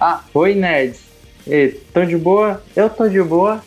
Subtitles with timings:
[0.00, 1.00] Ah, oi nerds.
[1.46, 2.62] E, tô de boa?
[2.76, 3.62] Eu tô de boa.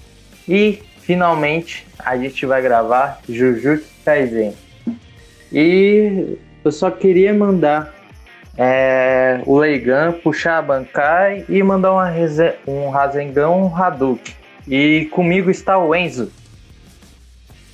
[0.48, 4.56] E finalmente a gente vai gravar Jujutsu Kaisen.
[5.52, 7.94] E eu só queria mandar
[8.58, 14.34] é, o Leigan puxar a Bankai e mandar uma reze- um Rasengan, um Hadouken.
[14.68, 16.32] E comigo está o Enzo.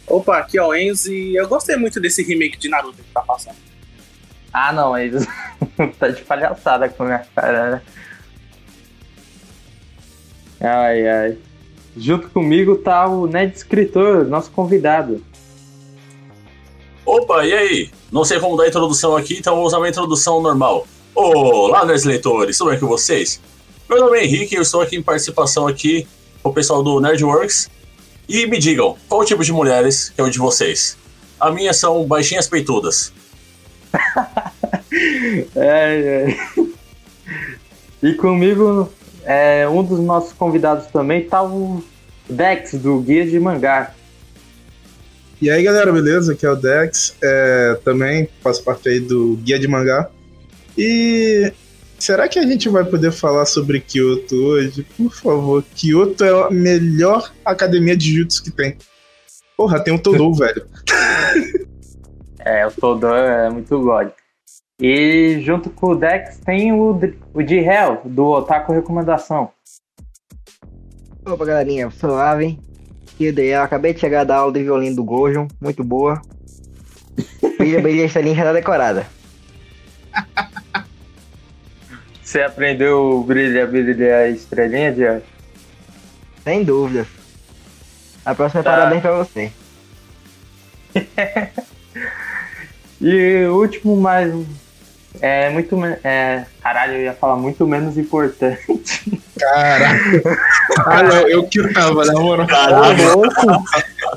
[0.07, 3.21] Opa, aqui é o Enzo e eu gostei muito desse remake de Naruto que tá
[3.21, 3.57] passando.
[4.54, 5.28] Ah, não, Enzo
[6.00, 7.82] tá de palhaçada com a minha cara, né?
[10.60, 11.38] Ai, ai.
[11.96, 15.24] Junto comigo tá o Ned Escritor, nosso convidado.
[17.06, 17.92] Opa, e aí?
[18.11, 20.88] Não sei como dar a introdução aqui, então vou usar uma introdução normal.
[21.15, 23.42] Olá, meus leitores, tudo bem com vocês?
[23.89, 26.07] Meu nome é Henrique eu estou aqui em participação aqui
[26.43, 27.70] com o pessoal do Nerdworks.
[28.28, 30.98] E me digam, qual o tipo de mulheres que é o de vocês?
[31.39, 33.14] A minha são baixinhas peitudas.
[35.56, 36.66] É, é.
[38.02, 38.92] E comigo,
[39.28, 41.83] é, um dos nossos convidados também tá o
[42.30, 43.94] Dex, do Guia de Mangá.
[45.42, 46.31] E aí galera, beleza?
[46.31, 50.09] Aqui é o Dex, é, também faço parte aí do Guia de Mangá.
[50.78, 51.52] E
[52.00, 54.88] será que a gente vai poder falar sobre Kyoto hoje?
[54.97, 58.78] Por favor, Kyoto é a melhor academia de jutsu que tem.
[59.58, 60.66] Porra, tem o Todou, velho.
[62.39, 64.08] É, o Todô é muito god.
[64.80, 67.00] E junto com o Dex tem o,
[67.33, 69.50] o de Hell, do Otaku Recomendação.
[71.25, 72.59] Opa, galerinha, suave.
[73.19, 76.22] E daí, eu acabei de chegar da aula de violino do Gojon, muito boa.
[77.58, 79.08] Brilha, brilha, estrelinha já tá decorada.
[82.22, 85.23] Você aprendeu o brilha, brilha, estrelinha, Diego?
[86.44, 87.08] Sem dúvidas.
[88.23, 88.72] A próxima é Tá.
[88.72, 89.52] parabéns pra você.
[93.00, 94.34] E o último, mais.
[95.22, 95.76] É muito.
[96.04, 99.22] É, caralho, eu ia falar muito menos importante.
[99.40, 100.40] Caraca.
[100.86, 102.47] Ah, não, eu que tava, na moral.
[102.47, 103.64] Caralho, louco,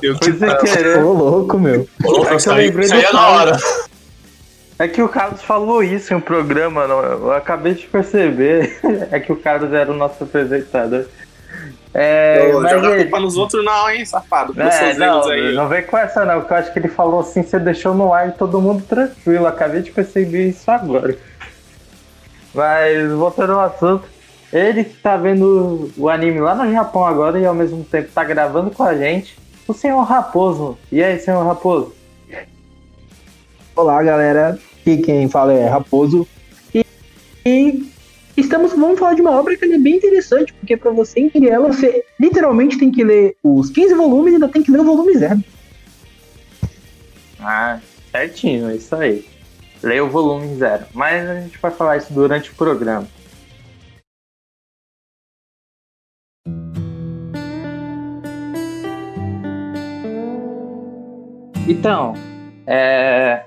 [0.03, 0.65] Eu que Foi tava.
[0.65, 0.99] querer.
[1.05, 1.87] ô louco, meu.
[2.03, 3.57] louco, É que eu lembrei do é na hora.
[4.79, 8.79] É que o Carlos falou isso em um programa, não, eu acabei de perceber.
[9.13, 11.05] É que o Carlos era o nosso apresentador.
[11.93, 14.55] É, Ô, mas joga a ele- culpa nos outros não, hein, safado.
[14.61, 15.23] É, não,
[15.55, 18.13] não vem com essa não, que eu acho que ele falou assim, você deixou no
[18.13, 19.47] ar e todo mundo tranquilo.
[19.47, 21.17] Acabei de perceber isso agora.
[22.55, 24.05] Mas voltando ao assunto,
[24.53, 28.23] ele que tá vendo o anime lá no Japão agora e ao mesmo tempo tá
[28.25, 29.37] gravando com a gente,
[29.67, 30.79] o senhor Raposo.
[30.93, 31.93] E aí, senhor Raposo?
[33.75, 34.59] Olá, galera.
[34.81, 36.27] Aqui quem fala é Raposo.
[36.75, 36.85] E,
[37.47, 37.91] e
[38.37, 41.69] estamos, vamos falar de uma obra que é bem interessante, porque para você entender ela,
[41.69, 45.17] você literalmente tem que ler os 15 volumes e ainda tem que ler o volume
[45.17, 45.43] zero.
[47.41, 47.81] Ah,
[48.11, 49.25] certinho, é isso aí.
[49.83, 50.85] Leia o volume zero.
[50.93, 53.07] Mas a gente vai falar isso durante o programa.
[61.67, 62.15] Então,
[62.67, 63.45] é,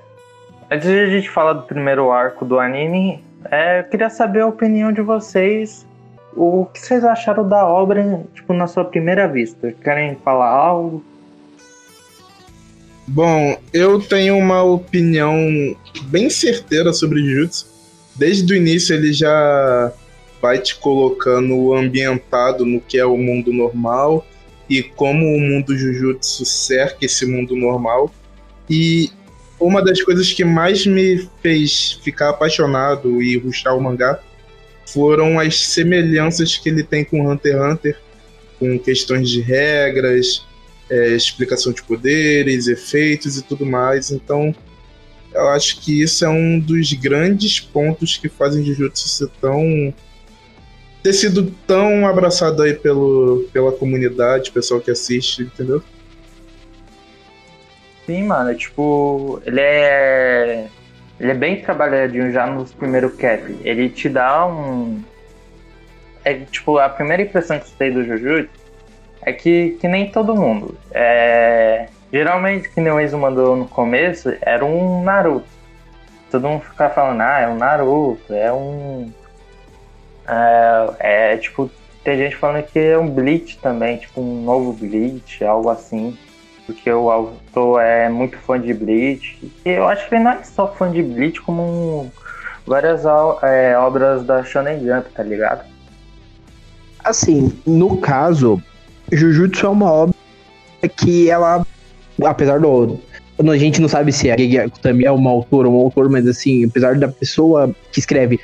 [0.71, 4.47] antes de a gente falar do primeiro arco do anime, é, eu queria saber a
[4.47, 5.85] opinião de vocês.
[6.35, 9.71] O que vocês acharam da obra, tipo, na sua primeira vista?
[9.83, 11.03] Querem falar algo?
[13.07, 15.35] Bom, eu tenho uma opinião
[16.05, 17.67] bem certeira sobre Jujutsu.
[18.15, 19.91] Desde o início ele já
[20.41, 24.25] vai te colocando ambientado no que é o mundo normal
[24.69, 28.11] e como o mundo Jujutsu cerca esse mundo normal.
[28.69, 29.11] E
[29.65, 34.19] uma das coisas que mais me fez ficar apaixonado e ruxar o mangá
[34.85, 37.97] foram as semelhanças que ele tem com Hunter x Hunter,
[38.59, 40.45] com questões de regras,
[40.89, 44.11] é, explicação de poderes, efeitos e tudo mais.
[44.11, 44.53] Então,
[45.33, 49.93] eu acho que isso é um dos grandes pontos que fazem Jujutsu ser tão
[51.01, 55.83] ter sido tão abraçado aí pelo, pela comunidade, pessoal que assiste, entendeu?
[58.05, 60.67] Sim, mano, tipo, ele é.
[61.19, 63.43] Ele é bem trabalhadinho já nos primeiros cap.
[63.63, 65.01] Ele te dá um.
[66.25, 68.49] É tipo, a primeira impressão que você tem do Jujutsu
[69.21, 70.77] é que, que nem todo mundo.
[70.91, 75.47] É, geralmente, que nem o Enzo mandou no começo, era um Naruto.
[76.29, 79.11] Todo mundo fica falando, ah, é um Naruto, é um.
[80.27, 81.69] É, é tipo,
[82.03, 86.17] tem gente falando que é um Bleach também, tipo um novo Bleach, algo assim
[86.73, 89.39] porque o autor é muito fã de Bleach.
[89.65, 92.11] E eu acho que ele não é só fã de Bleach, como
[92.65, 93.03] várias
[93.43, 95.63] é, obras da Shonen Jump, tá ligado?
[97.03, 98.61] Assim, no caso,
[99.11, 100.15] Jujutsu é uma obra
[100.97, 101.65] que ela,
[102.23, 102.99] apesar do.
[103.39, 106.27] A gente não sabe se a Gege também é uma autora ou um autor, mas
[106.27, 108.39] assim, apesar da pessoa que escreve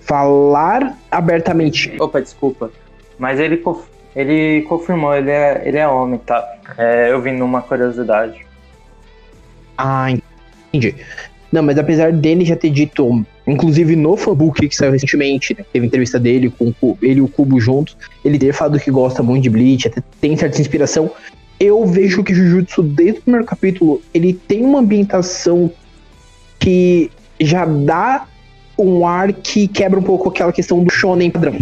[0.00, 1.94] falar abertamente.
[2.00, 2.70] Opa, desculpa.
[3.18, 3.62] Mas ele,
[4.14, 6.56] ele confirmou, ele é, ele é homem, tá?
[6.78, 8.44] É, eu vi numa curiosidade.
[9.76, 10.08] Ah,
[10.72, 10.94] entendi.
[11.50, 15.86] Não, mas apesar dele já ter dito, inclusive no fanbook que saiu recentemente, né, teve
[15.86, 19.50] entrevista dele com ele e o Cubo juntos, ele ter falado que gosta muito de
[19.50, 21.10] Bleach, até tem certa inspiração.
[21.60, 25.70] Eu vejo que Jujutsu, desde o primeiro capítulo, ele tem uma ambientação
[26.58, 28.26] que já dá
[28.76, 31.58] um ar que quebra um pouco aquela questão do shonen padrão.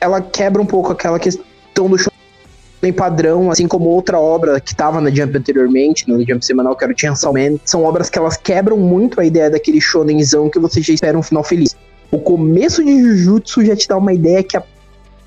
[0.00, 5.00] Ela quebra um pouco aquela questão do shonen padrão, assim como outra obra que estava
[5.00, 8.36] na Jump anteriormente, no Jump semanal, que era o Chainsaw Man, são obras que elas
[8.36, 11.76] quebram muito a ideia daquele shonenzão que você já espera um final feliz.
[12.10, 14.62] O começo de Jujutsu já te dá uma ideia que a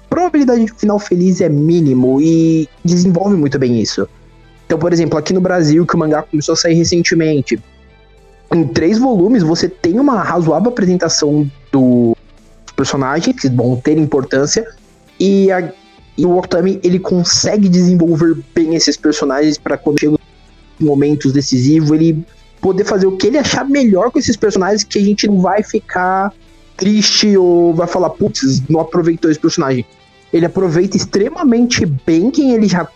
[0.09, 4.07] probabilidade de um final feliz é mínimo e desenvolve muito bem isso.
[4.65, 7.59] Então, por exemplo, aqui no Brasil, que o mangá começou a sair recentemente,
[8.53, 12.15] em três volumes você tem uma razoável apresentação do
[12.79, 14.65] personagem, que vão ter importância,
[15.19, 15.69] e, a,
[16.17, 20.19] e o Otami ele consegue desenvolver bem esses personagens para quando chega os
[20.79, 22.25] momentos decisivos, ele
[22.61, 25.61] poder fazer o que ele achar melhor com esses personagens, que a gente não vai
[25.61, 26.31] ficar
[26.77, 29.85] triste ou vai falar, putz, não aproveitou esse personagem.
[30.31, 32.87] Ele aproveita extremamente bem quem ele já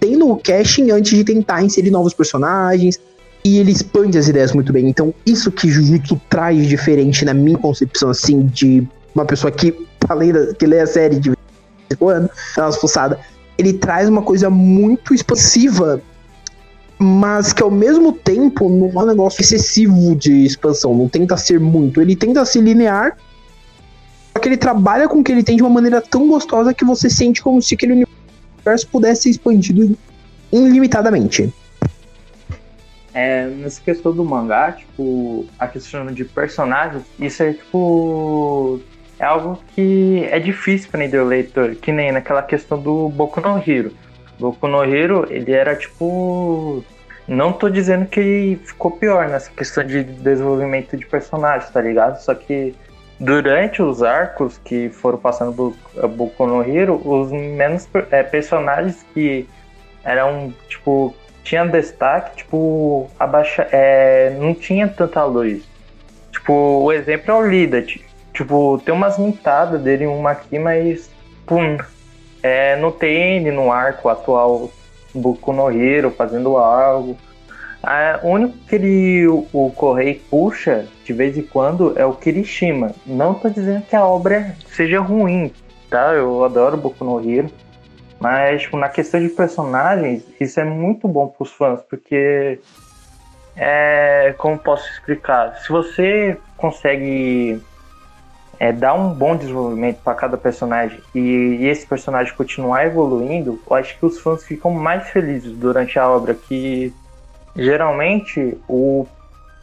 [0.00, 2.98] tem no casting antes de tentar inserir novos personagens.
[3.44, 4.88] E ele expande as ideias muito bem.
[4.88, 10.32] Então, isso que Jujutsu traz diferente na minha concepção, assim, de uma pessoa que, além
[10.32, 11.38] da, que lê a série de vez
[11.90, 13.18] em quando, dá umas fuçadas,
[13.58, 16.00] ele traz uma coisa muito expansiva,
[16.98, 21.60] mas que ao mesmo tempo não é um negócio excessivo de expansão, não tenta ser
[21.60, 22.00] muito.
[22.00, 23.16] Ele tenta ser linear,
[24.32, 26.84] só que ele trabalha com o que ele tem de uma maneira tão gostosa que
[26.84, 29.96] você sente como se aquele universo pudesse ser expandido
[30.52, 31.52] ilimitadamente.
[33.12, 38.80] É, nessa questão do mangá, tipo, a questão de personagens, isso é tipo.
[39.20, 43.58] É algo que é difícil prender o leitor, que nem naquela questão do Boku no
[43.58, 43.92] Hero.
[44.38, 46.82] Boku no Hero, ele era tipo.
[47.28, 52.18] Não tô dizendo que ficou pior nessa questão de desenvolvimento de personagens, tá ligado?
[52.18, 52.74] Só que
[53.20, 59.46] durante os arcos que foram passando do Boku no Hero, os menos é, personagens que
[60.02, 61.14] eram, tipo,
[61.44, 65.62] tinha destaque, tipo, abaixa, é, não tinha tanta luz.
[66.32, 68.09] Tipo, o exemplo é o Lidat.
[68.40, 71.10] Tipo, tem umas mintadas dele uma aqui, mas
[71.44, 71.76] pum,
[72.42, 74.70] é, tem ele no arco atual
[75.14, 77.18] Boku no Hero fazendo algo.
[77.86, 82.14] É, o único que ele, o, o Correio puxa de vez em quando é o
[82.14, 82.92] Kirishima.
[83.04, 85.52] Não tô dizendo que a obra seja ruim,
[85.90, 86.14] tá?
[86.14, 87.50] Eu adoro Boku no Hero.
[88.18, 92.58] Mas, tipo, na questão de personagens, isso é muito bom pros fãs, porque.
[93.54, 95.56] É, como posso explicar?
[95.56, 97.60] Se você consegue
[98.60, 103.76] é, dar um bom desenvolvimento para cada personagem e, e, esse personagem continuar evoluindo, eu
[103.76, 106.34] acho que os fãs ficam mais felizes durante a obra.
[106.34, 106.92] Que
[107.56, 109.06] geralmente o.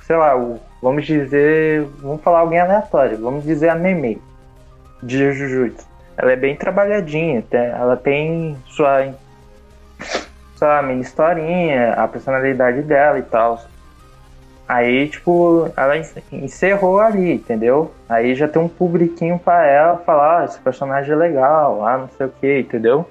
[0.01, 1.83] Sei lá, o, vamos dizer.
[1.99, 4.21] Vamos falar alguém aleatório, vamos dizer a Meme
[5.01, 9.13] de Jujutsu ela é bem trabalhadinha, ela tem sua,
[10.55, 13.63] sua mini historinha, a personalidade dela e tal.
[14.67, 15.93] Aí, tipo, ela
[16.31, 17.91] encerrou ali, entendeu?
[18.09, 22.09] Aí já tem um publiquinho pra ela falar, ah, esse personagem é legal, ah, não
[22.09, 23.07] sei o que, entendeu?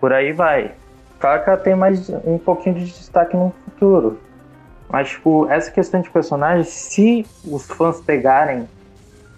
[0.00, 0.70] Por aí vai.
[1.18, 4.20] Claro que ela tem mais um pouquinho de destaque no futuro.
[4.88, 8.68] Mas, tipo, essa questão de personagem, se os fãs pegarem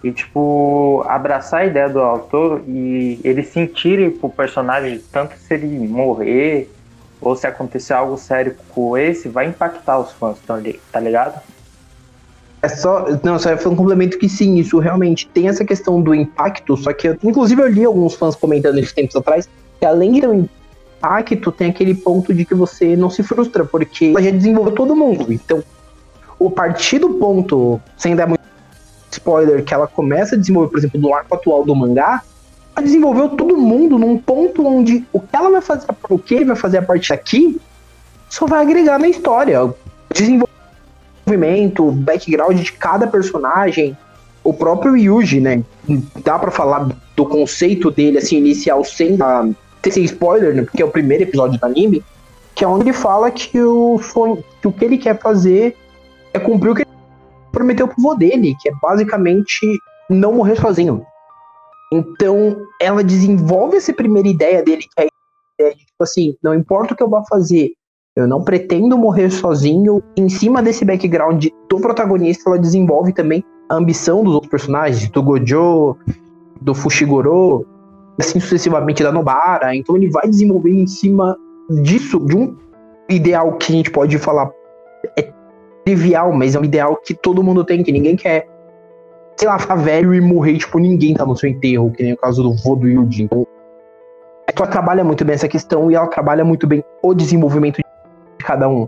[0.03, 5.67] e tipo abraçar a ideia do autor e eles sentirem pro personagem tanto se ele
[5.87, 6.71] morrer
[7.21, 10.39] ou se acontecer algo sério com esse vai impactar os fãs
[10.93, 11.41] tá ligado?
[12.63, 16.15] É só não só foi um complemento que sim isso realmente tem essa questão do
[16.15, 19.49] impacto só que inclusive eu li alguns fãs comentando esses tempos atrás
[19.79, 20.47] que além de ter um
[20.99, 24.95] impacto tem aquele ponto de que você não se frustra porque ela já desenvolveu todo
[24.95, 25.63] mundo então
[26.39, 28.41] o partir do ponto sem dar muito
[29.13, 32.23] spoiler, que ela começa a desenvolver, por exemplo, no arco atual do mangá,
[32.81, 36.47] ela desenvolveu todo mundo num ponto onde o que ela vai fazer, o que ele
[36.47, 37.61] vai fazer a partir daqui,
[38.29, 39.73] só vai agregar na história.
[40.13, 43.97] Desenvolvimento, background de cada personagem,
[44.43, 45.63] o próprio Yuji, né?
[46.25, 50.63] Dá para falar do conceito dele, assim, inicial, sem uh, ter sem spoiler, né?
[50.63, 52.03] Porque é o primeiro episódio do anime,
[52.55, 55.77] que é onde ele fala que o, sonho, que o que ele quer fazer
[56.33, 56.87] é cumprir o que
[57.53, 59.61] prometeu pro vô dele, que é basicamente
[60.09, 61.05] não morrer sozinho.
[61.93, 65.03] Então, ela desenvolve essa primeira ideia dele, que
[65.61, 67.73] é tipo assim, não importa o que eu vá fazer,
[68.17, 70.03] Eu não pretendo morrer sozinho.
[70.17, 75.23] Em cima desse background do protagonista, ela desenvolve também a ambição dos outros personagens, do
[75.23, 75.97] Gojo,
[76.61, 77.67] do Fushiguro,
[78.19, 79.75] assim sucessivamente da Nobara.
[79.75, 81.37] Então ele vai desenvolvendo em cima
[81.83, 82.57] disso, de um
[83.09, 84.51] ideal que a gente pode falar
[85.17, 85.33] é
[85.85, 88.47] trivial, mas é um ideal que todo mundo tem, que ninguém quer,
[89.41, 92.17] sei lá, ficar velho e morrer, tipo, ninguém tá no seu enterro, que nem o
[92.19, 93.23] caso do vô do Yuji.
[93.23, 93.47] Então,
[94.55, 98.69] ela trabalha muito bem essa questão e ela trabalha muito bem o desenvolvimento de cada
[98.69, 98.87] um.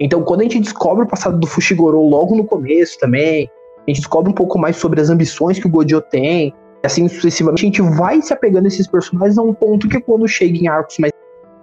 [0.00, 3.48] Então, quando a gente descobre o passado do Fushiguro logo no começo também,
[3.86, 7.62] a gente descobre um pouco mais sobre as ambições que o Gojo tem, assim sucessivamente,
[7.62, 10.66] a gente vai se apegando a esses personagens a um ponto que quando chega em
[10.66, 11.12] arcos mais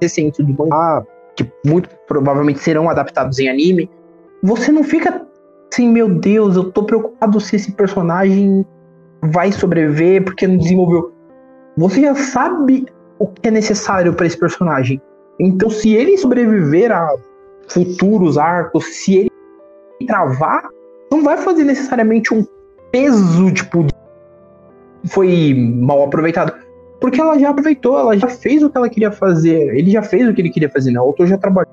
[0.02, 1.06] recentes do mangá,
[1.36, 3.90] que muito provavelmente serão adaptados em anime,
[4.42, 5.28] você não fica
[5.72, 8.66] assim, meu Deus, eu tô preocupado se esse personagem
[9.22, 11.14] vai sobreviver porque não desenvolveu.
[11.78, 12.86] Você já sabe
[13.18, 15.02] o que é necessário para esse personagem.
[15.40, 17.16] Então, se ele sobreviver a
[17.68, 19.32] futuros arcos, se ele
[20.08, 20.64] travar,
[21.12, 22.46] não vai fazer necessariamente um
[22.92, 23.86] peso, tipo,
[25.08, 26.54] foi mal aproveitado.
[27.00, 29.76] Porque ela já aproveitou, ela já fez o que ela queria fazer.
[29.76, 31.00] Ele já fez o que ele queria fazer, né?
[31.00, 31.72] O autor já trabalhou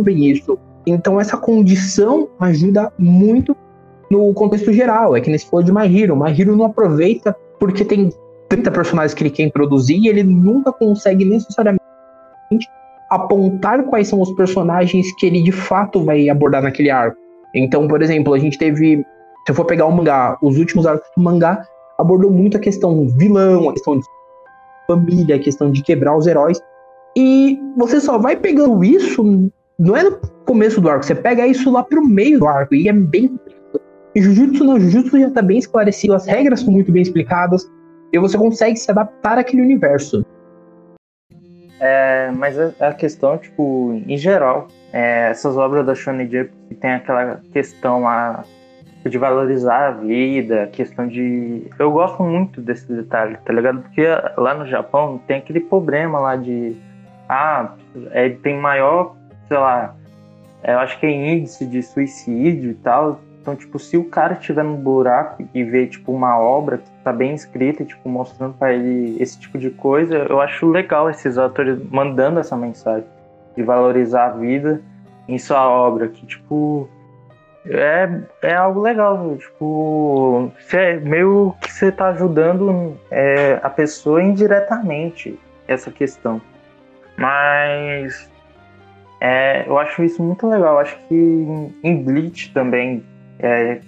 [0.00, 0.58] bem isso.
[0.86, 3.56] Então essa condição ajuda muito
[4.10, 5.16] no contexto geral.
[5.16, 5.72] É que nesse falou de.
[5.72, 8.10] My Hero não aproveita porque tem
[8.48, 11.80] 30 personagens que ele quer introduzir e ele nunca consegue necessariamente
[13.10, 17.16] apontar quais são os personagens que ele de fato vai abordar naquele arco.
[17.54, 19.04] Então, por exemplo, a gente teve.
[19.46, 21.64] Se eu for pegar o mangá, os últimos arcos do mangá
[21.98, 24.04] abordou muito a questão vilão, a questão de
[24.86, 26.60] família, a questão de quebrar os heróis.
[27.16, 31.70] E você só vai pegando isso, não é no começo do arco, você pega isso
[31.72, 33.38] lá pro meio do arco, e é bem
[34.14, 37.70] Jujutsu não, Jujutsu já tá bem esclarecido, as regras são muito bem explicadas,
[38.12, 40.24] e você consegue se adaptar àquele universo.
[41.80, 46.92] É, mas a, questão, tipo, em geral, é, essas obras da Shonen Jump que tem
[46.92, 48.44] aquela questão lá
[49.08, 51.66] de valorizar a vida, questão de.
[51.78, 53.80] Eu gosto muito desse detalhe, tá ligado?
[53.80, 54.04] Porque
[54.36, 56.76] lá no Japão tem aquele problema lá de.
[57.26, 57.74] Ah,
[58.10, 59.16] é, tem maior,
[59.50, 59.96] sei lá,
[60.62, 63.20] eu acho que é índice de suicídio e tal.
[63.42, 67.12] Então, tipo, se o cara estiver num buraco e ver, tipo, uma obra que tá
[67.12, 71.82] bem escrita, tipo, mostrando para ele esse tipo de coisa, eu acho legal esses autores
[71.90, 73.08] mandando essa mensagem
[73.56, 74.80] de valorizar a vida
[75.26, 76.88] em sua obra, que, tipo,
[77.66, 78.08] é,
[78.42, 85.90] é algo legal, tipo, é meio que você tá ajudando é, a pessoa indiretamente essa
[85.90, 86.40] questão.
[87.16, 88.29] Mas
[89.20, 90.78] é, eu acho isso muito legal.
[90.78, 91.14] Acho que
[91.84, 93.04] em, Bleach também,
[93.38, 93.80] é,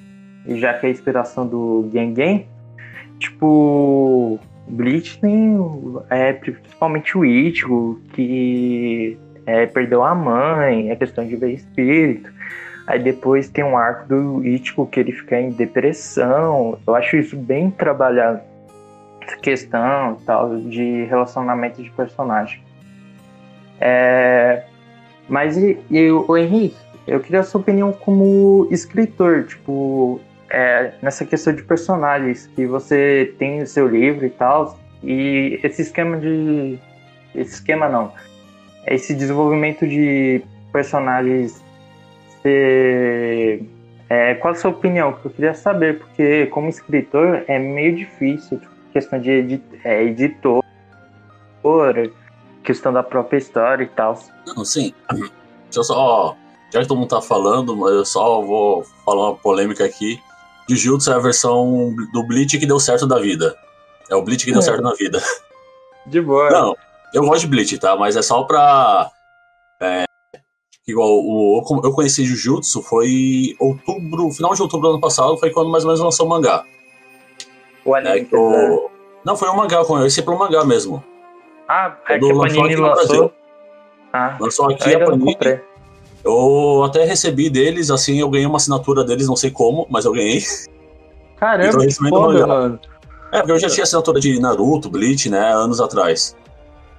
[0.46, 2.46] já que é a inspiração do Gengen,
[3.18, 5.56] tipo, Bleach tem
[6.10, 12.30] é, principalmente o Ichigo, que é, perdeu a mãe, é questão de ver espírito.
[12.86, 16.78] Aí depois tem um arco do Ichigo que ele fica em depressão.
[16.86, 18.40] Eu acho isso bem trabalhado.
[19.22, 22.60] Essa questão tal de relacionamento de personagem.
[23.80, 24.64] É...
[25.28, 26.76] Mas e, e o Henrique,
[27.06, 33.34] eu queria a sua opinião como escritor, tipo, é, nessa questão de personagens que você
[33.38, 36.78] tem no seu livro e tal, e esse esquema de.
[37.34, 38.12] Esse esquema não.
[38.86, 41.62] Esse desenvolvimento de personagens
[42.42, 43.62] você.
[44.08, 45.12] É, qual a sua opinião?
[45.12, 50.02] Que eu queria saber, porque como escritor é meio difícil, tipo, questão de edit, é,
[50.02, 50.62] editor,
[52.62, 54.18] questão da própria história e tal.
[54.46, 54.94] Não, sim.
[55.10, 56.36] Deixa eu só.
[56.72, 60.20] Já que todo mundo tá falando, mas eu só vou falar uma polêmica aqui.
[60.68, 63.54] Jujutsu é a versão do Bleach que deu certo da vida.
[64.08, 64.62] É o Bleach que deu é.
[64.62, 65.22] certo na vida.
[66.06, 66.50] De boa.
[66.50, 66.76] Não,
[67.12, 67.94] eu gosto de Bleach, tá?
[67.96, 69.10] Mas é só pra.
[69.80, 70.04] É,
[70.86, 75.70] Igual o, eu conheci Jujutsu foi outubro, final de outubro do ano passado, foi quando
[75.70, 76.64] mais ou menos lançou o mangá.
[77.84, 78.28] O anime.
[78.32, 78.90] É, o...
[79.24, 81.02] Não, foi um mangá, eu conheci pelo mangá mesmo.
[81.68, 83.32] Ah, é que a Panini lançou.
[84.12, 85.36] Ah, lançou aqui a Panini.
[86.24, 90.12] Eu até recebi deles, assim, eu ganhei uma assinatura deles, não sei como, mas eu
[90.12, 90.40] ganhei.
[91.36, 92.80] Caramba, então, que foda, mano.
[93.32, 96.36] É, porque eu já tinha assinatura de Naruto, Bleach, né, anos atrás.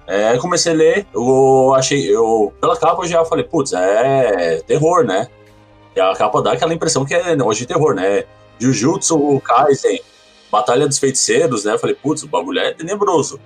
[0.06, 5.06] É, comecei a ler, eu achei, eu, pela capa eu já falei, putz, é terror,
[5.06, 5.28] né?
[5.96, 8.26] E a capa dá aquela impressão que é hoje de terror, né?
[8.60, 10.02] Jujutsu, Kaisen,
[10.52, 11.74] Batalha dos Feiticeiros, né?
[11.74, 13.40] Eu falei, putz, o bagulho é tenebroso.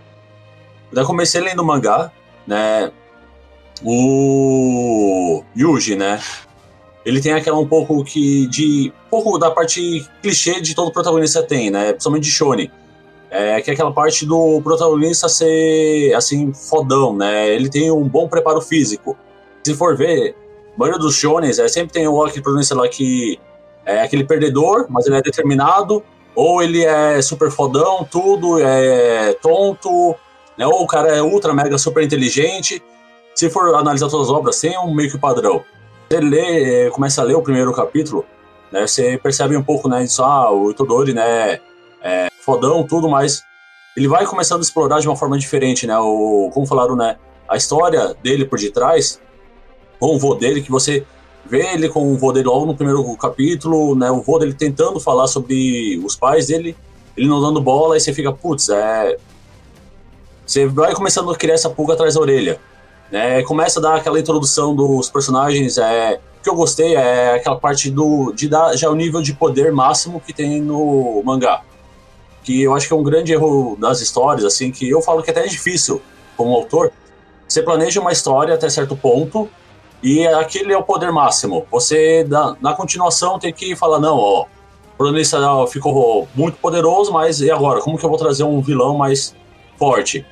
[0.91, 2.12] Daí comecei lendo mangá,
[2.46, 2.91] né?
[3.84, 6.22] O Yuji, né?
[7.06, 8.91] Ele tem aquela um pouco que de.
[9.10, 11.91] Pouco da parte clichê de todo protagonista tem, né?
[11.91, 12.72] Principalmente de Shone
[13.29, 17.50] é, que é aquela parte do protagonista ser, assim, fodão, né?
[17.50, 19.17] Ele tem um bom preparo físico.
[19.63, 20.36] se for ver,
[20.75, 23.39] a maioria dos shonens é, sempre tem o aquele protagonista lá que
[23.86, 26.03] é aquele perdedor, mas ele é determinado,
[26.36, 30.15] ou ele é super fodão, tudo, é tonto,
[30.57, 30.65] né?
[30.65, 32.81] ou o cara é ultra mega super inteligente.
[33.35, 35.63] Se for analisar todas as obras, tem um meio que padrão.
[36.09, 38.25] Você lê, começa a ler o primeiro capítulo,
[38.71, 38.87] né?
[38.87, 40.03] Você percebe um pouco, né?
[40.03, 41.59] Isso, ah, o Itodori, né?
[42.01, 43.43] É fodão, tudo, mas
[43.95, 45.97] ele vai começando a explorar de uma forma diferente, né?
[45.99, 47.17] O, como falaram, né?
[47.47, 49.19] A história dele por detrás,
[49.99, 51.05] com o vô dele, que você
[51.45, 54.09] vê ele com o vô dele logo no primeiro capítulo, né?
[54.11, 56.75] O vô dele tentando falar sobre os pais dele,
[57.15, 59.17] ele não dando bola, e você fica, putz, é.
[60.47, 62.57] Você vai começando a criar essa pulga atrás da orelha.
[63.11, 63.43] Né?
[63.43, 65.77] Começa a dar aquela introdução dos personagens.
[65.77, 69.33] É, o que eu gostei é aquela parte do de dar já o nível de
[69.33, 71.63] poder máximo que tem no mangá.
[72.45, 75.29] Que eu acho que é um grande erro das histórias, assim, que eu falo que
[75.29, 76.01] até é difícil,
[76.37, 76.93] como autor.
[77.45, 79.49] Você planeja uma história até certo ponto,
[80.01, 81.67] e aquele é o poder máximo.
[81.69, 85.37] Você, na, na continuação, tem que falar, não, ó, o protagonista
[85.67, 87.81] ficou muito poderoso, mas e agora?
[87.81, 89.35] Como que eu vou trazer um vilão mais
[89.77, 90.25] forte?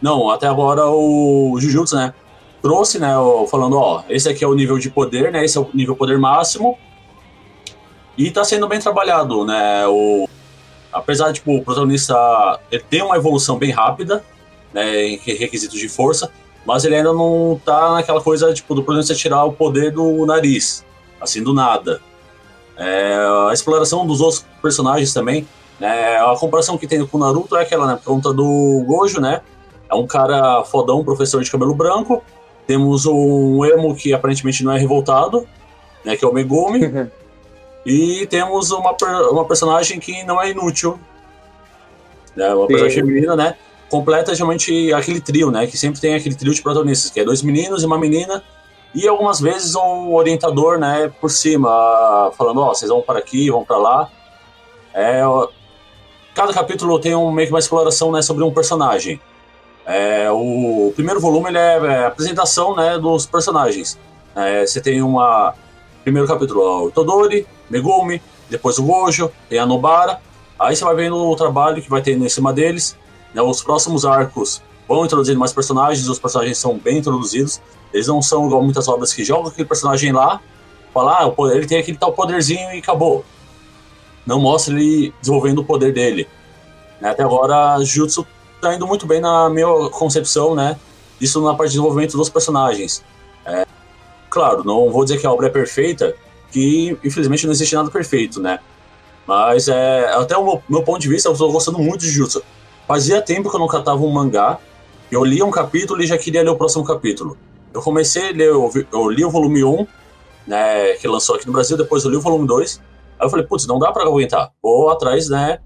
[0.00, 2.14] Não, até agora o Jujutsu, né,
[2.62, 3.12] trouxe, né,
[3.50, 6.18] falando, ó, esse aqui é o nível de poder, né, esse é o nível poder
[6.18, 6.78] máximo,
[8.16, 10.28] e tá sendo bem trabalhado, né, o...
[10.92, 12.16] Apesar, tipo, o protagonista
[12.88, 14.24] tem uma evolução bem rápida,
[14.72, 16.32] né, em requisitos de força,
[16.66, 20.84] mas ele ainda não tá naquela coisa tipo, do protagonista tirar o poder do nariz,
[21.20, 22.00] assim, do nada.
[22.76, 23.14] É,
[23.48, 25.46] a exploração dos outros personagens também,
[25.78, 29.20] né, a comparação que tem com o Naruto é aquela, né, por conta do Gojo,
[29.20, 29.42] né,
[29.90, 32.22] é um cara fodão, professor de cabelo branco,
[32.66, 35.46] temos um emo que aparentemente não é revoltado,
[36.04, 37.10] né, que é o Megumi,
[37.84, 38.96] e temos uma,
[39.30, 40.98] uma personagem que não é inútil,
[42.36, 42.68] né, uma Sim.
[42.68, 43.56] personagem feminina, né,
[43.90, 45.66] completa geralmente aquele trio, né?
[45.66, 48.42] Que sempre tem aquele trio de protagonistas, que é dois meninos e uma menina,
[48.94, 51.68] e algumas vezes um orientador, né, por cima,
[52.38, 54.10] falando, ó, oh, vocês vão para aqui, vão para lá.
[54.94, 55.22] É,
[56.34, 59.20] cada capítulo tem um, meio que uma exploração, né, sobre um personagem.
[59.86, 63.98] É, o primeiro volume ele é, é apresentação, né, dos personagens.
[64.34, 65.54] É, você tem uma
[66.02, 70.20] primeiro capítulo, o Todori, Megumi, depois o Gojo, tem a Nobara.
[70.58, 72.96] Aí você vai vendo o trabalho que vai ter em cima deles.
[73.34, 77.60] Né, os próximos arcos vão introduzindo mais personagens, os personagens são bem introduzidos.
[77.92, 80.40] Eles não são igual muitas obras que jogam aquele personagem lá,
[80.92, 83.24] falar, ah, ele tem aquele tal poderzinho e acabou.
[84.26, 86.28] Não mostra ele desenvolvendo o poder dele.
[87.00, 88.26] Né, até agora, Jutsu
[88.60, 90.78] tá indo muito bem na minha concepção, né?
[91.20, 93.04] Isso na parte de desenvolvimento dos personagens.
[93.44, 93.66] É,
[94.28, 96.14] claro, não vou dizer que a obra é perfeita,
[96.50, 98.58] que infelizmente não existe nada perfeito, né?
[99.26, 102.42] Mas é, até o meu, ponto de vista, eu estou gostando muito de Jutsu.
[102.86, 104.58] Fazia tempo que eu não catava um mangá.
[105.10, 107.36] Eu lia um capítulo e já queria ler o próximo capítulo.
[107.72, 109.86] Eu comecei a ler, eu, eu li o volume 1,
[110.46, 112.80] né, que lançou aqui no Brasil, depois eu li o volume 2.
[113.18, 114.50] Aí eu falei, putz, não dá pra aguentar.
[114.62, 115.60] Vou atrás, né,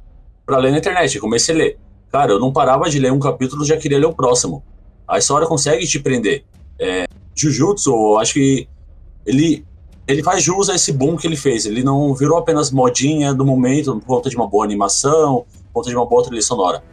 [0.45, 1.19] pra ler na internet.
[1.19, 1.79] Comecei a ler.
[2.15, 4.63] Cara, eu não parava de ler um capítulo, já queria ler o próximo.
[5.09, 6.45] A história consegue te prender.
[6.79, 8.69] É, Jujutsu, eu acho que
[9.27, 9.67] ele,
[10.07, 11.67] ele faz jus a esse boom que ele fez.
[11.67, 15.91] Ele não virou apenas modinha do momento por conta de uma boa animação, por conta
[15.91, 16.85] de uma boa trilha sonora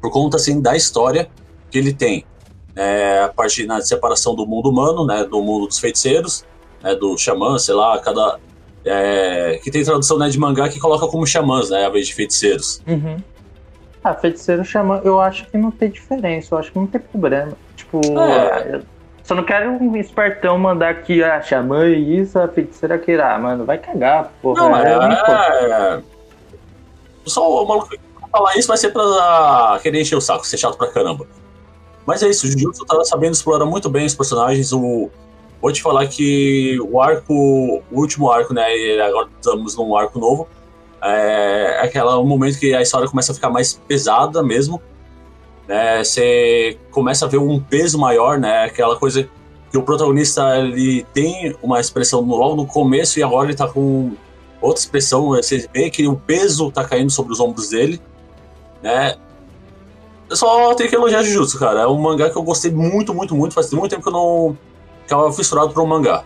[0.00, 1.28] por conta assim da história
[1.70, 2.24] que ele tem.
[2.74, 6.46] É, a partir da separação do mundo humano, né, do mundo dos feiticeiros,
[6.82, 8.38] né, do xamã, sei lá, cada
[8.84, 12.14] é, que tem tradução né, de mangá que coloca como xamãs, né, ao invés de
[12.14, 12.80] feiticeiros.
[12.86, 13.18] Uhum.
[14.02, 17.52] Ah, feiticeiro xamã, eu acho que não tem diferença, eu acho que não tem problema.
[17.76, 18.80] Tipo, é.
[19.22, 23.38] só não quero um espertão mandar aqui a ah, xamã e isso, a feiticeira ah,
[23.38, 24.62] mano, vai cagar, porra.
[24.62, 26.02] Não, é, é, é...
[27.26, 27.94] Só o maluco
[28.30, 31.26] falar isso vai ser pra querer encher o saco, ser chato pra caramba.
[32.06, 34.72] Mas é isso, o Jujutsu tá sabendo explorar muito bem os personagens.
[34.72, 35.10] O,
[35.60, 38.64] vou te falar que o arco, o último arco, né?
[39.00, 40.48] Agora estamos num arco novo.
[41.02, 44.80] É aquele momento que a história começa a ficar mais pesada mesmo.
[45.66, 48.64] Né, você começa a ver um peso maior, né?
[48.64, 49.28] Aquela coisa
[49.70, 54.12] que o protagonista ele tem uma expressão logo no começo e agora ele tá com
[54.60, 55.28] outra expressão.
[55.28, 58.00] Você vê que o peso tá caindo sobre os ombros dele
[58.82, 59.16] né?
[60.28, 61.80] Eu só tenho que elogiar Jujutsu, cara.
[61.80, 63.54] É um mangá que eu gostei muito, muito, muito.
[63.54, 64.58] Faz muito tempo que eu não
[65.02, 66.24] ficava fissurado por um mangá.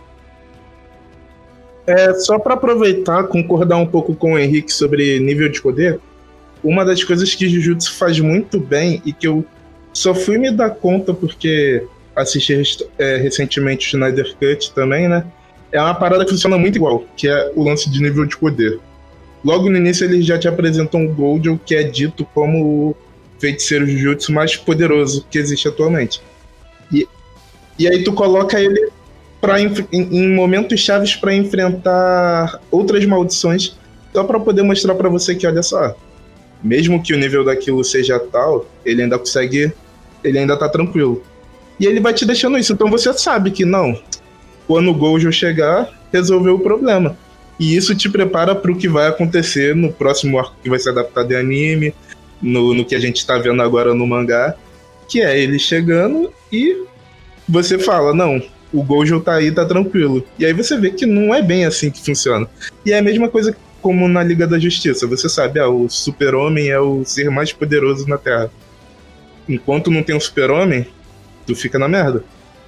[1.87, 5.99] É, só para aproveitar, concordar um pouco com o Henrique sobre nível de poder,
[6.63, 9.45] uma das coisas que Jujutsu faz muito bem e que eu
[9.93, 12.59] só fui me dar conta porque assisti
[12.97, 15.25] é, recentemente o Schneider Cut também, né?
[15.71, 18.79] É uma parada que funciona muito igual, que é o lance de nível de poder.
[19.43, 22.95] Logo no início eles já te apresentam o Goldel, que é dito como o
[23.39, 26.21] feiticeiro Jujutsu mais poderoso que existe atualmente.
[26.91, 27.07] E,
[27.77, 28.89] e aí tu coloca ele
[29.61, 33.75] em, em momentos chaves para enfrentar outras maldições,
[34.13, 35.95] só para poder mostrar para você que, olha só,
[36.63, 39.71] mesmo que o nível daquilo seja tal, ele ainda consegue,
[40.23, 41.23] ele ainda tá tranquilo.
[41.79, 43.99] E ele vai te deixando isso, então você sabe que não,
[44.67, 47.17] quando o Gojo chegar, resolveu o problema.
[47.59, 50.89] E isso te prepara para o que vai acontecer no próximo arco que vai ser
[50.89, 51.93] adaptado em anime,
[52.41, 54.55] no, no que a gente está vendo agora no mangá,
[55.07, 56.83] que é ele chegando e
[57.47, 58.41] você fala, não,
[58.75, 60.25] o Gojo tá aí, tá tranquilo.
[60.37, 62.47] E aí você vê que não é bem assim que funciona.
[62.85, 65.07] E é a mesma coisa como na Liga da Justiça.
[65.07, 68.51] Você sabe, ah, o super-homem é o ser mais poderoso na Terra.
[69.47, 70.87] Enquanto não tem um super-homem,
[71.45, 72.23] tu fica na merda.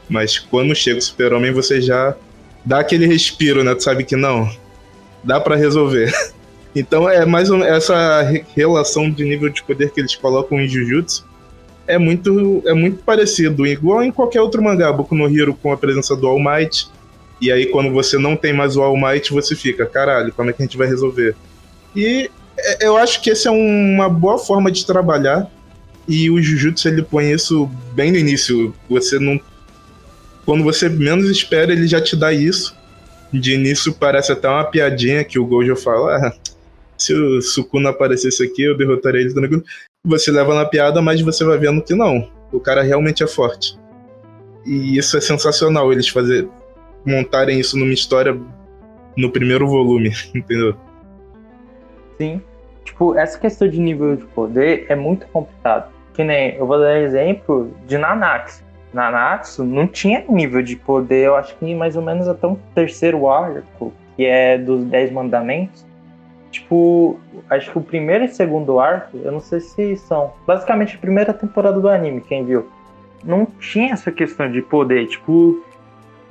[0.08, 2.16] Mas quando chega o super-homem, você já
[2.64, 3.76] dá aquele respiro, né?
[3.76, 4.50] Tu sabe que não,
[5.24, 6.12] dá para resolver.
[6.76, 8.22] Então é mais um, essa
[8.56, 11.27] relação de nível de poder que eles colocam em Jujutsu
[11.88, 15.78] é muito, é muito parecido, igual em qualquer outro mangá, Boku no Hero com a
[15.78, 16.88] presença do All Might.
[17.40, 20.54] E aí quando você não tem mais o All Might, você fica, caralho, como é
[20.54, 21.36] que a gente vai resolver?
[21.96, 25.50] E é, eu acho que essa é uma boa forma de trabalhar.
[26.08, 28.74] E o Jujutsu ele põe isso bem no início.
[28.90, 29.40] Você não
[30.48, 32.74] quando você menos espera, ele já te dá isso.
[33.34, 36.34] De início parece até uma piadinha que o Gojo fala: ah,
[36.98, 39.64] se o Sukuna aparecesse aqui, eu derrotaria ele tranquilo.
[40.08, 42.30] Você leva na piada, mas você vai vendo que não.
[42.50, 43.78] O cara realmente é forte.
[44.66, 46.48] E isso é sensacional, eles fazer,
[47.06, 48.40] montarem isso numa história
[49.18, 50.76] no primeiro volume, entendeu?
[52.18, 52.42] Sim.
[52.86, 55.92] Tipo, essa questão de nível de poder é muito complicado.
[56.14, 58.64] Que nem, eu vou dar exemplo de Nanax.
[58.94, 63.30] Nanatsu não tinha nível de poder, eu acho que mais ou menos até um terceiro
[63.30, 65.86] arco, que é dos Dez Mandamentos.
[66.58, 70.34] Tipo, acho que o primeiro e segundo arco, eu não sei se são.
[70.46, 72.68] Basicamente a primeira temporada do anime, quem viu.
[73.24, 75.64] Não tinha essa questão de poder, tipo.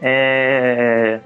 [0.03, 1.21] É,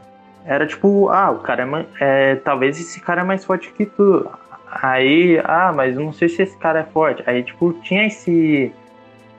[0.45, 1.67] era tipo, ah, o cara
[1.99, 4.29] é, é, Talvez esse cara é mais forte que tu.
[4.71, 7.23] Aí, ah, mas não sei se esse cara é forte.
[7.27, 8.71] Aí, tipo, tinha esse,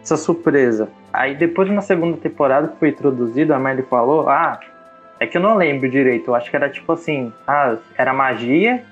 [0.02, 0.89] essa surpresa.
[1.13, 4.60] Aí depois na segunda temporada que foi introduzido, a Melly falou, ah,
[5.19, 8.84] é que eu não lembro direito, eu acho que era tipo assim, ah, era magia,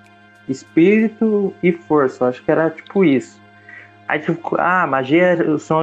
[0.50, 3.40] espírito e força, eu acho que era tipo isso.
[4.08, 5.38] Aí tipo, ah, magia,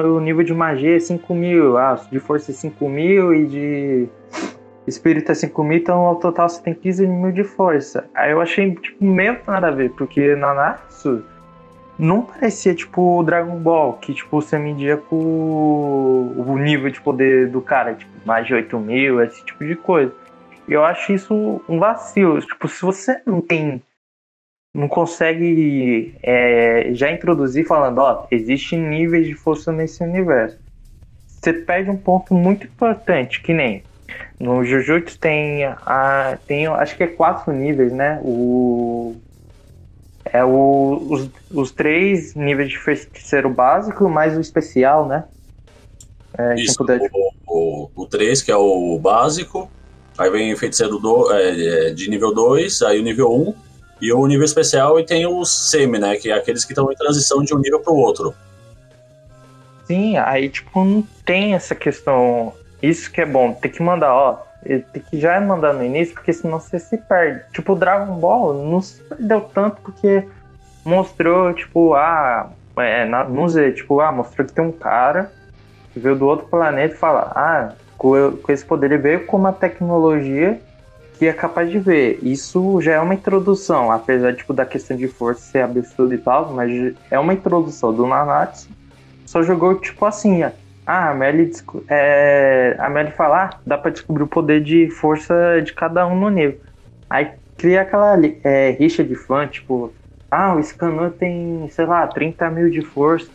[0.05, 4.09] o nível de magia é 5 mil, ah, de força é 5 mil e de
[4.87, 8.09] espírito é 5 mil, então ao total você tem 15 mil de força.
[8.15, 11.23] Aí eu achei tipo meio nada a ver, porque na Natsu
[11.99, 17.49] não parecia tipo o Dragon Ball, que tipo você media com o nível de poder
[17.49, 20.13] do cara, tipo, mais de 8 mil, esse tipo de coisa.
[20.69, 22.41] E eu acho isso um vacilo.
[22.41, 23.83] Tipo, se você não tem.
[24.77, 30.59] Não consegue é, já introduzir falando, ó, existem níveis de força nesse universo.
[31.27, 33.83] Você perde um ponto muito importante, que nem
[34.39, 38.21] no Jujutsu tem, a, tem acho que é quatro níveis, né?
[38.23, 39.17] O
[40.27, 45.25] é o, os, os três níveis de feiticeiro básico, mais o especial, né?
[46.37, 47.01] É, Isso, puder...
[47.13, 49.71] o, o, o 3, que é o básico,
[50.19, 53.55] aí vem o feiticeiro do, é, é de nível 2, aí o nível 1,
[54.01, 56.17] e o nível especial, e tem o semi, né?
[56.17, 58.35] Que é aqueles que estão em transição de um nível para o outro.
[59.87, 62.53] Sim, aí tipo, não tem essa questão.
[62.83, 66.33] Isso que é bom, tem que mandar, ó, tem que já mandar no início, porque
[66.33, 67.43] senão você se perde.
[67.53, 70.27] Tipo, o Dragon Ball não se perdeu tanto porque
[70.85, 75.33] mostrou, tipo, ah, é, na, no Z, tipo, ah, mostrou que tem um cara
[75.93, 79.37] que veio do outro planeta e fala, ah, com, com esse poder ele veio com
[79.37, 80.61] uma tecnologia
[81.19, 82.19] que é capaz de ver.
[82.23, 86.53] Isso já é uma introdução, apesar tipo, da questão de força ser absurda e tal,
[86.53, 88.69] mas é uma introdução do Nanatsu.
[89.25, 90.53] Só jogou tipo assim, ah,
[90.87, 91.51] a Melly,
[91.89, 96.19] é, a Melly fala, ah, dá pra descobrir o poder de força de cada um
[96.19, 96.61] no nível.
[97.09, 99.93] Aí cria aquela é, rixa de fã, tipo,
[100.31, 103.29] ah, o Scanor tem, sei lá, 30 mil de força.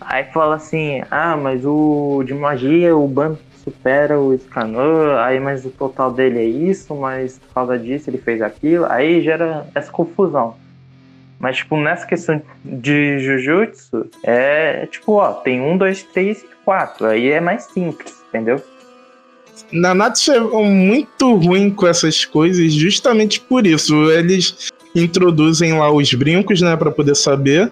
[0.00, 5.64] Aí fala assim, ah, mas o de magia, o bando supera o Scanor, aí mas
[5.64, 9.90] o total dele é isso, mas por causa disso ele fez aquilo, aí gera essa
[9.90, 10.54] confusão.
[11.38, 17.06] Mas, tipo, nessa questão de Jujutsu, é tipo, ó, tem um, dois, três e quatro.
[17.06, 18.60] Aí é mais simples, entendeu?
[19.70, 24.10] Nanatsu é muito ruim com essas coisas justamente por isso.
[24.10, 27.70] Eles introduzem lá os brincos, né, para poder saber.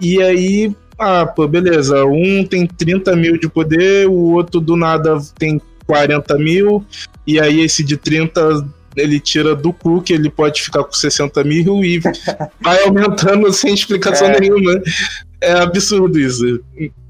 [0.00, 2.04] E aí, ah, pô, beleza.
[2.04, 6.84] Um tem 30 mil de poder, o outro do nada tem 40 mil.
[7.26, 11.44] E aí esse de 30 ele tira do cu que ele pode ficar com 60
[11.44, 12.00] mil e
[12.60, 14.40] vai aumentando sem explicação é.
[14.40, 14.80] nenhuma.
[15.40, 16.60] É absurdo isso.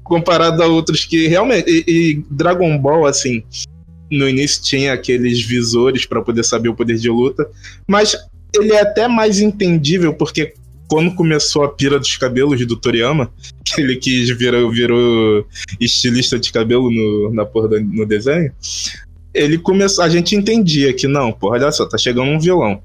[0.03, 1.69] Comparado a outros que realmente.
[1.69, 3.41] E, e, Dragon Ball, assim.
[4.11, 7.49] no início tinha aqueles visores para poder saber o poder de luta,
[7.87, 8.15] mas
[8.53, 10.53] ele é até mais entendível porque
[10.87, 13.31] quando começou a pira dos cabelos do Toriyama,
[13.65, 15.45] que ele quis virar, virou
[15.79, 18.51] estilista de cabelo no, na porra do, no desenho,
[19.33, 20.03] ele começou.
[20.03, 22.81] A gente entendia que não, porra, olha só, tá chegando um vilão.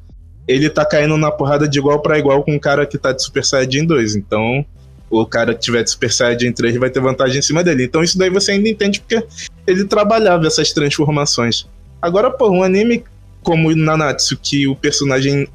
[0.46, 3.22] Ele tá caindo na porrada de igual para igual com o cara que tá de
[3.22, 4.16] Super Saiyajin 2.
[4.16, 4.66] Então,
[5.08, 7.84] o cara que tiver de Super Saiyajin 3 vai ter vantagem em cima dele.
[7.84, 9.24] Então, isso daí você ainda entende porque
[9.66, 11.66] ele trabalhava essas transformações.
[12.00, 13.04] Agora, pô, um anime
[13.42, 15.46] como Nanatsu, que o personagem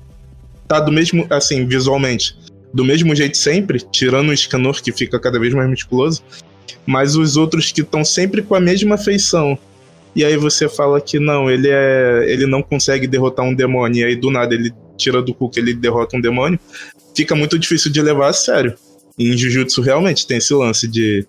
[0.68, 2.36] tá do mesmo, assim, visualmente,
[2.74, 6.24] do mesmo jeito sempre, tirando o Scanor que fica cada vez mais musculoso,
[6.86, 9.58] mas os outros que estão sempre com a mesma feição.
[10.16, 14.04] E aí você fala que não, ele é, ele não consegue derrotar um demônio, e
[14.06, 16.60] aí do nada ele tira do cu que ele derrota um demônio,
[17.16, 18.76] fica muito difícil de levar a sério.
[19.18, 21.26] E em Jujutsu realmente tem esse lance de,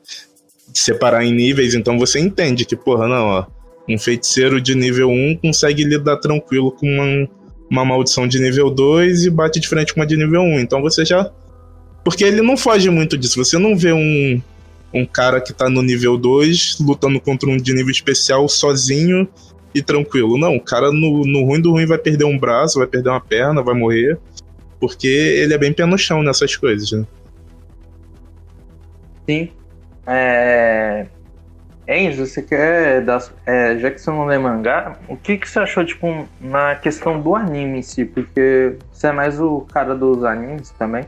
[0.72, 3.46] separar em níveis, então você entende que, porra, não, ó,
[3.88, 7.28] um feiticeiro de nível 1 consegue lidar tranquilo com uma,
[7.70, 10.60] uma maldição de nível 2 e bate de frente com uma de nível 1.
[10.60, 11.30] Então você já.
[12.04, 13.42] Porque ele não foge muito disso.
[13.42, 14.40] Você não vê um,
[14.92, 19.28] um cara que tá no nível 2 lutando contra um de nível especial sozinho
[19.74, 20.38] e tranquilo.
[20.38, 23.20] Não, o cara no, no ruim do ruim vai perder um braço, vai perder uma
[23.20, 24.18] perna, vai morrer.
[24.80, 27.04] Porque ele é bem pé no chão nessas coisas, né?
[29.28, 29.50] Sim.
[30.06, 31.06] É...
[31.88, 35.58] Enzo, você quer dar, é, já que você não lê mangá, o que, que você
[35.58, 38.04] achou, tipo, na questão do anime em si?
[38.04, 41.06] Porque você é mais o cara dos animes também.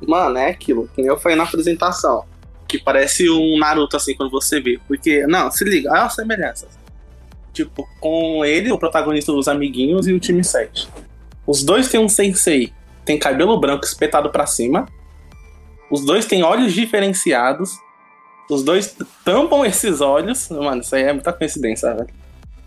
[0.00, 2.24] Mano, é aquilo, que eu falei na apresentação.
[2.66, 4.80] Que parece um Naruto, assim, quando você vê.
[4.88, 6.78] Porque, não, se liga, olha as semelhanças.
[7.52, 10.88] Tipo, com ele, o protagonista dos amiguinhos e o time 7.
[11.46, 12.72] Os dois têm um sensei,
[13.04, 14.86] tem cabelo branco espetado para cima.
[15.90, 17.76] Os dois têm olhos diferenciados
[18.48, 20.48] os dois tampam esses olhos.
[20.48, 22.08] Mano, isso aí é muita coincidência, velho.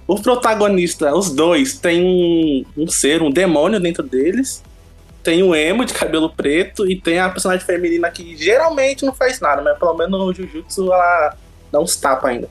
[0.08, 4.64] O protagonista, os dois, tem um, um ser, um demônio dentro deles.
[5.24, 9.40] Tem um emo de cabelo preto e tem a personagem feminina que geralmente não faz
[9.40, 11.38] nada, mas pelo menos no Jujutsu ela
[11.72, 12.50] dá uns tapas ainda.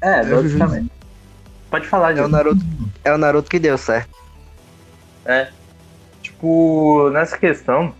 [0.00, 0.90] É, basicamente.
[1.70, 2.64] Pode falar, É o Naruto,
[3.04, 4.14] é o Naruto que deu certo.
[5.24, 5.48] É.
[6.22, 7.94] Tipo, nessa questão,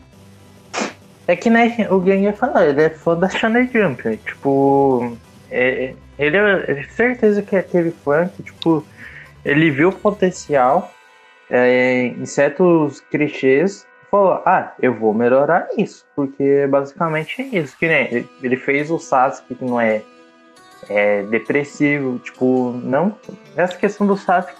[1.33, 4.05] é que né, o Gang falar, ele é fã da Shonen Jump.
[4.09, 4.19] né?
[4.25, 5.17] Tipo,
[5.51, 8.85] é, ele é certeza que é aquele fã que, tipo,
[9.45, 10.93] ele viu o potencial
[11.49, 17.77] é, em certos clichês e falou, ah, eu vou melhorar isso, porque basicamente é isso.
[17.79, 20.03] Que nem ele- ele fez o Sasuke que não é,
[20.89, 23.17] é depressivo, tipo, não.
[23.57, 24.55] Essa questão do Sasuke,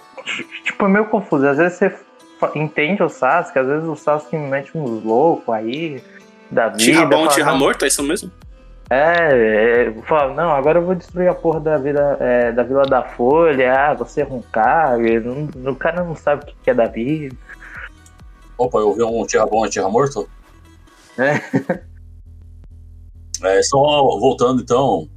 [0.63, 1.47] tipo, é meio confuso.
[1.47, 1.93] Às vezes você
[2.55, 6.01] entende o Sasuke, às vezes o Sasuke me mete uns loucos aí
[6.51, 6.79] da vida.
[6.79, 8.31] Tira bom, fala, tira "Não, morto, é isso mesmo?
[8.89, 12.83] é, é, fala, não, agora eu vou destruir a porra da vila, é, da Vila
[12.83, 14.43] da Folha, ah, você é um
[15.55, 17.33] não, o cara não sabe o que é da vida.
[18.57, 20.29] Opa, eu vi um tira bom tira morto?
[21.17, 21.89] É.
[23.43, 23.79] É, só
[24.19, 25.09] voltando então,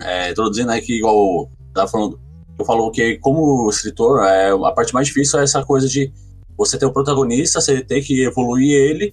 [0.00, 2.20] é, introduzindo aí que igual tava falando,
[2.56, 6.12] eu falo que como escritor, é, a parte mais difícil é essa coisa de
[6.56, 9.12] você ter o protagonista, você ter que evoluir ele,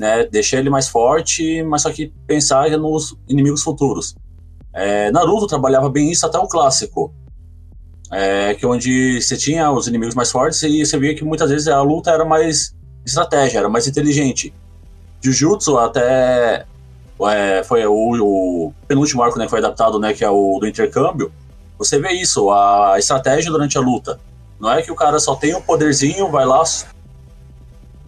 [0.00, 4.16] né, deixar ele mais forte, mas só que pensar nos inimigos futuros.
[4.72, 7.12] É, Naruto trabalhava bem isso até o clássico,
[8.10, 11.68] é, que onde você tinha os inimigos mais fortes e você via que muitas vezes
[11.68, 14.54] a luta era mais estratégia, era mais inteligente.
[15.20, 16.64] Jujutsu até
[17.28, 20.66] é, foi o, o penúltimo arco né, que foi adaptado, né, que é o do
[20.66, 21.30] intercâmbio.
[21.76, 24.18] Você vê isso, a estratégia durante a luta.
[24.58, 26.62] Não é que o cara só tem um poderzinho, vai lá.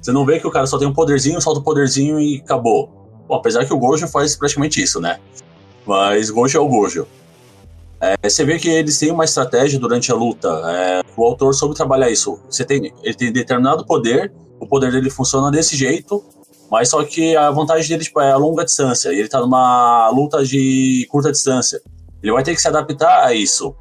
[0.03, 2.91] Você não vê que o cara só tem um poderzinho, solta o poderzinho e acabou.
[3.29, 5.21] Bom, apesar que o Gojo faz praticamente isso, né?
[5.87, 7.07] Mas Gojo é o Gojo.
[8.01, 10.49] É, você vê que eles têm uma estratégia durante a luta.
[10.49, 12.41] É, o autor soube trabalhar isso.
[12.51, 16.21] Você tem, ele tem determinado poder, o poder dele funciona desse jeito,
[16.69, 19.11] mas só que a vantagem dele tipo, é a longa distância.
[19.11, 21.81] Ele tá numa luta de curta distância.
[22.21, 23.73] Ele vai ter que se adaptar a isso.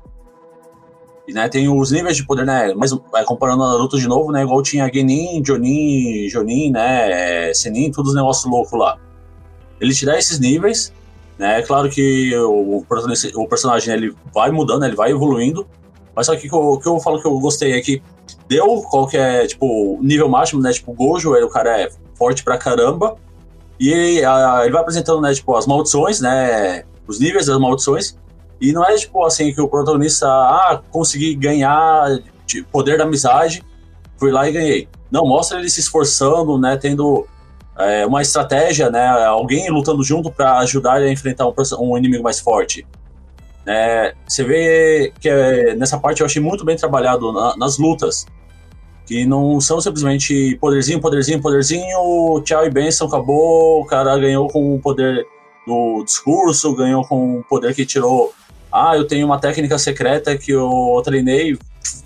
[1.34, 2.74] Né, tem os níveis de poder, né?
[2.76, 4.44] Mas é, comparando a Naruto de novo, né?
[4.44, 7.50] Igual tinha Genin, Jonin, Jonin, né?
[7.50, 8.98] é, Senin, todos os negócios loucos lá.
[9.80, 10.92] Ele te dá esses níveis,
[11.40, 11.60] né?
[11.60, 12.84] É claro que o,
[13.36, 15.66] o personagem né, ele vai mudando, ele vai evoluindo.
[16.16, 18.02] Mas só que o que eu- falo que eu gostei é que
[18.50, 20.72] deu qual que é, tipo, nível máximo, né?
[20.74, 23.16] Tipo, Gojo, ele, o cara é forte pra caramba.
[23.80, 26.84] E a- ele vai apresentando, né, tipo, as maldições, né?
[27.08, 28.18] Os níveis das maldições.
[28.62, 33.64] E não é, tipo, assim, que o protagonista, ah, consegui ganhar de poder da amizade,
[34.18, 34.88] fui lá e ganhei.
[35.10, 36.78] Não, mostra ele se esforçando, né?
[36.78, 37.28] Tendo
[37.78, 39.08] é, uma estratégia, né?
[39.26, 42.86] Alguém lutando junto pra ajudar ele a enfrentar um, um inimigo mais forte.
[43.66, 48.26] É, você vê que é, nessa parte eu achei muito bem trabalhado na- nas lutas.
[49.06, 53.82] Que não são simplesmente poderzinho, poderzinho, poderzinho, tchau e benção, acabou.
[53.82, 55.26] O cara ganhou com o poder
[55.68, 58.34] do discurso, ganhou com o poder que tirou.
[58.72, 61.58] Ah, eu tenho uma técnica secreta que eu treinei,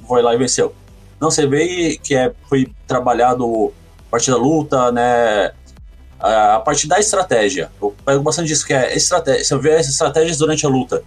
[0.08, 0.73] foi lá e venceu.
[1.19, 3.71] Não, você vê que é, foi trabalhado
[4.08, 5.51] a parte da luta, né?
[6.19, 7.71] A parte da estratégia.
[7.82, 9.43] Eu pego bastante disso, que é estratégia.
[9.43, 11.04] Você vê as estratégias durante a luta.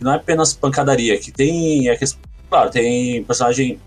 [0.00, 1.88] Não é apenas pancadaria, que tem.
[1.88, 2.04] É que,
[2.48, 3.78] claro, tem personagem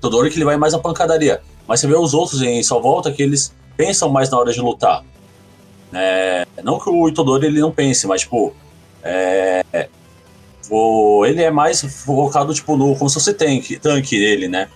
[0.00, 1.40] Todori que ele vai mais na pancadaria.
[1.66, 4.60] Mas você vê os outros em sua volta que eles pensam mais na hora de
[4.60, 5.04] lutar.
[5.92, 8.54] É, não que o Itodori ele não pense, mas tipo.
[9.02, 9.88] É,
[10.70, 14.68] o- ele é mais focado tipo, no, como se fosse tanque, tanque dele, né?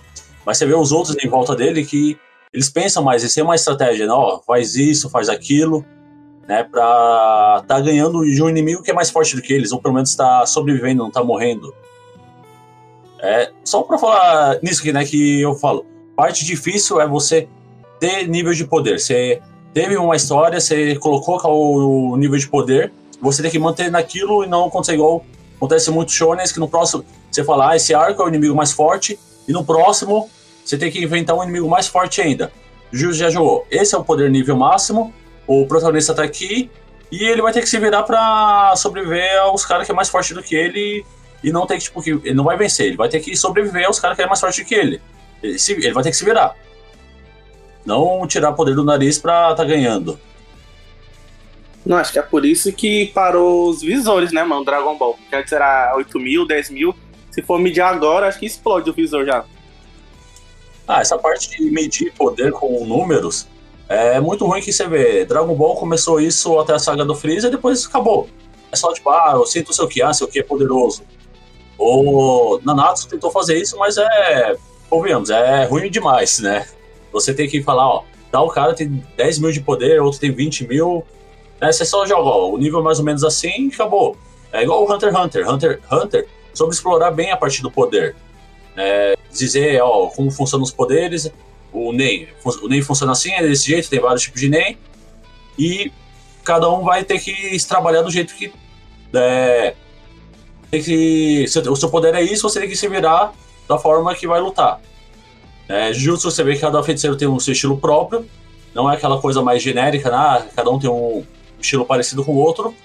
[0.45, 2.17] Mas você vê os outros em volta dele que
[2.53, 4.13] eles pensam mais, eles têm uma estratégia, né?
[4.13, 5.83] Ó, faz isso, faz aquilo,
[6.47, 6.63] né?
[6.63, 9.93] Pra tá ganhando de um inimigo que é mais forte do que eles, ou pelo
[9.93, 11.73] menos tá sobrevivendo, não tá morrendo.
[13.19, 17.47] É, só pra falar nisso aqui, né, que eu falo, parte difícil é você
[17.99, 18.99] ter nível de poder.
[18.99, 19.41] Você
[19.73, 21.39] teve uma história, você colocou
[22.11, 25.25] o nível de poder, você tem que manter naquilo e não acontecer igual
[25.63, 28.71] acontece muito shonens que no próximo você fala, ah, esse arco é o inimigo mais
[28.71, 30.29] forte, e no próximo
[30.63, 32.51] você tem que inventar um inimigo mais forte ainda.
[32.91, 33.65] Jujutsu já jogou.
[33.71, 35.13] Esse é o poder nível máximo,
[35.47, 36.69] o protagonista tá aqui,
[37.11, 40.33] e ele vai ter que se virar pra sobreviver aos caras que é mais forte
[40.33, 41.05] do que ele
[41.43, 43.85] e não tem que, tipo, que ele não vai vencer, ele vai ter que sobreviver
[43.85, 45.01] aos caras que é mais forte que ele.
[45.41, 46.55] Ele, se- ele vai ter que se virar.
[47.85, 50.17] Não tirar poder do nariz pra tá ganhando.
[51.85, 54.63] Não, acho que é por isso que parou os visores, né, mano?
[54.63, 55.15] Dragon Ball.
[55.15, 56.95] Porque antes era 8 mil, 10 mil.
[57.29, 59.43] Se for medir agora, acho que explode o visor já.
[60.87, 63.47] Ah, essa parte de medir poder com números
[63.87, 65.25] é muito ruim que você vê.
[65.25, 68.27] Dragon Ball começou isso até a saga do Freeza e depois acabou.
[68.71, 71.03] É só tipo, ah, eu sinto o seu Ki, ah, seu Ki é poderoso.
[71.77, 74.55] O Nanatsu tentou fazer isso, mas é,
[74.89, 76.65] convenhamos, é ruim demais, né?
[77.11, 80.67] Você tem que falar, ó, tal cara tem 10 mil de poder, outro tem 20
[80.67, 81.05] mil.
[81.63, 81.71] Né?
[81.71, 84.17] Você só joga, ó, o nível é mais ou menos assim e acabou.
[84.51, 85.49] É igual o Hunter x Hunter.
[85.49, 88.17] Hunter Hunter soube explorar bem a parte do poder.
[88.75, 91.31] É, dizer, ó, como funcionam os poderes.
[91.71, 92.27] O NEM,
[92.61, 94.77] o NEM funciona assim, é desse jeito, tem vários tipos de NEM.
[95.57, 95.89] E
[96.43, 98.51] cada um vai ter que trabalhar do jeito que.
[99.13, 99.73] É,
[100.69, 103.31] tem que o seu poder é isso, você tem que se virar
[103.69, 104.81] da forma que vai lutar.
[105.69, 108.27] É, Jujutsu, você vê que cada feiticeiro tem o seu estilo próprio,
[108.75, 110.17] não é aquela coisa mais genérica, né?
[110.17, 111.23] Ah, cada um tem um
[111.63, 112.75] estilo parecido com o outro.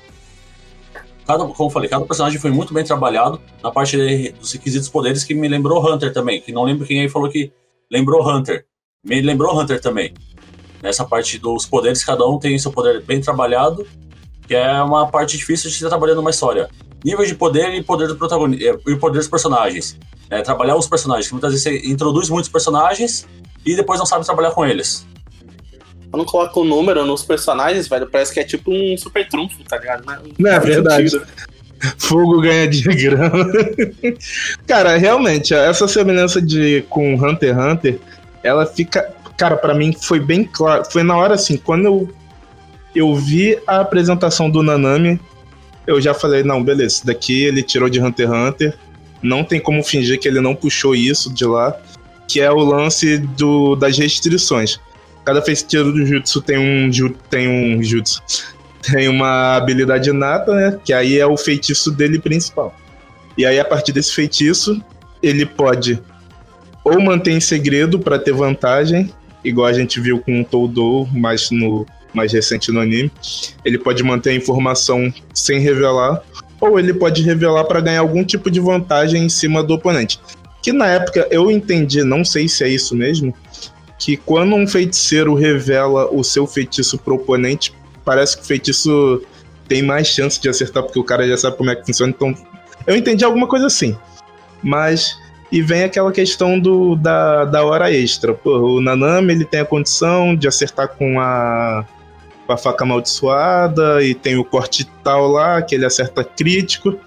[1.27, 4.89] Cada, como eu falei, cada personagem foi muito bem trabalhado na parte de- dos requisitos
[4.89, 7.53] poderes que me lembrou Hunter também, que não lembro quem aí falou que
[7.91, 8.65] lembrou Hunter.
[9.05, 10.15] Me lembrou Hunter também.
[10.83, 13.87] Nessa parte dos poderes, cada um tem seu poder bem trabalhado,
[14.47, 16.71] que é uma parte difícil de estar trabalhando uma história.
[17.05, 19.99] Nível de poder e poder do protagonista e poder dos personagens.
[20.31, 23.27] É, trabalhar os personagens, que muitas vezes você introduz muitos personagens
[23.65, 25.07] e depois não sabe trabalhar com eles.
[26.11, 29.77] Quando coloca o número nos personagens, velho, parece que é tipo um super trunfo, tá
[29.77, 30.05] ligado?
[30.07, 31.11] Não, Não, é verdade.
[31.11, 31.27] sentido.
[31.99, 33.47] Fogo ganha diagrama.
[34.67, 37.99] cara, realmente, essa semelhança de com Hunter x Hunter,
[38.43, 39.15] ela fica.
[39.37, 40.85] Cara, pra mim foi bem claro.
[40.91, 42.09] Foi na hora assim, quando eu,
[42.95, 45.21] eu vi a apresentação do Nanami,
[45.87, 48.79] eu já falei: não, beleza, isso daqui ele tirou de Hunter x Hunter.
[49.23, 51.77] Não tem como fingir que ele não puxou isso de lá.
[52.27, 54.79] Que é o lance do, das restrições.
[55.29, 58.23] Cada feiticeiro do Jutsu tem um, ju- tem um Jutsu
[58.81, 60.79] tem uma habilidade inata, né?
[60.83, 62.75] Que aí é o feitiço dele principal.
[63.37, 64.83] E aí, a partir desse feitiço,
[65.23, 66.01] ele pode
[66.83, 69.13] ou manter em segredo para ter vantagem,
[69.45, 73.13] igual a gente viu com o Toudou, mais no mais recente no anime.
[73.63, 76.23] Ele pode manter a informação sem revelar,
[76.59, 80.19] ou ele pode revelar para ganhar algum tipo de vantagem em cima do oponente.
[80.63, 83.35] Que na época eu entendi, não sei se é isso mesmo,
[83.99, 89.23] que quando um feiticeiro revela o seu feitiço pro oponente, parece que o feitiço
[89.67, 92.13] tem mais chance de acertar, porque o cara já sabe como é que funciona.
[92.17, 92.35] Então,
[92.87, 93.97] eu entendi alguma coisa assim.
[94.63, 95.17] Mas.
[95.51, 98.35] E vem aquela questão do, da, da hora extra.
[98.35, 101.87] Pô, o Nanami ele tem a condição de acertar com a,
[102.47, 106.99] com a faca amaldiçoada, e tem o corte tal lá, que ele acerta crítico.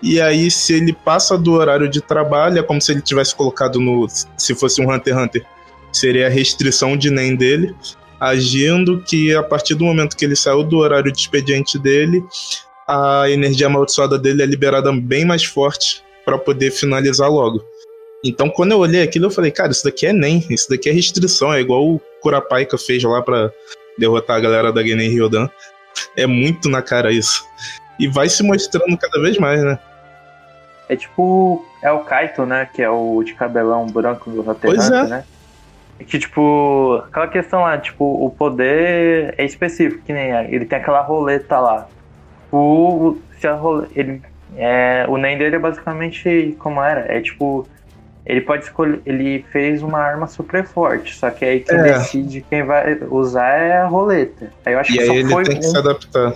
[0.00, 3.80] E aí, se ele passa do horário de trabalho, é como se ele tivesse colocado
[3.80, 4.06] no.
[4.36, 5.46] Se fosse um Hunter x Hunter,
[5.92, 7.74] seria a restrição de NEM dele
[8.20, 12.22] agindo que a partir do momento que ele saiu do horário de expediente dele,
[12.86, 17.64] a energia amaldiçoada dele é liberada bem mais forte para poder finalizar logo.
[18.22, 20.92] Então, quando eu olhei aquilo, eu falei, cara, isso daqui é NEM, isso daqui é
[20.92, 23.50] restrição, é igual o Kurapika fez lá para
[23.96, 25.48] derrotar a galera da Genen Ryodan.
[26.14, 27.42] É muito na cara isso.
[27.98, 29.78] E vai se mostrando cada vez mais, né?
[30.90, 31.64] é tipo.
[31.80, 32.68] É o Kaito, né?
[32.74, 35.06] Que é o de cabelão branco do Hunter, é.
[35.06, 35.24] né?
[36.06, 41.00] Que, tipo, aquela questão lá, tipo, o poder é específico, que nem ele tem aquela
[41.02, 41.86] roleta lá.
[42.52, 44.22] O, se a role, ele,
[44.56, 47.68] é, o Nen dele é basicamente como era, é tipo,
[48.26, 51.82] ele pode escolher, ele fez uma arma super forte, só que aí quem É.
[51.82, 54.50] decide quem vai usar é a roleta.
[54.64, 56.32] Aí eu acho E que aí só ele foi tem que um- se adaptar.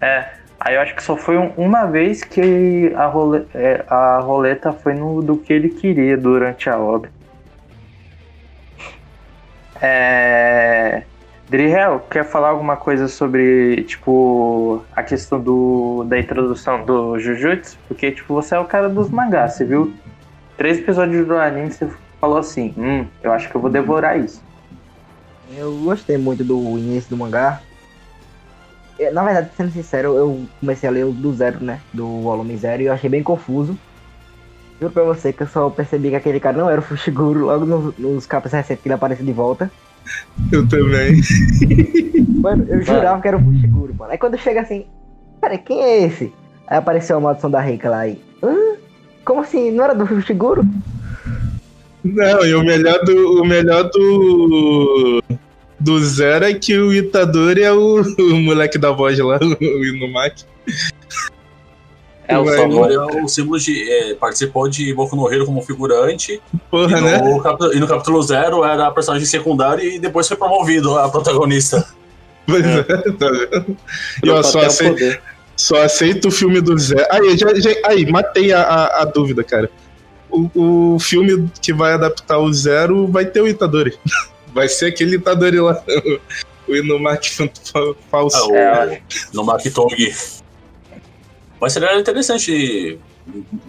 [0.00, 0.24] é,
[0.60, 4.72] aí eu acho que só foi um- uma vez que a, role, é, a roleta
[4.72, 7.10] foi no do que ele queria durante a obra.
[9.82, 11.02] É.
[11.48, 17.76] Drihel, quer falar alguma coisa sobre, tipo, a questão do, da introdução do Jujutsu?
[17.86, 19.92] Porque, tipo, você é o cara dos mangás, você viu
[20.56, 24.42] três episódios do anime você falou assim, hum, eu acho que eu vou devorar isso.
[25.54, 27.60] Eu gostei muito do início do mangá.
[28.98, 31.80] É, Na verdade, sendo sincero, eu comecei a ler do zero, né?
[31.92, 33.76] Do volume zero e eu achei bem confuso.
[34.82, 37.64] Juro pra você que eu só percebi que aquele cara não era o Fushiguro logo
[37.64, 39.70] nos, nos capas recentes que ele aparece de volta.
[40.50, 41.20] Eu também.
[42.42, 44.10] Mano, eu jurava que era o Fushiguro, mano.
[44.10, 44.86] Aí quando chega assim,
[45.40, 46.32] peraí, quem é esse?
[46.66, 48.20] Aí apareceu a maldição da Reika lá aí.
[48.42, 48.56] Hã?
[49.24, 49.70] Como assim?
[49.70, 50.66] Não era do Fushiguro?
[52.02, 53.40] Não, e o melhor do.
[53.40, 55.22] O melhor do.
[55.78, 60.44] Do Zero é que o Itadori é o, o moleque da voz lá, o Inumaki.
[62.28, 62.44] É o.
[62.84, 63.90] Ele é o símbolo de.
[63.90, 66.40] é, participou de Boku no Hero como figurante.
[66.70, 67.18] Porra, e, né?
[67.18, 71.08] no capítulo, e no capítulo zero era a personagem secundária e depois foi promovido a
[71.08, 71.86] protagonista.
[72.44, 73.76] Pois é, tá vendo?
[74.24, 75.22] E ó, só, Até o acei- poder.
[75.56, 77.06] só aceito o filme do Zero.
[77.08, 79.70] Aí, já, já- aí matei a, a, a dúvida, cara.
[80.28, 83.96] O, o filme que vai adaptar o Zero vai ter o Itadori.
[84.52, 85.82] Vai ser aquele Itadori lá.
[86.68, 88.36] O Inumaki fa- fa- falso.
[88.36, 89.00] Ah, o, É,
[89.32, 89.88] no Makitong.
[91.62, 92.98] Mas seria interessante,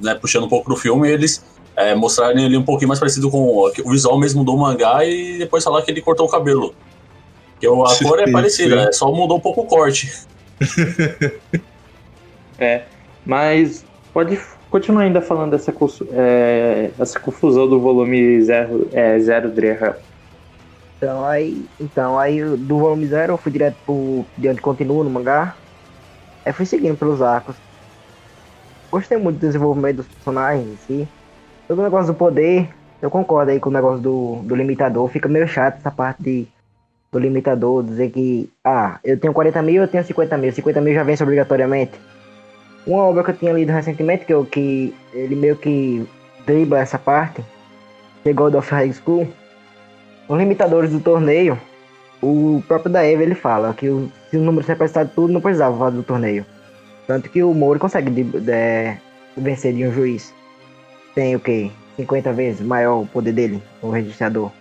[0.01, 3.37] né, puxando um pouco pro filme, eles é, mostrarem ele um pouquinho mais parecido com
[3.37, 6.73] o visual mesmo do mangá e depois falar que ele cortou o cabelo.
[7.51, 8.87] Porque o- a Sim, cor é parecida, sim.
[8.87, 10.11] é, só mudou um pouco o corte.
[12.59, 12.83] É,
[13.25, 13.83] mas
[14.13, 14.39] pode
[14.69, 15.73] continuar ainda falando dessa,
[16.13, 19.95] é, essa confusão do volume zero, é, zero Drehel.
[20.97, 25.09] Então aí, então aí do volume zero eu fui direto pro de onde continua no
[25.09, 25.55] mangá.
[26.45, 27.55] Aí fui seguindo pelos arcos.
[28.93, 31.07] Gostei muito do desenvolvimento dos personagens em si.
[31.67, 32.69] Todo o negócio do poder,
[33.01, 35.07] eu concordo aí com o negócio do, do limitador.
[35.09, 36.47] Fica meio chato essa parte
[37.11, 40.51] do limitador, dizer que, ah, eu tenho 40 mil, eu tenho 50 mil.
[40.51, 41.99] 50 mil já vence obrigatoriamente.
[42.85, 46.07] Uma obra que eu tinha lido recentemente, que, eu, que ele meio que
[46.45, 47.43] dribla essa parte,
[48.23, 49.27] The God of High School.
[50.27, 51.57] Os limitadores do torneio,
[52.21, 55.41] o próprio da Eva ele fala que o- se o número se apertar tudo, não
[55.41, 56.45] precisava fazer do torneio.
[57.07, 58.97] Tanto que o Moro consegue de- de-
[59.37, 60.33] vencer de um juiz.
[61.15, 61.69] Tem o quê?
[61.97, 64.51] 50 vezes maior o poder dele, o registrador.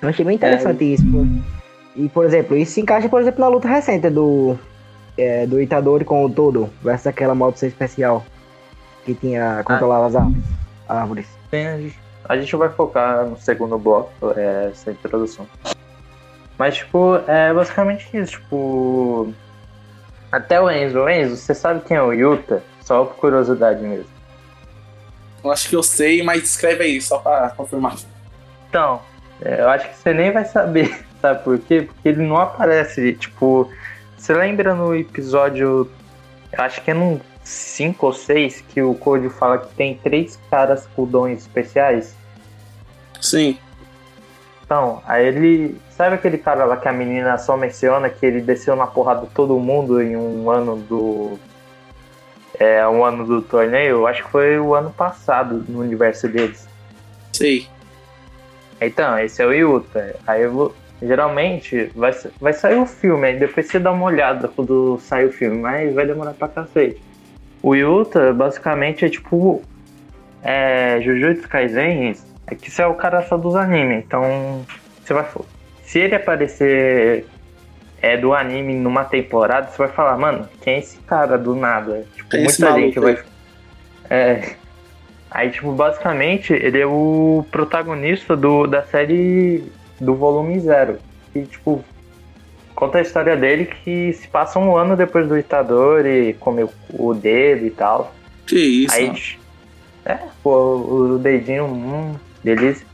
[0.00, 1.04] Eu achei bem interessante isso.
[1.10, 1.24] pô.
[1.96, 4.58] E, por exemplo, isso se encaixa, por exemplo, na luta recente do,
[5.16, 8.24] é, do Itadori com o Todo, versus aquela maldição especial
[9.04, 10.44] que tinha controlava as árvores.
[10.88, 11.26] árvores.
[11.50, 15.46] Tem, a, gente, a gente vai focar no segundo bloco, é, essa introdução.
[16.58, 19.32] Mas, tipo, é basicamente isso, tipo.
[20.34, 20.98] Até o Enzo.
[20.98, 22.60] O Enzo, você sabe quem é o Yuta?
[22.80, 24.10] Só por curiosidade mesmo.
[25.44, 27.94] Eu acho que eu sei, mas escreve aí, só pra confirmar.
[28.68, 29.00] Então,
[29.40, 31.82] é, eu acho que você nem vai saber, sabe por quê?
[31.82, 33.70] Porque ele não aparece, tipo,
[34.16, 35.88] você lembra no episódio,
[36.50, 40.36] eu acho que é no 5 ou 6, que o Code fala que tem três
[40.50, 42.16] caras com dons especiais?
[43.20, 43.56] Sim.
[44.64, 48.74] Então, aí ele, sabe aquele cara lá que a menina só menciona que ele desceu
[48.74, 51.38] na porrada de todo mundo em um ano do,
[52.58, 53.96] é, um ano do torneio?
[53.96, 56.66] Eu acho que foi o ano passado no universo deles.
[57.32, 57.66] Sei.
[58.80, 60.16] Então, esse é o Yuta.
[60.26, 60.74] Aí eu vou.
[61.02, 65.32] Geralmente vai, vai sair o filme, aí depois você dá uma olhada quando sair o
[65.32, 67.02] filme, mas vai demorar pra cacete.
[67.62, 69.62] O Yuta basicamente é tipo.
[70.42, 71.00] É.
[71.02, 72.14] Jujutsu Kaisen,
[72.46, 74.64] é que você é o cara só dos animes, então.
[75.02, 75.26] Você vai.
[75.82, 77.26] Se ele aparecer
[78.00, 82.06] é, do anime numa temporada, você vai falar, mano, quem é esse cara do nada?
[82.14, 83.18] Tipo, Quem é muita gente vai.
[84.10, 84.54] É.
[85.30, 89.64] Aí, tipo, basicamente, ele é o protagonista do, da série
[90.00, 90.98] do volume zero.
[91.34, 91.84] E, tipo,
[92.74, 97.66] conta a história dele que se passa um ano depois do Itadori comer o dedo
[97.66, 98.14] e tal.
[98.46, 98.94] Que isso.
[98.94, 99.38] Aí,
[100.04, 102.14] é, pô, o dedinho, hum,
[102.44, 102.86] delícia.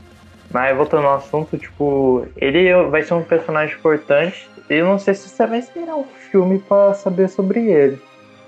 [0.49, 4.49] Mas voltando ao assunto, tipo, ele vai ser um personagem importante.
[4.69, 8.01] E eu não sei se você vai esperar um filme pra saber sobre ele.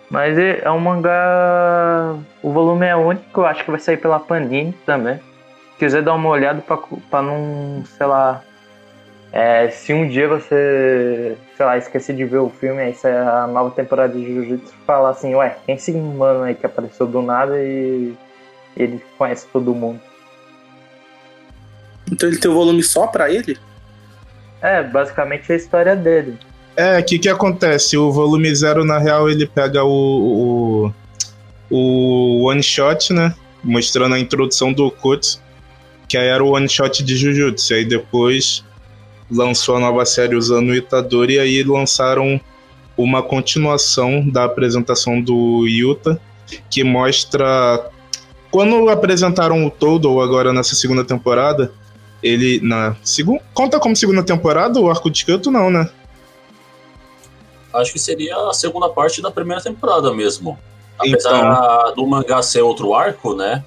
[0.10, 2.16] Mas é é um mangá.
[2.41, 5.18] O volume é único, eu acho que vai sair pela Panini também.
[5.74, 6.78] Se quiser dar uma olhada pra,
[7.10, 8.43] pra não, sei lá.
[9.32, 13.47] é, se um dia você, sei lá, esquecer de ver o filme, aí sai a
[13.47, 17.22] nova temporada de Jujutsu fala assim, ué, quem é esse mano aí que apareceu do
[17.22, 18.14] nada e
[18.78, 19.99] ele conhece todo mundo.
[22.12, 23.58] Então ele tem o volume só pra ele?
[24.62, 26.38] É, basicamente é a história dele.
[26.76, 27.97] É, o que que acontece?
[27.97, 30.91] O volume zero, na real, ele pega o,
[31.70, 33.36] o, o one shot, né?
[33.64, 35.39] Mostrando a introdução do Kutsu,
[36.08, 37.74] que aí era o one shot de Jujutsu.
[37.74, 38.64] Aí depois
[39.30, 42.39] lançou a nova série usando o Itadori, e aí lançaram
[42.97, 46.20] uma continuação da apresentação do Yuta,
[46.70, 47.89] que mostra.
[48.49, 51.72] Quando apresentaram o Todo agora nessa segunda temporada,
[52.24, 52.60] ele.
[52.62, 55.90] Na, segun, conta como segunda temporada o arco de Kyoto, não, né?
[57.74, 60.58] Acho que seria a segunda parte da primeira temporada mesmo.
[60.98, 63.64] Apesar do mangá ser outro arco, né?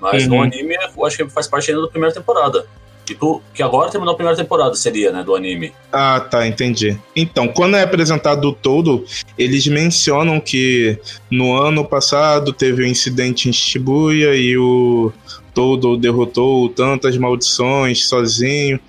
[0.00, 0.42] Mas no Uhum.
[0.42, 2.66] anime eu acho que faz parte ainda da primeira temporada.
[3.06, 5.22] Que, tu, que agora terminou a primeira temporada, seria, né?
[5.22, 5.72] Do anime.
[5.92, 6.98] Ah, tá, entendi.
[7.14, 9.04] Então, quando é apresentado o todo,
[9.38, 10.98] eles mencionam que
[11.30, 15.12] no ano passado teve um incidente em Shibuya e o
[15.54, 18.80] todo derrotou tantas maldições sozinho.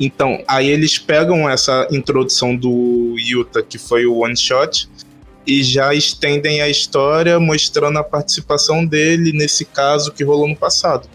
[0.00, 4.88] Então, aí eles pegam essa introdução do Yuta, que foi o one shot,
[5.46, 11.08] e já estendem a história mostrando a participação dele nesse caso que rolou no passado.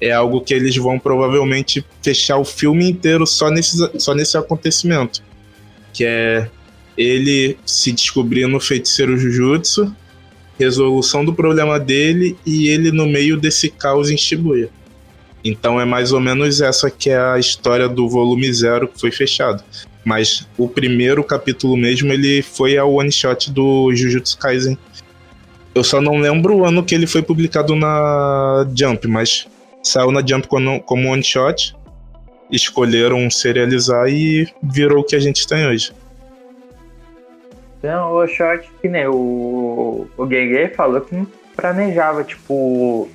[0.00, 5.22] É algo que eles vão provavelmente fechar o filme inteiro só nesse, só nesse acontecimento.
[5.92, 6.50] Que é
[6.96, 9.94] ele se descobrindo feiticeiro Jujutsu,
[10.58, 14.70] resolução do problema dele e ele no meio desse caos em Shibuya.
[15.44, 19.12] Então é mais ou menos essa que é a história do volume zero que foi
[19.12, 19.62] fechado.
[20.04, 24.78] Mas o primeiro capítulo mesmo, ele foi a one shot do Jujutsu Kaisen.
[25.74, 29.46] Eu só não lembro o ano que ele foi publicado na Jump, mas
[29.82, 31.74] saiu na Jump como, one shot.
[32.50, 35.92] Escolheram serializar e virou o que a gente tem hoje.
[37.78, 43.08] Então, o short que nem o, o Gege falou que não planejava, tipo,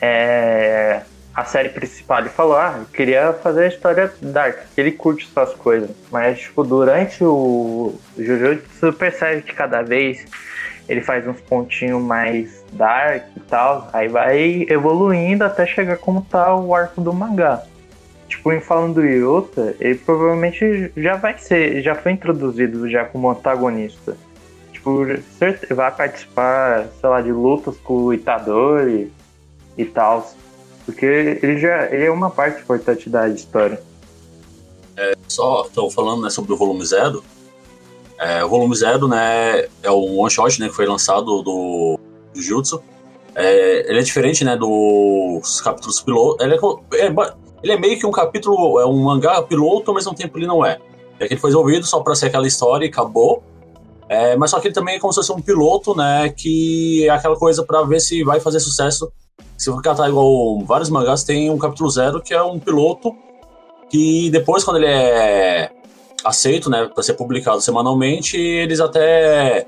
[0.00, 1.02] é,
[1.34, 2.20] a série principal.
[2.20, 5.90] Ele falou, ah, eu queria fazer a história dark, que ele curte essas coisas.
[6.10, 10.24] Mas, tipo, durante o Jujutsu, você percebe que cada vez
[10.88, 16.54] ele faz uns pontinhos mais dark e tal, aí vai evoluindo até chegar como tá
[16.56, 17.62] o arco do mangá.
[18.40, 23.28] Tipo, em falando do Yuta, ele provavelmente já vai ser, já foi introduzido já como
[23.28, 24.16] antagonista.
[24.72, 25.04] Tipo,
[25.74, 29.12] vai participar, sei lá, de lutas com o Itadori
[29.76, 30.32] e tal.
[30.86, 33.78] Porque ele já ele é uma parte importante da história.
[35.28, 37.22] Só estou falando né, sobre o volume zero.
[38.18, 42.00] É, o volume zero, né, é um one shot, né, que foi lançado do
[42.34, 42.82] Jujutsu.
[43.34, 46.42] É, ele é diferente, né, dos capítulos piloto.
[46.42, 47.10] Ele é, é
[47.62, 50.64] ele é meio que um capítulo, é um mangá piloto, ao mesmo tempo ele não
[50.64, 50.78] é.
[51.18, 53.42] É que ele foi desenvolvido só para ser aquela história e acabou.
[54.08, 57.10] É, mas só que ele também é como se fosse um piloto, né, que é
[57.10, 59.12] aquela coisa para ver se vai fazer sucesso.
[59.56, 63.14] Se for catar igual vários mangás, tem um capítulo zero que é um piloto
[63.88, 65.70] que depois, quando ele é
[66.24, 69.66] aceito, né, para ser publicado semanalmente, eles até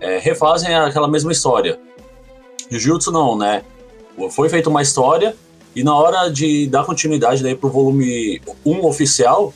[0.00, 1.78] é, refazem aquela mesma história.
[2.70, 3.64] Jujutsu não, né?
[4.30, 5.34] Foi feita uma história
[5.74, 9.52] e na hora de dar continuidade daí pro volume 1 oficial,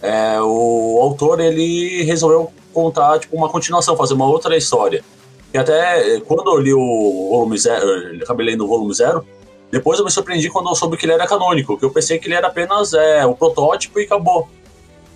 [0.00, 5.04] é, o autor ele resolveu contar tipo uma continuação, fazer uma outra história.
[5.52, 9.24] E até eh, quando eu li o volume zero, eu acabei lendo o volume zero,
[9.70, 12.26] depois eu me surpreendi quando eu soube que ele era canônico, que eu pensei que
[12.26, 14.48] ele era apenas é, o protótipo e acabou.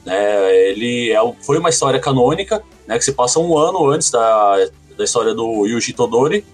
[0.04, 4.10] É, ele é, um- foi uma história canônica, né, que se passa um ano antes
[4.10, 6.44] da, da história do Yuji Todori,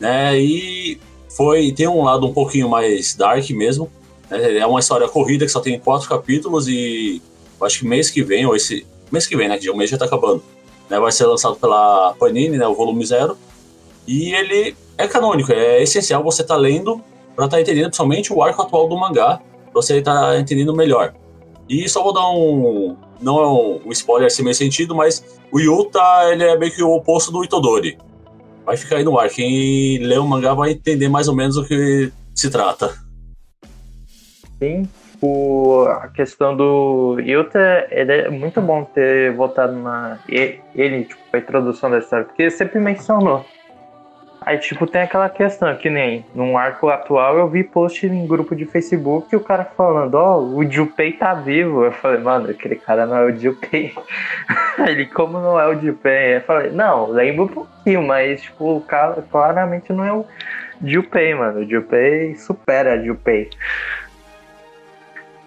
[0.00, 0.98] né, e
[1.36, 3.90] foi tem um lado um pouquinho mais dark mesmo.
[4.30, 7.20] né, é uma história corrida que só tem quatro capítulos e
[7.60, 9.96] acho que mês que vem, ou esse mês que vem, né, que o mês já
[9.96, 10.42] tá acabando,
[10.90, 13.36] né, vai ser lançado pela Panini, né, o volume zero,
[14.06, 17.00] e ele é canônico, é essencial você estar lendo
[17.34, 19.40] para estar entendendo principalmente o arco atual do mangá,
[19.72, 21.14] pra você estar entendendo melhor.
[21.68, 22.96] E só vou dar um.
[23.20, 26.82] Não é um, um spoiler sem meio sentido, mas o Yuta ele é meio que
[26.82, 27.96] o oposto do Itodori.
[28.64, 29.28] Vai ficar aí no ar.
[29.28, 32.94] Quem lê o mangá vai entender mais ou menos o que se trata.
[34.58, 34.88] Sim,
[35.20, 40.18] o, a questão do Yuta, ele é muito bom ter voltado na.
[40.28, 43.44] Ele, tipo, a introdução da história, porque sempre mencionou
[44.44, 48.54] Aí, tipo, tem aquela questão, que nem num arco atual eu vi post em grupo
[48.54, 51.84] de Facebook e o cara falando, ó, oh, o Junpei tá vivo.
[51.84, 53.94] Eu falei, mano, aquele cara não é o Junpei.
[54.86, 56.36] Ele, como não é o Junpei?
[56.36, 60.26] Eu falei, não, lembro um pouquinho, mas, tipo, o cara claramente não é o
[60.84, 61.60] Junpei, mano.
[61.60, 63.50] O Junpei supera a Junpei.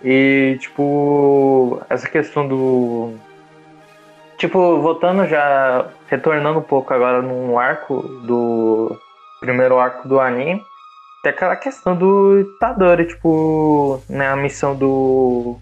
[0.04, 3.16] E, tipo, essa questão do.
[4.38, 8.98] Tipo, voltando já, retornando um pouco agora num arco do.
[9.40, 10.64] Primeiro arco do anime,
[11.22, 15.58] tem aquela questão do Itadori, tipo, né, a missão do.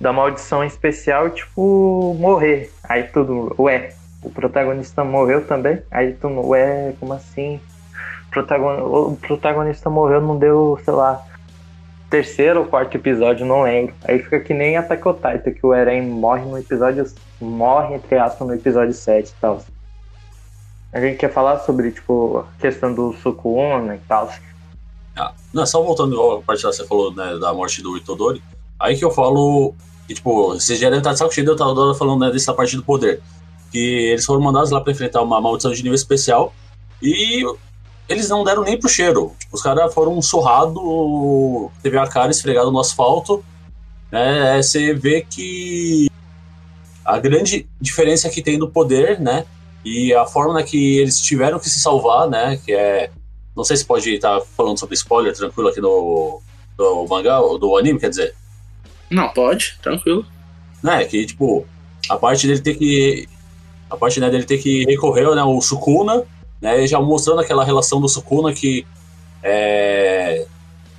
[0.00, 2.70] Da maldição especial, tipo, morrer.
[2.84, 5.82] Aí tudo, ué, o protagonista morreu também?
[5.90, 7.60] Aí tu, ué, como assim?
[8.28, 11.24] O protagonista morreu, não deu, sei lá,
[12.10, 13.94] terceiro ou quarto episódio, não lembro.
[14.04, 17.04] Aí fica que nem Attack on Titan, que o Eren morre no episódio.
[17.40, 19.62] morre, entre aspas, no episódio 7 e tal.
[20.92, 24.30] A gente quer falar sobre, tipo, a questão do Sukuna e tal.
[25.16, 28.42] Ah, não, só voltando ao parte que você falou, né, da morte do Itodori.
[28.78, 29.74] Aí que eu falo
[30.06, 32.76] que, tipo, vocês já devem estar de saco cheio, eu tava falando né, dessa parte
[32.76, 33.20] do poder.
[33.72, 36.54] Que eles foram mandados lá pra enfrentar uma maldição de nível especial.
[37.02, 37.42] E
[38.08, 39.34] eles não deram nem pro cheiro.
[39.52, 43.44] Os caras foram surrado, teve a cara esfregada no asfalto.
[44.10, 44.62] Né?
[44.62, 46.08] Você vê que
[47.04, 49.44] a grande diferença que tem do poder, né?
[49.84, 52.60] E a forma que eles tiveram que se salvar, né?
[52.64, 53.10] Que é.
[53.56, 56.40] Não sei se pode estar falando sobre spoiler tranquilo aqui do,
[56.76, 58.34] do mangá, do anime, quer dizer.
[59.08, 60.26] Não, pode, tranquilo.
[60.82, 61.64] Né, que tipo,
[62.08, 63.28] a parte dele ter que.
[63.88, 66.24] A parte né, dele ter que recorrer né, ao Sukuna,
[66.60, 68.86] né, já mostrando aquela relação do Sukuna que
[69.42, 70.46] é,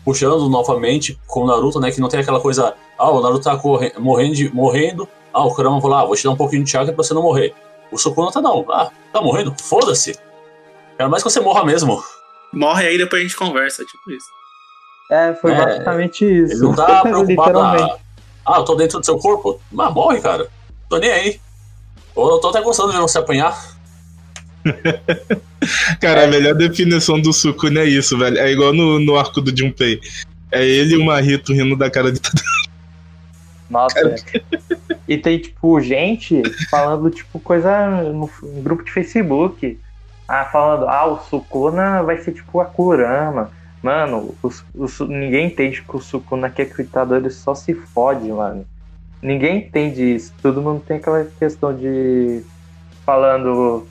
[0.06, 3.60] puxando novamente com o Naruto, né, que não tem aquela coisa, ah, o Naruto tá
[4.00, 7.04] morrendo, morrendo, ah, o Kurama lá, ah, vou te dar um pouquinho de chakra pra
[7.04, 7.54] você não morrer.
[7.92, 9.54] O Sukuna tá não, ah, tá morrendo?
[9.62, 10.18] Foda-se.
[10.98, 12.04] Quero mais que você morra mesmo.
[12.54, 14.28] Morre aí depois a gente conversa, tipo isso.
[15.12, 16.54] É, foi é, basicamente isso.
[16.54, 17.98] Ele não tá preocupado a,
[18.48, 19.60] ah, eu tô dentro do seu corpo?
[19.70, 20.50] Mas morre, cara.
[20.90, 21.42] Tô nem aí.
[22.16, 23.77] Ou eu tô até gostando de não se apanhar.
[26.00, 26.26] Cara, é.
[26.26, 28.38] a melhor definição do Sukuna é isso, velho.
[28.38, 30.00] É igual no, no arco do Junpei.
[30.52, 32.42] É ele e o Marito rindo da cara de todo
[33.70, 34.16] Nossa, cara.
[35.08, 39.80] E tem, tipo, gente falando, tipo, coisa no, no grupo de Facebook.
[40.28, 43.52] Ah, falando, ah, o Sukuna vai ser tipo a Kurama.
[43.82, 48.28] Mano, o, o, ninguém entende que o Sukuna que é gritador, ele só se fode,
[48.30, 48.66] mano.
[49.22, 50.34] Ninguém entende isso.
[50.42, 52.44] Todo mundo tem aquela questão de
[53.06, 53.88] falando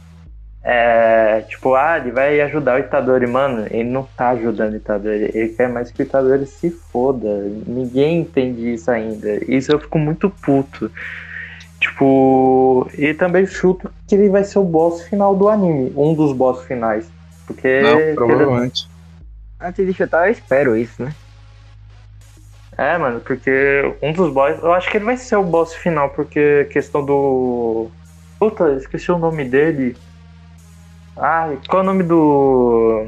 [0.68, 3.24] é, tipo, ah, ele vai ajudar o Itadori.
[3.24, 5.30] Mano, ele não tá ajudando o Itadori.
[5.32, 7.28] Ele quer mais que o Itadori se foda.
[7.64, 9.44] Ninguém entende isso ainda.
[9.44, 10.90] Isso eu fico muito puto.
[11.78, 15.92] Tipo, e também chuto que ele vai ser o boss final do anime.
[15.96, 17.08] Um dos boss finais.
[17.46, 17.82] Porque.
[17.82, 18.88] Não, provavelmente.
[19.60, 21.14] Antes de chutar, eu espero isso, né?
[22.76, 24.58] É, mano, porque um dos boss.
[24.60, 27.88] Eu acho que ele vai ser o boss final, porque questão do.
[28.36, 29.96] Puta, esqueci o nome dele.
[31.16, 33.06] Ai, qual é o nome do.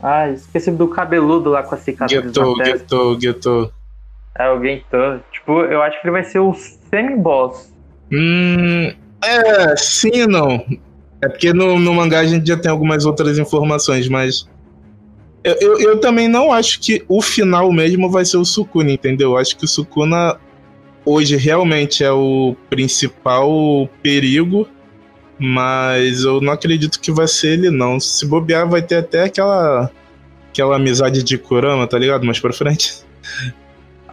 [0.00, 3.72] Ai, esqueci do cabeludo lá com a cicatriz Getou, Getou, Getou.
[4.38, 5.20] É, o Getou.
[5.32, 7.72] Tipo, eu acho que ele vai ser o semi-boss.
[8.12, 8.92] Hum.
[9.22, 10.64] É, sim e não.
[11.22, 14.48] É porque no, no mangá a gente já tem algumas outras informações, mas.
[15.42, 19.32] Eu, eu, eu, também não acho que o final mesmo vai ser o Sukuna, entendeu?
[19.32, 20.38] Eu acho que o Sukuna
[21.04, 24.66] hoje realmente é o principal perigo
[25.38, 27.98] mas eu não acredito que vai ser ele, não.
[27.98, 29.90] Se bobear, vai ter até aquela.
[30.50, 32.24] aquela amizade de Kurama, tá ligado?
[32.24, 33.04] Mais pra frente.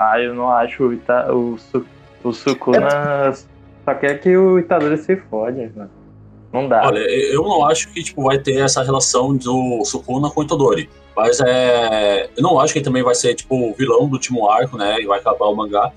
[0.04, 1.60] Ah, eu não acho o, Ita, o,
[2.24, 2.88] o Sukuna.
[2.88, 3.34] É...
[3.86, 5.92] Só quer que o Itadori se fode, mano.
[6.52, 6.88] Não dá.
[6.88, 10.90] Olha, eu não acho que tipo, vai ter essa relação do Sukuna com o Itadori.
[11.16, 12.30] Mas é.
[12.36, 15.00] Eu não acho que ele também vai ser, tipo, o vilão do último arco, né?
[15.00, 15.92] E vai acabar o mangá.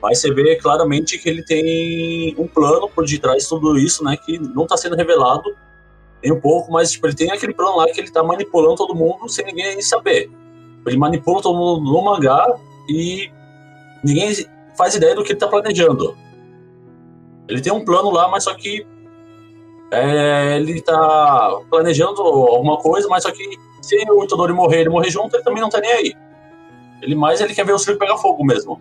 [0.00, 4.16] Mas você vê claramente que ele tem um plano por detrás de tudo isso, né?
[4.16, 5.56] Que não está sendo revelado
[6.22, 8.94] nem um pouco, mas tipo, ele tem aquele plano lá que ele está manipulando todo
[8.94, 10.30] mundo sem ninguém saber.
[10.86, 12.56] Ele manipula todo mundo no mangá
[12.88, 13.30] e
[14.04, 14.32] ninguém
[14.76, 16.16] faz ideia do que ele está planejando.
[17.48, 18.86] Ele tem um plano lá, mas só que
[19.90, 23.44] é, ele está planejando alguma coisa, mas só que
[23.80, 26.14] se o Itadori morrer ele morrer junto, ele também não está nem aí.
[27.00, 28.80] Ele mais ele quer ver o circo pegar fogo mesmo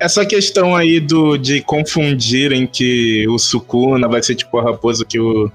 [0.00, 5.20] essa questão aí do, de confundirem que o Sukuna vai ser tipo a raposa que,
[5.20, 5.52] o,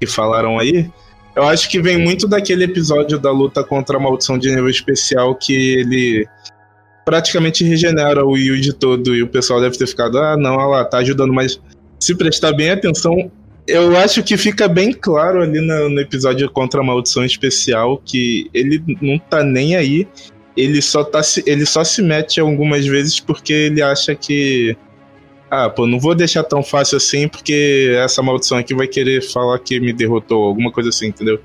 [0.00, 0.90] que falaram aí,
[1.36, 5.34] eu acho que vem muito daquele episódio da luta contra a maldição de nível especial
[5.34, 6.26] que ele
[7.04, 10.98] praticamente regenera o Yuji todo e o pessoal deve ter ficado, ah, não, lá, tá
[10.98, 11.60] ajudando, mas
[12.00, 13.30] se prestar bem atenção,
[13.66, 18.48] Eu acho que fica bem claro ali no, no episódio contra a maldição especial que
[18.52, 20.06] ele não tá nem aí.
[20.56, 24.76] Ele só, tá se, ele só se mete algumas vezes porque ele acha que.
[25.50, 29.58] Ah, pô, não vou deixar tão fácil assim porque essa maldição aqui vai querer falar
[29.58, 31.40] que me derrotou, alguma coisa assim, entendeu?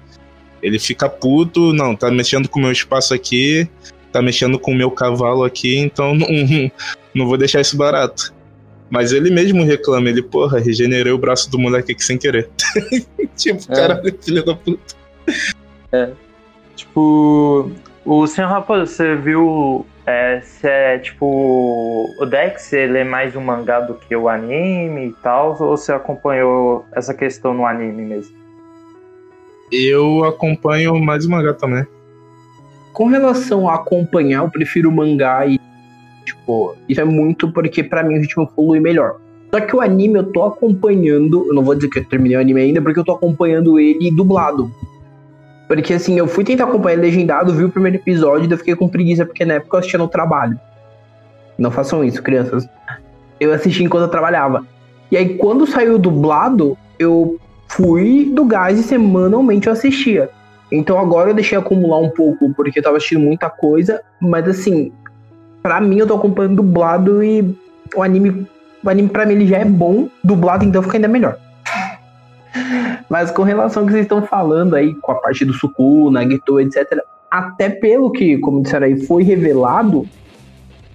[0.61, 3.67] Ele fica puto, não, tá mexendo com o meu espaço aqui,
[4.11, 6.27] tá mexendo com o meu cavalo aqui, então não,
[7.13, 8.33] não vou deixar isso barato.
[8.89, 12.49] Mas ele mesmo reclama, ele, porra, regenerei o braço do moleque aqui sem querer.
[13.37, 13.75] tipo, É.
[13.75, 14.95] caralho, filho da puta.
[16.75, 17.71] Tipo,
[18.09, 23.41] o Senhor Raposo, você viu é, se é tipo o Dex, ele é mais um
[23.41, 28.35] mangá do que o anime e tal, ou você acompanhou essa questão no anime mesmo?
[29.71, 31.85] Eu acompanho mais o mangá também.
[32.93, 35.59] Com relação a acompanhar, eu prefiro o mangá e,
[36.25, 39.17] tipo, isso é muito porque pra mim o ritmo flui melhor.
[39.51, 42.41] Só que o anime eu tô acompanhando, eu não vou dizer que eu terminei o
[42.41, 44.71] anime ainda, porque eu tô acompanhando ele dublado.
[45.69, 48.89] Porque assim, eu fui tentar acompanhar legendado, vi o primeiro episódio, daí eu fiquei com
[48.89, 50.59] preguiça, porque na época eu assistia no trabalho.
[51.59, 52.67] Não façam isso, crianças.
[53.39, 54.65] Eu assisti enquanto eu trabalhava.
[55.11, 60.31] E aí, quando saiu dublado, eu fui do gás e semanalmente eu assistia.
[60.71, 64.91] Então agora eu deixei acumular um pouco, porque eu tava assistindo muita coisa, mas assim,
[65.61, 67.55] pra mim eu tô acompanhando dublado e
[67.95, 68.47] o anime,
[68.83, 71.37] o anime pra mim ele já é bom, dublado então fica ainda melhor.
[73.09, 76.59] Mas com relação ao que vocês estão falando aí, com a parte do Sukuna, Geto,
[76.59, 80.07] etc., até pelo que, como disseram aí, foi revelado,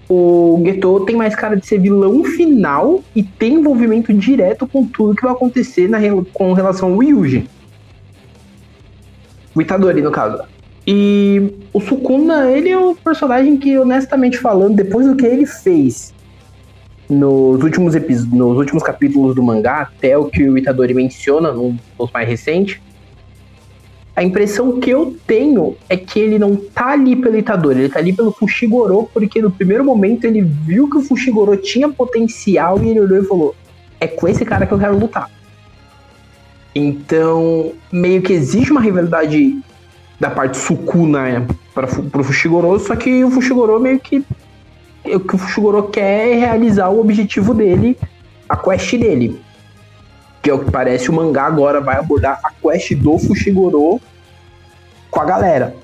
[0.09, 5.15] o Geto tem mais cara de ser vilão final e tem envolvimento direto com tudo
[5.15, 5.99] que vai acontecer na,
[6.33, 7.49] com relação ao Yuji.
[9.55, 10.43] O Itadori, no caso.
[10.87, 16.13] E o Sukuna, ele é o personagem que, honestamente falando, depois do que ele fez
[17.09, 22.11] nos últimos, nos últimos capítulos do mangá, até o que o Itadori menciona num dos
[22.11, 22.81] mais recentes,
[24.17, 27.99] a impressão que eu tenho é que ele não tá ali pelo Itadori, ele tá
[27.99, 32.91] ali pelo Fushiguro, porque no primeiro momento ele viu que o Fushiguro tinha potencial e
[32.91, 33.57] ele olhou e falou:
[33.99, 35.29] é com esse cara que eu quero lutar.
[36.73, 39.59] Então, meio que existe uma rivalidade
[40.19, 44.25] da parte Sukuna para pro Fushiguro, só que o Fushiguro meio que
[45.05, 47.99] o que o Fushiguro quer é realizar o objetivo dele,
[48.49, 49.41] a quest dele.
[50.43, 54.01] Que é o que parece o mangá agora vai abordar a quest do Fushiguro
[55.11, 55.75] com a galera.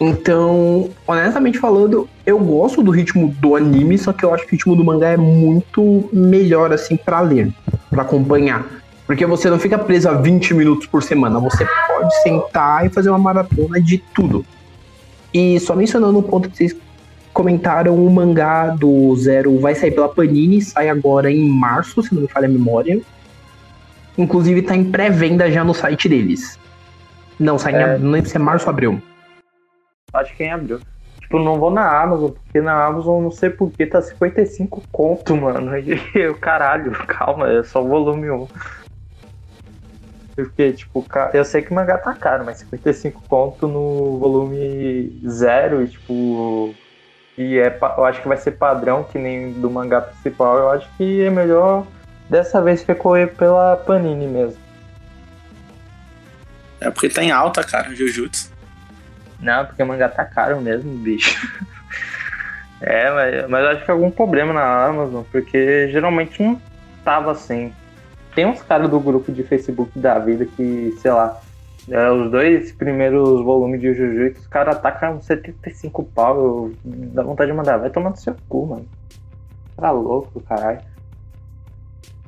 [0.00, 4.56] Então, honestamente falando, eu gosto do ritmo do anime, só que eu acho que o
[4.56, 7.52] ritmo do mangá é muito melhor assim para ler,
[7.90, 8.64] para acompanhar.
[9.06, 13.10] Porque você não fica preso a 20 minutos por semana, você pode sentar e fazer
[13.10, 14.46] uma maratona de tudo.
[15.34, 16.76] E só mencionando um ponto que vocês
[17.32, 22.22] comentaram, o mangá do Zero vai sair pela Panini, sai agora em março, se não
[22.22, 23.00] me falha a memória.
[24.18, 26.58] Inclusive tá em pré-venda já no site deles.
[27.38, 27.94] Não, sai em É.
[27.94, 29.00] ab- não lembro se é março ou abril.
[30.12, 30.80] Acho que em abril.
[31.20, 35.70] Tipo, não vou na Amazon, porque na Amazon não sei porquê, tá 55 conto, mano.
[35.78, 38.48] E eu, caralho, calma, é só volume 1.
[40.36, 41.04] Porque, tipo,
[41.34, 46.74] eu sei que o mangá tá caro, mas 55 conto no volume 0 e, tipo.
[47.40, 50.58] E é, eu acho que vai ser padrão, que nem do mangá principal.
[50.58, 51.86] Eu acho que é melhor
[52.28, 54.60] dessa vez recorrer pela Panini mesmo.
[56.82, 58.52] É porque tá em alta, cara, Jujutsu.
[59.40, 61.40] Não, porque o mangá tá caro mesmo, bicho.
[62.82, 66.58] É, mas, mas acho que é algum problema na Amazon, porque geralmente não
[67.04, 67.74] tava assim.
[68.34, 71.38] Tem uns caras do grupo de Facebook da vida que, sei lá,
[71.88, 77.50] é, os dois primeiros volumes de Jujutsu, os caras atacam 75 pau, eu, dá vontade
[77.50, 78.86] de mandar, vai tomar no seu cu, mano.
[79.76, 80.80] Tá louco, caralho.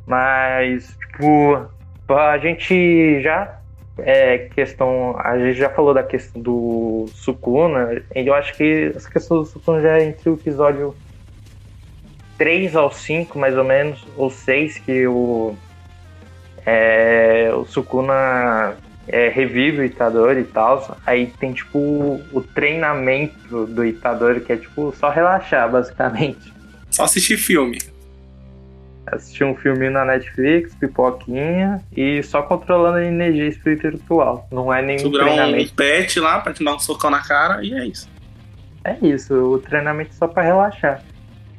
[0.07, 1.67] Mas, tipo,
[2.09, 3.63] a gente já
[3.99, 5.17] é, questão.
[5.19, 8.03] A gente já falou da questão do Sukuna.
[8.15, 10.95] Eu acho que essa questão do Sukuna já é entre o episódio
[12.39, 15.55] 3 ao 5, mais ou menos, ou 6, que o.
[16.65, 18.77] É, o Sukuna
[19.09, 20.97] é, revive o Itadori e tal.
[21.07, 21.79] Aí tem tipo
[22.33, 26.53] o treinamento do Itadori, que é tipo só relaxar, basicamente.
[26.91, 27.79] Só assistir filme.
[29.07, 34.47] Assistir um filminho na Netflix, pipoquinha e só controlando a energia espiritual.
[34.51, 35.75] Não é nenhum Segurar um treinamento.
[35.75, 38.09] pet lá pra te dar um socão na cara e é isso.
[38.85, 41.03] É isso, o treinamento é só pra relaxar.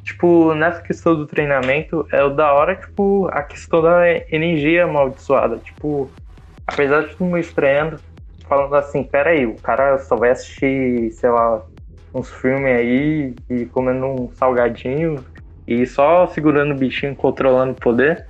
[0.03, 5.57] Tipo, nessa questão do treinamento, é o da hora, tipo, a questão da energia amaldiçoada.
[5.57, 6.11] Tipo,
[6.67, 7.99] apesar de mundo estranhando,
[8.47, 11.63] falando assim, pera aí, o cara só vai assistir, sei lá,
[12.13, 15.25] uns filmes aí e comendo um salgadinho
[15.67, 18.27] e só segurando o bichinho, controlando o poder.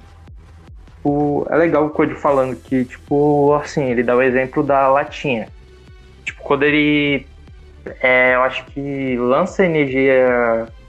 [0.95, 5.49] tipo, é legal o Code falando que, tipo, assim, ele dá o exemplo da latinha.
[6.23, 7.27] Tipo, quando ele.
[8.01, 10.13] É, eu acho que lança energia.
[10.13, 10.83] É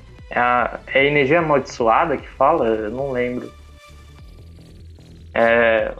[0.88, 2.66] é energia amaldiçoada que fala?
[2.66, 3.52] Eu não lembro.
[5.34, 5.94] É,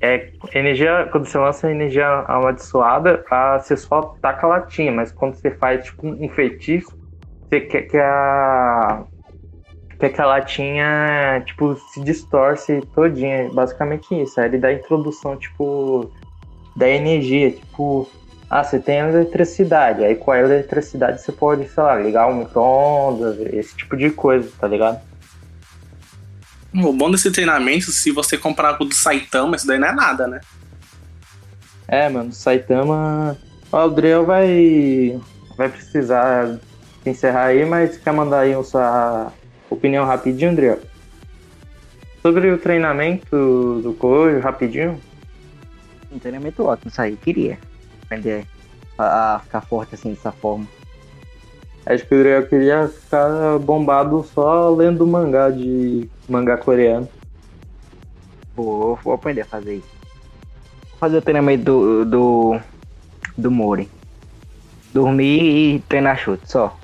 [0.00, 1.08] é energia.
[1.10, 5.84] Quando você lança energia amaldiçoada, a, você só taca a latinha, mas quando você faz
[5.84, 6.96] tipo um feitiço,
[7.48, 9.04] você quer que a
[9.98, 13.50] que aquela latinha, tipo, se distorce todinha.
[13.52, 14.40] Basicamente isso.
[14.40, 16.08] Aí ele dá a introdução, tipo,
[16.76, 17.50] da energia.
[17.50, 18.08] Tipo,
[18.48, 20.04] ah, você tem eletricidade.
[20.04, 24.48] Aí com a eletricidade você pode, sei lá, ligar um micro-ondas, esse tipo de coisa,
[24.58, 25.00] tá ligado?
[26.74, 30.26] O bom desse treinamento, se você comprar o do Saitama, isso daí não é nada,
[30.26, 30.40] né?
[31.86, 33.36] É, mano, Saitama.
[33.72, 35.18] O Adriel vai.
[35.56, 36.58] Vai precisar
[37.04, 39.32] encerrar aí, mas quer mandar aí sua
[39.70, 40.80] opinião rapidinho, Adriel?
[42.22, 45.00] Sobre o treinamento do Cojo, rapidinho.
[46.12, 47.58] Um treinamento ótimo, isso aí, queria.
[48.04, 48.46] Aprender
[48.98, 50.66] a, a ficar forte assim, dessa forma.
[51.88, 57.08] Acho que o Adriel queria ficar bombado só lendo mangá de mangá coreano.
[58.54, 59.88] Vou, vou aprender a fazer isso.
[60.90, 62.60] Vou fazer o treinamento do, do,
[63.38, 63.88] do Mori.
[64.92, 66.76] Dormir e treinar chute, só.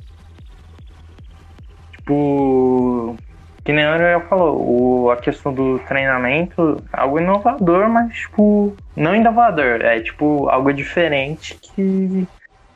[1.92, 3.14] Tipo,
[3.62, 9.14] que nem o Ariel falou, o, a questão do treinamento, algo inovador, mas tipo, não
[9.14, 12.26] inovador, é tipo algo diferente que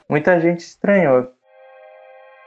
[0.07, 1.38] muita gente estranhou.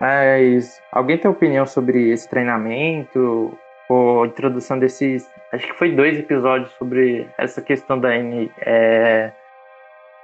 [0.01, 3.55] Mas alguém tem opinião sobre esse treinamento?
[3.87, 5.29] Ou introdução desses.
[5.53, 8.51] Acho que foi dois episódios sobre essa questão da N.
[8.61, 9.31] É,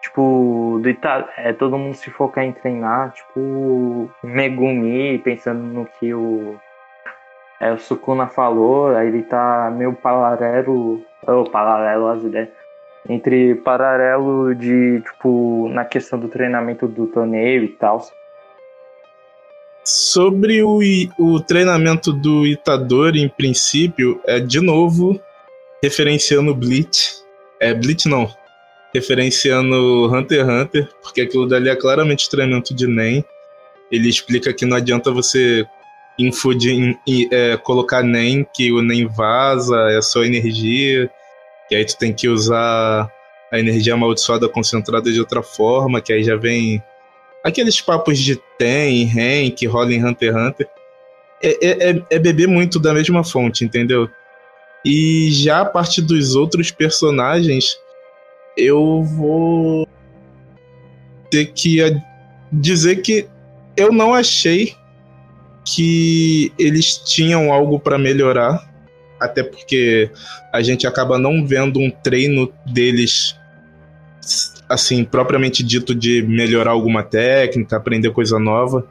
[0.02, 6.12] tipo, do Ita é, todo mundo se focar em treinar, tipo, Megumi, pensando no que
[6.12, 6.56] o,
[7.60, 12.50] é, o Sukuna falou, aí ele tá meio paralelo, ou paralelo às ideias,
[13.08, 18.02] entre paralelo de, tipo, na questão do treinamento do torneio e tal.
[19.88, 20.80] Sobre o,
[21.18, 25.18] o treinamento do Itadori, em princípio, é de novo
[25.82, 27.22] referenciando Bleach.
[27.58, 28.30] É, Bleach não,
[28.94, 33.24] referenciando Hunter x Hunter, porque aquilo dali é claramente treinamento de NEM.
[33.90, 35.66] Ele explica que não adianta você
[36.20, 37.00] infudir,
[37.32, 41.10] é, colocar NEM, que o NEM vaza, é só energia,
[41.70, 43.10] que aí tu tem que usar
[43.50, 46.84] a energia amaldiçoada concentrada de outra forma, que aí já vem
[47.48, 50.70] aqueles papos de Ten, Ren, que em Hunter x Hunter.
[51.42, 54.10] É, é, é, é beber muito da mesma fonte, entendeu?
[54.84, 57.78] E já a parte dos outros personagens,
[58.58, 59.88] eu vou
[61.30, 61.80] ter que
[62.52, 63.28] dizer que
[63.76, 64.76] eu não achei
[65.64, 68.68] que eles tinham algo para melhorar,
[69.20, 70.10] até porque
[70.52, 73.36] a gente acaba não vendo um treino deles
[74.70, 78.86] assim propriamente dito de melhorar alguma técnica, aprender coisa nova.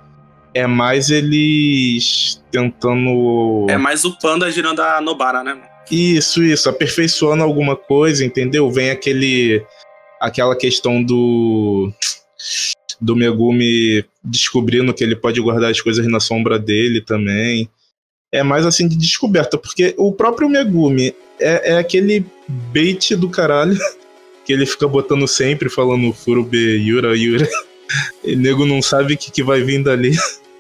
[0.55, 3.67] É mais eles tentando.
[3.69, 5.61] É mais o panda girando a Nobara, né?
[5.91, 8.71] Isso, isso, aperfeiçoando alguma coisa, entendeu?
[8.71, 9.63] Vem aquele
[10.21, 11.93] aquela questão do
[13.01, 17.69] do Megumi descobrindo que ele pode guardar as coisas na sombra dele também.
[18.33, 23.79] É mais assim de descoberta, porque o próprio Megumi é, é aquele bait do caralho
[24.47, 27.49] que ele fica botando sempre, falando Furube Yura Yura.
[28.25, 30.11] E nego não sabe o que, que vai vir dali.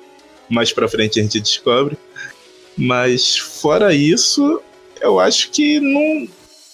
[0.48, 1.98] Mais pra frente a gente descobre.
[2.78, 4.62] Mas fora isso,
[5.00, 6.28] eu acho que não.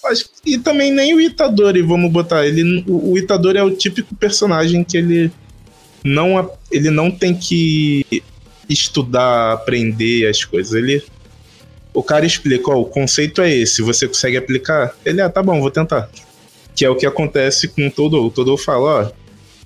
[0.05, 2.45] Acho, e também nem o Itadori, vamos botar.
[2.45, 5.31] Ele, o, o Itadori é o típico personagem que ele
[6.03, 8.21] não, ele não tem que
[8.69, 10.73] estudar, aprender as coisas.
[10.73, 11.03] Ele.
[11.93, 14.95] O cara explica, ó, o conceito é esse, você consegue aplicar?
[15.05, 16.09] Ele, ah, tá bom, vou tentar.
[16.75, 18.23] Que é o que acontece com todo.
[18.23, 19.11] O todo fala, ó,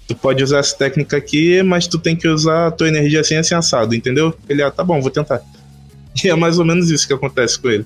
[0.08, 3.36] tu pode usar essa técnica aqui, mas tu tem que usar a tua energia assim,
[3.36, 4.34] assim, assado, entendeu?
[4.48, 5.42] Ele, ah, tá bom, vou tentar.
[6.24, 7.86] E é mais ou menos isso que acontece com ele.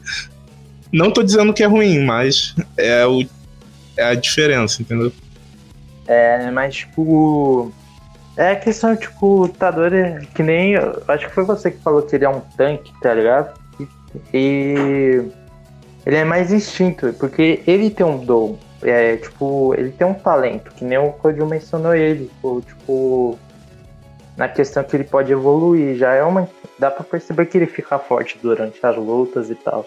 [0.90, 3.26] Não tô dizendo que é ruim, mas é, o,
[3.98, 5.12] é a diferença, entendeu?
[6.08, 7.72] É, mas tipo.
[8.38, 10.76] É questão, tipo, o Tadori, é que nem.
[11.08, 13.60] Acho que foi você que falou que ele é um tanque, tá ligado?
[14.34, 15.24] E
[16.06, 18.58] ele é mais instinto, porque ele tem um dom.
[18.84, 22.32] É, tipo, ele tem um talento, que nem o Kojo mencionou ele.
[22.42, 23.38] Ou, tipo,
[24.36, 25.96] na questão que ele pode evoluir.
[25.98, 26.50] Já é uma.
[26.80, 29.86] Dá pra perceber que ele fica forte durante as lutas e tal.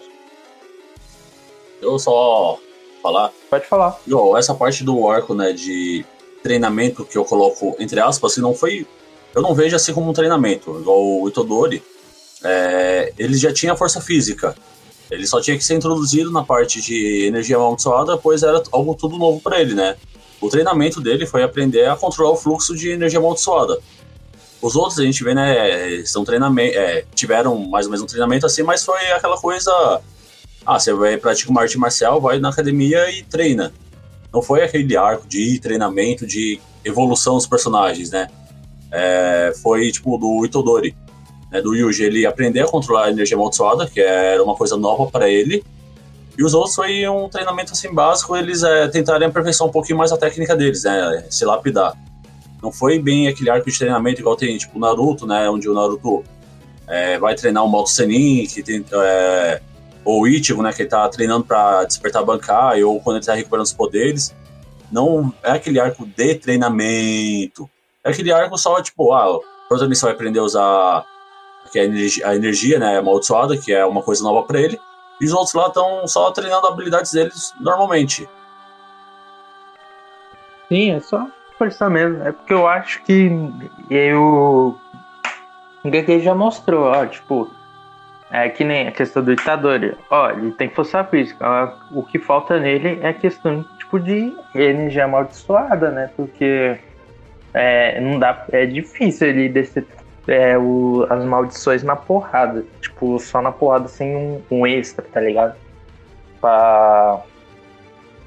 [1.81, 2.57] Eu só
[3.01, 3.31] falar.
[3.49, 3.99] Pode falar.
[4.07, 6.05] Igual, essa parte do arco, né, de
[6.41, 8.87] treinamento que eu coloco entre aspas, se não foi.
[9.33, 10.79] Eu não vejo assim como um treinamento.
[10.79, 11.83] Igual o Itodori,
[12.43, 14.55] é, ele já tinha força física.
[15.09, 19.17] Ele só tinha que ser introduzido na parte de energia amaldiçoada, pois era algo tudo
[19.17, 19.95] novo para ele, né?
[20.41, 23.79] O treinamento dele foi aprender a controlar o fluxo de energia amaldiçoada.
[24.61, 28.45] Os outros a gente vê, né, são treinamento, é, tiveram mais ou menos um treinamento
[28.45, 29.71] assim, mas foi aquela coisa.
[30.65, 33.71] Ah, você vai praticar uma arte marcial, vai na academia e treina.
[34.33, 38.27] Não foi aquele arco de treinamento, de evolução dos personagens, né?
[38.91, 40.95] É, foi tipo do Itodori,
[41.51, 42.03] né, do Yuji.
[42.03, 45.63] Ele aprendeu a controlar a energia amaldiçoada, que era uma coisa nova para ele.
[46.37, 50.11] E os outros foi um treinamento assim básico, eles é, tentarem aperfeiçoar um pouquinho mais
[50.11, 51.25] a técnica deles, né?
[51.29, 51.93] Se lapidar.
[52.61, 55.49] Não foi bem aquele arco de treinamento igual tem, tipo, Naruto, né?
[55.49, 56.23] Onde o Naruto
[56.87, 58.83] é, vai treinar o modo Senin, que tem.
[58.91, 59.61] É,
[60.03, 60.73] ou o Ichigo, né?
[60.73, 64.35] Que ele tá treinando para despertar Bankai, ou quando ele tá recuperando os poderes.
[64.91, 67.69] Não é aquele arco de treinamento.
[68.03, 71.05] É aquele arco só, tipo, ah, o protagonista vai aprender a usar
[71.75, 74.79] que é a energia, né, amaldiçoada, que é uma coisa nova para ele.
[75.19, 78.27] E os outros lá estão só treinando habilidades deles normalmente.
[80.69, 82.23] Sim, é só forçar mesmo.
[82.23, 83.29] É porque eu acho que
[83.89, 84.79] eu.
[85.83, 87.51] O Gege já mostrou, ó, tipo.
[88.31, 89.95] É que nem a questão do Itadori.
[90.09, 91.77] Ó, ele tem força física.
[91.91, 96.09] O que falta nele é a questão tipo de energia amaldiçoada, né?
[96.15, 96.77] Porque
[97.53, 99.85] é, não dá, é difícil ele descer
[100.27, 102.63] é, o, as maldições na porrada.
[102.81, 105.55] Tipo, só na porrada sem um, um extra, tá ligado?
[106.41, 107.21] Pra.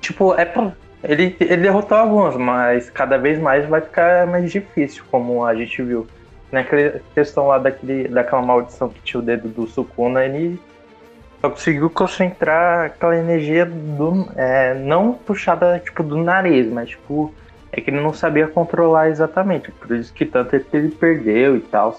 [0.00, 0.72] Tipo, é pra.
[1.02, 5.82] Ele, ele derrotou alguns, mas cada vez mais vai ficar mais difícil, como a gente
[5.82, 6.06] viu.
[6.50, 10.58] Naquela questão lá daquele, daquela maldição que tinha o dedo do Sukuna, ele
[11.40, 14.28] só conseguiu concentrar aquela energia do.
[14.34, 17.32] É, não puxada tipo do nariz, mas tipo
[17.72, 21.60] é que ele não sabia controlar exatamente, por isso que tanto que ele perdeu e
[21.60, 21.98] tal.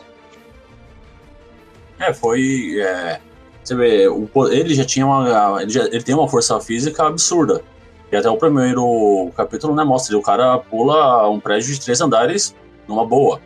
[2.00, 2.80] É, foi.
[2.80, 3.20] É,
[3.64, 5.62] você vê, o, ele já tinha uma.
[5.62, 7.62] Ele, já, ele tem uma força física absurda.
[8.12, 12.56] E até o primeiro capítulo, né, mostra o cara pula um prédio de três andares
[12.88, 13.40] numa boa.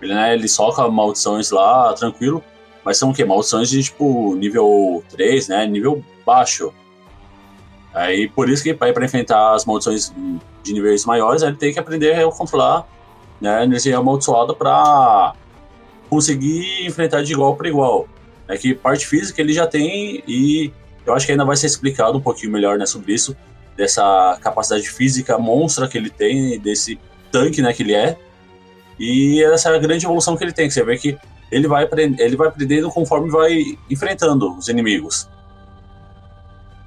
[0.00, 2.42] Ele, né, ele soca maldições lá, tranquilo.
[2.84, 3.24] Mas são o quê?
[3.24, 5.66] Maldições de, tipo, nível 3, né?
[5.66, 6.72] Nível baixo.
[7.96, 10.12] Aí, por isso que para enfrentar as maldições
[10.62, 12.86] de níveis maiores, ele tem que aprender a controlar
[13.40, 15.32] né, a energia amaldiçoada para
[16.10, 18.06] conseguir enfrentar de igual para igual.
[18.46, 20.70] É que parte física ele já tem e
[21.06, 23.34] eu acho que ainda vai ser explicado um pouquinho melhor né, sobre isso,
[23.74, 27.00] dessa capacidade física monstra que ele tem, desse
[27.32, 28.18] tanque né, que ele é,
[29.00, 31.16] e essa grande evolução que ele tem, que você vê que
[31.50, 31.88] ele vai,
[32.18, 35.26] ele vai aprendendo conforme vai enfrentando os inimigos.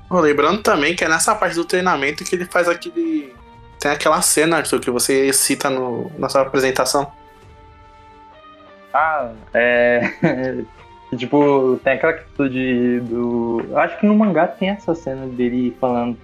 [0.09, 3.33] Lembrando também que é nessa parte do treinamento que ele faz aquele
[3.79, 7.09] tem aquela cena, Arthur, que você cita no, na sua apresentação.
[8.93, 10.01] Ah, é.
[11.17, 13.65] tipo, tem aquela atitude do.
[13.69, 16.17] Eu acho que no mangá tem essa cena dele falando.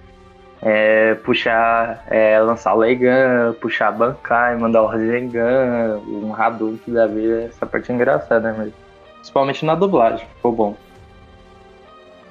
[0.62, 7.44] É, puxar, é, lançar Leigan, puxar Bankai, mandar o Rasengan, um Hadouken da vida.
[7.44, 8.54] Essa parte é engraçada, né?
[8.58, 8.72] Mas,
[9.14, 10.76] principalmente na dublagem, ficou bom.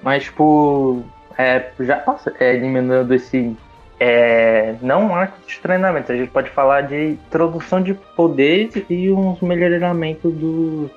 [0.02, 1.04] Mas, tipo,
[1.38, 3.56] é, já passa, é, eliminando esse
[4.00, 9.10] é, não um arco de treinamento, a gente pode falar de introdução de poderes e
[9.12, 10.90] uns melhoramentos do,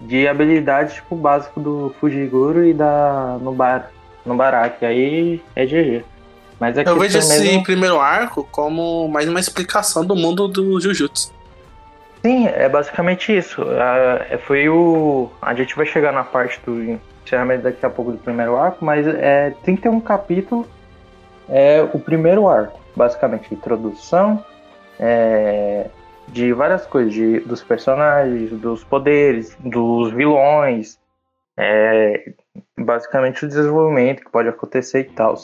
[0.00, 3.90] de habilidades tipo básico do Fujiguro e da no bar
[4.24, 6.04] no Baraki, aí é GG.
[6.58, 7.62] Mas Eu vejo esse mesmo...
[7.62, 11.32] primeiro arco como mais uma explicação do mundo do Jujutsu.
[12.22, 13.62] Sim, é basicamente isso.
[13.62, 15.30] É, foi o.
[15.40, 19.06] A gente vai chegar na parte do encerramento daqui a pouco do primeiro arco, mas
[19.06, 20.66] é, tem que ter um capítulo
[21.48, 24.44] é o primeiro arco, basicamente, introdução
[24.98, 25.88] é,
[26.28, 30.98] de várias coisas, de, dos personagens, dos poderes, dos vilões,
[31.56, 32.32] é,
[32.76, 35.36] basicamente o desenvolvimento que pode acontecer e tal.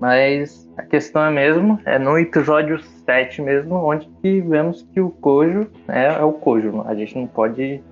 [0.00, 5.10] Mas a questão é mesmo, é no episódio 7 mesmo, onde que vemos que o
[5.10, 6.82] Kojo é, é o Kojo.
[6.86, 7.82] A gente não pode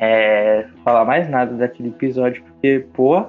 [0.00, 3.26] é, falar mais nada daquele episódio, porque, pô,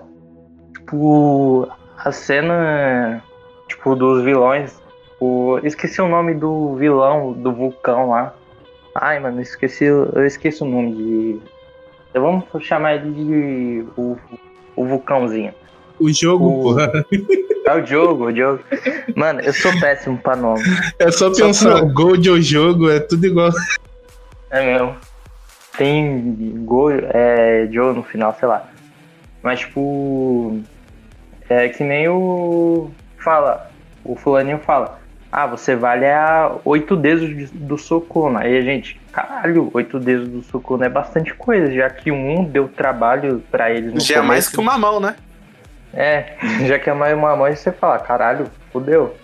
[0.78, 1.68] tipo,
[1.98, 3.24] a cena,
[3.68, 4.80] tipo, dos vilões.
[5.20, 5.60] O...
[5.64, 8.34] Esqueci o nome do vilão do vulcão lá.
[8.96, 9.86] Ai, mano, esqueci.
[9.86, 11.40] Eu esqueci o nome de.
[12.14, 13.86] Vamos chamar ele de.
[13.98, 14.18] O,
[14.76, 15.54] o vulcãozinho.
[16.00, 16.64] O jogo, o...
[16.64, 16.92] porra.
[17.66, 18.64] É o jogo, o jogo.
[19.16, 20.64] Mano, eu sou péssimo pra nome.
[20.98, 23.52] É só pensar, só Gol de o jogo, é tudo igual.
[24.50, 24.96] É mesmo.
[25.80, 28.66] Tem Go, é, Joe no final, sei lá.
[29.42, 30.60] Mas, tipo.
[31.50, 32.92] É que nem o.
[33.18, 33.72] Fala.
[34.04, 35.00] O fulaninho fala.
[35.32, 38.40] Ah, você vale a oito dedos de- do Sukuna.
[38.42, 42.68] Aí a gente, caralho, oito dedos do Sukuna é bastante coisa, já que um deu
[42.68, 44.52] trabalho pra eles no Já é mais começo.
[44.52, 45.16] que uma mão, né?
[45.94, 46.34] É,
[46.68, 49.16] já que é mais uma mãe, você fala, caralho, fudeu.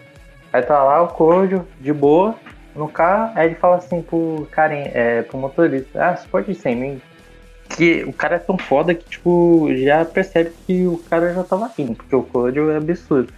[0.53, 2.35] Aí tá lá o Cordio, de boa,
[2.75, 6.55] no carro, aí ele fala assim pro carinha, é, pro motorista, ah, você pode ir
[6.55, 7.01] sem mim?
[7.69, 11.71] Que o cara é tão foda que, tipo, já percebe que o cara já tava
[11.77, 13.33] indo, porque o Cordio é absurdo.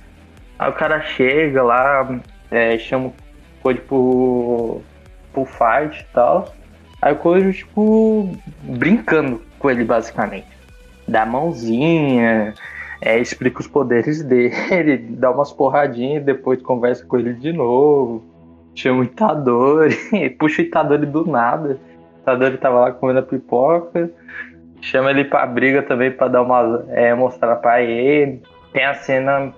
[0.60, 2.20] Aí o cara chega lá,
[2.52, 3.14] é, chama o
[3.62, 4.82] Cordio pro,
[5.32, 6.54] pro fight e tal.
[7.02, 8.30] Aí o Cordio, tipo,
[8.64, 10.48] brincando com ele, basicamente.
[11.08, 12.54] Dá mãozinha,
[13.02, 18.24] é, explica os poderes dele, dá umas porradinhas, depois conversa com ele de novo,
[18.78, 19.96] chama o Itadori,
[20.38, 21.80] puxa o Itadori do nada.
[22.18, 24.10] O Itadori tava lá comendo a pipoca,
[24.82, 28.42] chama ele pra briga também pra dar uma, é, mostrar pra ele.
[28.72, 29.52] Tem a cena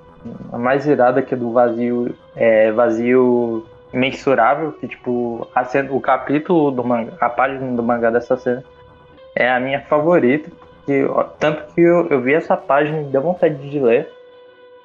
[0.54, 6.84] mais irada que é do vazio, é, vazio mensurável, que tipo, cena- o capítulo do
[6.84, 8.64] mangá, a página do mangá dessa cena
[9.36, 13.22] é a minha favorita, porque, ó, tanto que eu, eu vi essa página e deu
[13.22, 14.08] vontade de ler,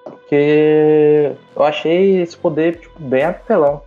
[0.04, 3.82] porque eu achei esse poder tipo, bem apelão.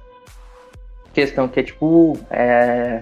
[1.17, 2.15] Questão que é tipo.
[2.29, 3.01] É...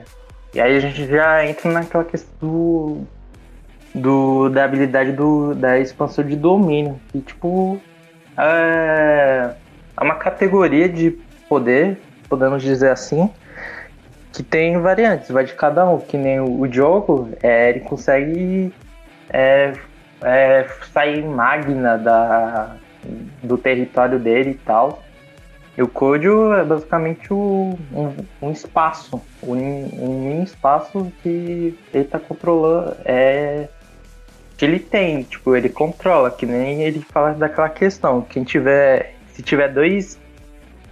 [0.54, 3.02] E aí a gente já entra naquela questão do,
[3.94, 6.98] do, da habilidade do, da expansão de domínio.
[7.12, 7.78] Que tipo.
[8.38, 9.54] É,
[9.98, 11.12] é uma categoria de
[11.50, 12.00] poder,
[12.30, 13.30] podemos dizer assim,
[14.32, 15.98] que tem variantes, vai de cada um.
[15.98, 18.74] Que nem o, jogo, é, ele consegue
[19.30, 19.74] é,
[20.22, 22.78] é, sair magna da,
[23.44, 25.04] do território dele e tal.
[25.78, 32.18] E o Kojo é basicamente o- um, um espaço, um, um espaço que ele tá
[32.18, 33.68] controlando, é,
[34.58, 39.44] que ele tem, tipo, ele controla, que nem ele fala daquela questão, quem tiver, se
[39.44, 40.18] tiver dois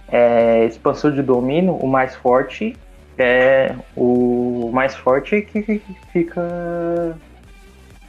[0.08, 2.76] é, expansor de domínio, o mais forte
[3.18, 5.80] é o mais forte que
[6.12, 7.18] fica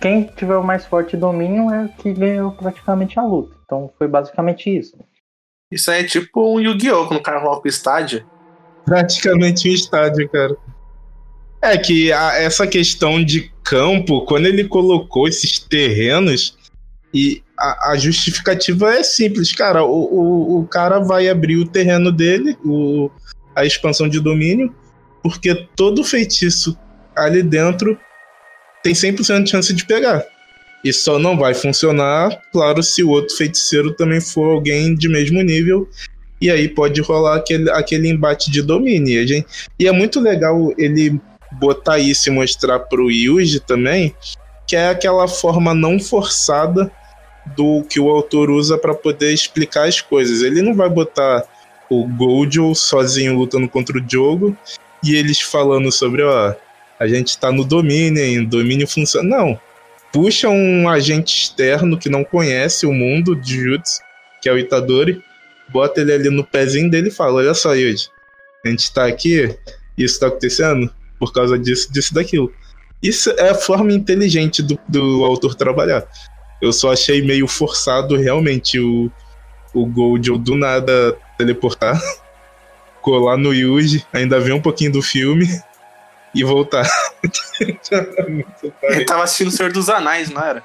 [0.02, 3.56] quem tiver o mais forte domínio é o que ganhou praticamente a luta.
[3.66, 4.98] Então foi basicamente isso.
[5.76, 7.06] Isso aí é tipo um Yu-Gi-Oh!
[7.06, 8.26] quando o cara coloca o estádio.
[8.86, 10.56] Praticamente um estádio, cara.
[11.62, 16.58] É que a- essa questão de campo, quando ele colocou esses terrenos,
[17.14, 19.84] e a, a justificativa é simples, cara.
[19.84, 23.12] O, o, o cara vai abrir o terreno dele, o,
[23.54, 24.74] a expansão de domínio,
[25.22, 26.78] porque todo feitiço
[27.18, 28.00] ali dentro
[28.82, 30.24] tem 100% de chance de pegar.
[30.86, 35.42] E só não vai funcionar, claro, se o outro feiticeiro também for alguém de mesmo
[35.42, 35.90] nível
[36.40, 39.20] e aí pode rolar aquele, aquele embate de domínio.
[39.20, 39.48] E, gente-
[39.80, 41.20] e é muito legal ele
[41.54, 44.14] botar isso e mostrar pro Yuji também,
[44.68, 46.92] que é aquela forma não forçada
[47.56, 50.44] do que o autor usa para poder explicar as coisas.
[50.44, 51.44] Ele não vai botar
[51.90, 54.56] o Gojo sozinho lutando contra o jogo
[55.04, 56.54] e eles falando sobre, ó,
[57.00, 59.28] a gente tá no domínio, hein, domínio funciona.
[59.28, 59.60] Não.
[60.16, 64.00] Puxa um agente externo que não conhece o mundo de Jutsu,
[64.42, 65.22] que é o Itadori,
[65.68, 68.08] bota ele ali no pezinho dele e fala: Olha só, Yuji,
[68.66, 69.54] a gente tá aqui,
[69.98, 70.90] isso tá acontecendo
[71.20, 72.50] por causa disso, disso, daquilo.
[73.04, 76.08] Isso é a forma inteligente do, do autor trabalhar.
[76.62, 79.12] Eu só achei meio forçado realmente o,
[79.74, 82.02] o Gojo do nada teleportar,
[83.04, 85.46] colar no Yuji, ainda ver um pouquinho do filme
[86.36, 86.86] e voltar.
[88.84, 90.62] Ele tava assistindo o Senhor dos Anéis, não era?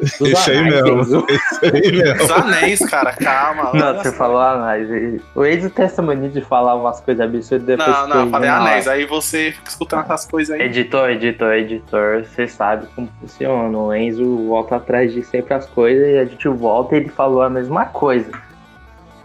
[0.00, 1.26] Esse aí mesmo.
[1.28, 2.24] Esse aí mesmo.
[2.24, 3.70] Os Anéis, cara, calma.
[3.72, 5.22] Não, você falou anéis.
[5.34, 8.48] O Enzo tem essa mania de falar umas coisas absurdas depois Não, não, falei.
[8.48, 8.88] Anéis.
[8.88, 10.62] Aí você fica escutando essas coisas aí.
[10.62, 13.78] Editor, editor, editor, você sabe como funciona.
[13.78, 17.42] O Enzo volta atrás de sempre as coisas e a gente volta e ele falou
[17.42, 18.30] a mesma coisa.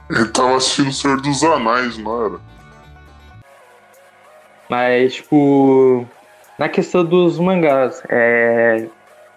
[0.10, 2.57] Ele tava assistindo o Senhor dos Anéis, não era?
[4.70, 6.06] Mas, tipo,
[6.58, 8.88] na questão dos mangás, é.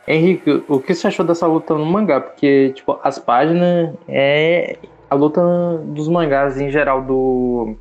[0.09, 2.21] Henrique, o que você achou dessa luta no mangá?
[2.21, 4.77] Porque, tipo, as páginas é.
[5.09, 5.41] A luta
[5.85, 7.77] dos mangás em geral do.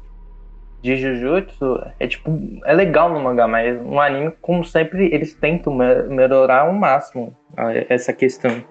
[0.81, 2.31] De Jujutsu é tipo.
[2.65, 7.35] É legal no mangá, mas no anime, como sempre, eles tentam me- melhorar ao máximo
[7.89, 8.63] essa questão.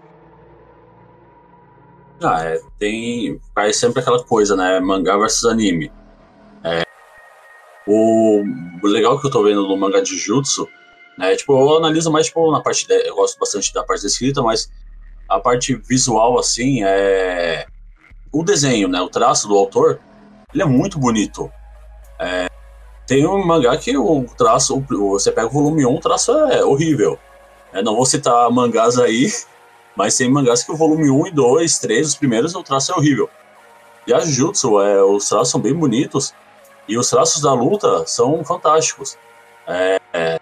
[2.22, 3.38] Ah, é, tem.
[3.54, 4.80] Faz sempre aquela coisa, né?
[4.80, 5.90] Mangá versus anime.
[7.88, 8.44] É,
[8.82, 10.68] o legal que eu tô vendo no mangá de Jutsu,
[11.16, 11.34] né?
[11.34, 12.86] Tipo, eu analiso mais tipo, na parte.
[12.86, 14.70] De, eu gosto bastante da parte da escrita, mas
[15.28, 17.66] a parte visual, assim, é.
[18.30, 19.00] O desenho, né?
[19.00, 20.00] O traço do autor,
[20.52, 21.50] ele é muito bonito.
[22.20, 22.46] É,
[23.06, 27.18] tem um mangá que o traço, você pega o volume 1, o traço é horrível.
[27.72, 29.32] Eu não vou citar mangás aí,
[29.96, 32.94] mas tem mangás que o volume 1 e 2, 3, os primeiros, o traço é
[32.94, 33.30] horrível.
[34.06, 36.34] E a Jujutsu, é, os traços são bem bonitos
[36.88, 39.16] e os traços da luta são fantásticos.
[39.66, 40.40] É, é,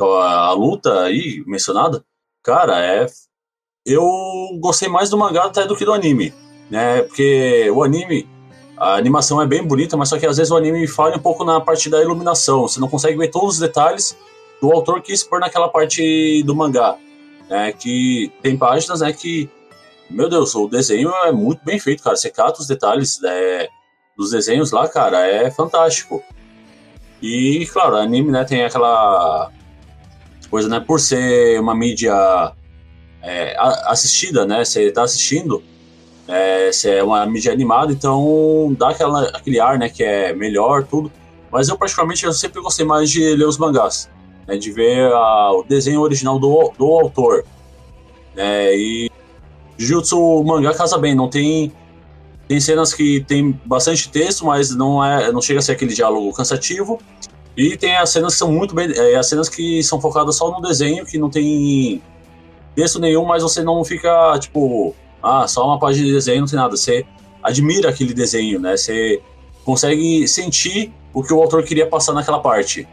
[0.00, 2.04] a luta aí mencionada,
[2.42, 3.06] cara, é.
[3.84, 4.04] Eu
[4.60, 6.34] gostei mais do mangá até do que do anime,
[6.70, 7.02] né?
[7.02, 8.28] Porque o anime,
[8.76, 11.44] a animação é bem bonita, mas só que às vezes o anime falha um pouco
[11.44, 12.62] na parte da iluminação.
[12.62, 14.16] Você não consegue ver todos os detalhes
[14.58, 16.96] que o autor quis pôr naquela parte do mangá.
[17.48, 17.72] Né?
[17.72, 19.50] Que tem páginas né, que
[20.10, 22.16] meu Deus, o desenho é muito bem feito, cara.
[22.16, 23.68] Você cata os detalhes é,
[24.20, 26.22] dos desenhos lá, cara, é fantástico.
[27.22, 29.50] E, claro, anime, né, tem aquela
[30.50, 32.52] coisa, né, por ser uma mídia
[33.22, 33.56] é,
[33.86, 35.62] assistida, né, você tá assistindo,
[36.28, 40.84] é, se é uma mídia animada, então dá aquela, aquele ar, né, que é melhor,
[40.84, 41.10] tudo.
[41.50, 44.10] Mas eu, particularmente, eu sempre gostei mais de ler os mangás,
[44.46, 47.46] né, de ver a, o desenho original do, do autor.
[48.34, 49.10] Né, e
[49.78, 51.72] Jujutsu o mangá casa bem, não tem
[52.50, 56.32] tem cenas que tem bastante texto, mas não é não chega a ser aquele diálogo
[56.32, 56.98] cansativo.
[57.56, 60.50] E tem as cenas que são muito bem, é, as cenas que são focadas só
[60.50, 62.02] no desenho, que não tem
[62.74, 66.58] texto nenhum, mas você não fica tipo, ah, só uma página de desenho, não tem
[66.58, 66.76] nada.
[66.76, 67.06] Você
[67.40, 68.76] admira aquele desenho, né?
[68.76, 69.22] Você
[69.64, 72.84] consegue sentir o que o autor queria passar naquela parte.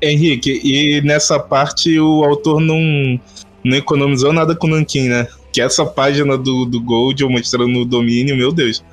[0.00, 3.18] Henrique, e nessa parte o autor não
[3.64, 5.26] não economizou nada com o Nankin, né?
[5.54, 8.84] Que essa página do, do Gold mostrando o domínio, meu Deus.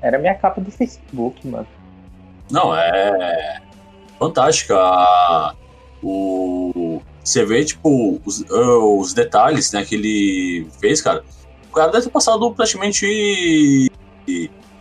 [0.00, 1.66] Era minha capa do Facebook, mano.
[2.48, 3.60] Não, é
[4.16, 4.76] fantástica.
[6.00, 11.24] O você vê tipo os, os detalhes, né, que ele fez, cara.
[11.70, 13.90] O cara deve ter passado praticamente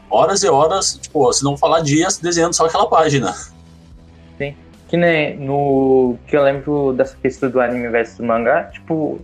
[0.10, 3.34] horas e horas, tipo, se não falar dias, desenhando só aquela página.
[4.38, 4.56] Sim.
[4.90, 6.18] Que nem no.
[6.28, 9.20] Que eu lembro dessa questão do anime versus mangá, tipo,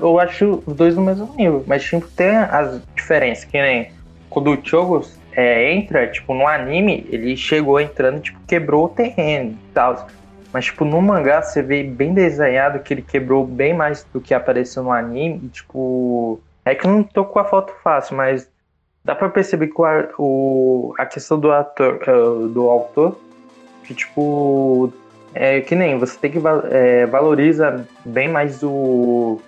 [0.00, 3.90] eu acho os dois no mesmo nível, mas tipo, tem as diferenças, que nem
[4.30, 9.50] quando o Chogos é, entra, tipo, no anime, ele chegou entrando, tipo, quebrou o terreno
[9.52, 10.06] e tal.
[10.52, 14.32] Mas, tipo, no mangá você vê bem desenhado que ele quebrou bem mais do que
[14.32, 15.42] apareceu no anime.
[15.44, 18.48] E, tipo, é que eu não tô com a foto fácil, mas
[19.04, 19.84] dá pra perceber que o,
[20.18, 23.18] o a questão do ator, uh, do autor
[23.84, 24.90] que, tipo,
[25.38, 26.40] é que nem você tem que
[26.70, 29.38] é, valoriza bem mais o,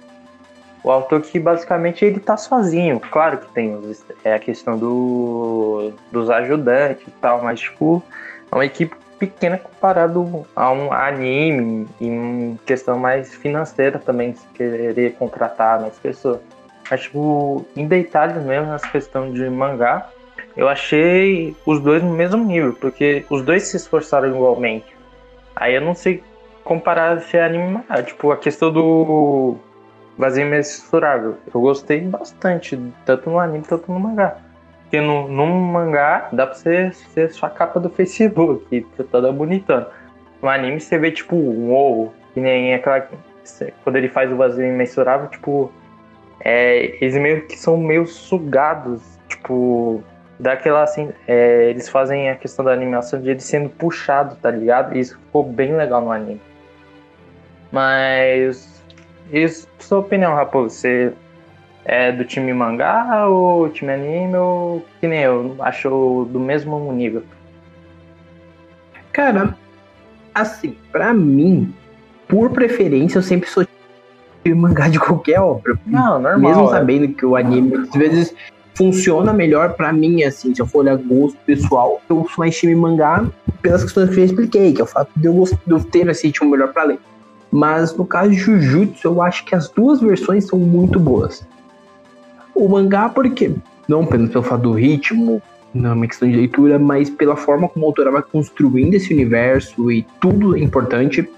[0.85, 3.01] o autor que basicamente ele tá sozinho.
[3.01, 3.81] Claro que tem
[4.23, 8.03] é, a questão do, dos ajudantes e tal, mas, tipo,
[8.53, 15.15] é uma equipe pequena comparado a um anime em questão mais financeira também, se querer
[15.15, 16.41] contratar mais pessoas.
[16.91, 20.11] Mas, tipo, em detalhes mesmo, nessa questão de mangá,
[20.55, 24.98] eu achei os dois no mesmo nível, porque os dois se esforçaram igualmente.
[25.61, 26.23] Aí eu não sei
[26.63, 29.57] comparar se é anime Tipo, a questão do
[30.17, 31.37] vazio mensurável.
[31.53, 34.37] Eu gostei bastante, tanto no anime quanto no mangá.
[34.83, 39.89] Porque no, no mangá dá pra você ser sua capa do Facebook, toda bonitona.
[40.41, 43.07] No anime você vê tipo um ovo, que nem aquela.
[43.83, 45.73] Quando ele faz o vazio imensurável, tipo.
[46.41, 50.05] É, eles meio que são meio sugados, tipo
[50.39, 54.97] daquela assim, é, eles fazem a questão da animação de ele sendo puxado, tá ligado?
[54.97, 56.41] E isso ficou bem legal no anime.
[57.73, 58.83] Mas
[59.33, 61.13] isso, sua opinião, Raposo, você
[61.85, 67.23] é do time mangá ou time anime ou que nem eu, achou do mesmo nível?
[69.13, 69.55] Cara,
[70.35, 71.75] assim, para mim,
[72.29, 73.67] por preferência, eu sempre sou
[74.45, 75.79] time mangá de qualquer obra.
[75.85, 76.39] Não, normal.
[76.39, 76.71] Mesmo é.
[76.71, 78.35] sabendo que o anime às vezes
[78.79, 82.77] funciona melhor para mim, assim, se eu for olhar gosto pessoal, eu sou mais time
[82.77, 83.27] mangá
[83.61, 85.35] pelas questões que eu expliquei, que é o fato de eu,
[85.67, 86.99] de eu ter esse ritmo melhor para ler.
[87.51, 91.45] Mas no caso de Jujutsu, eu acho que as duas versões são muito boas.
[92.55, 93.53] O mangá, porque
[93.89, 95.43] não pelo fato do ritmo,
[95.75, 99.13] não é uma questão de leitura, mas pela forma como a autora vai construindo esse
[99.13, 101.29] universo e tudo é importante.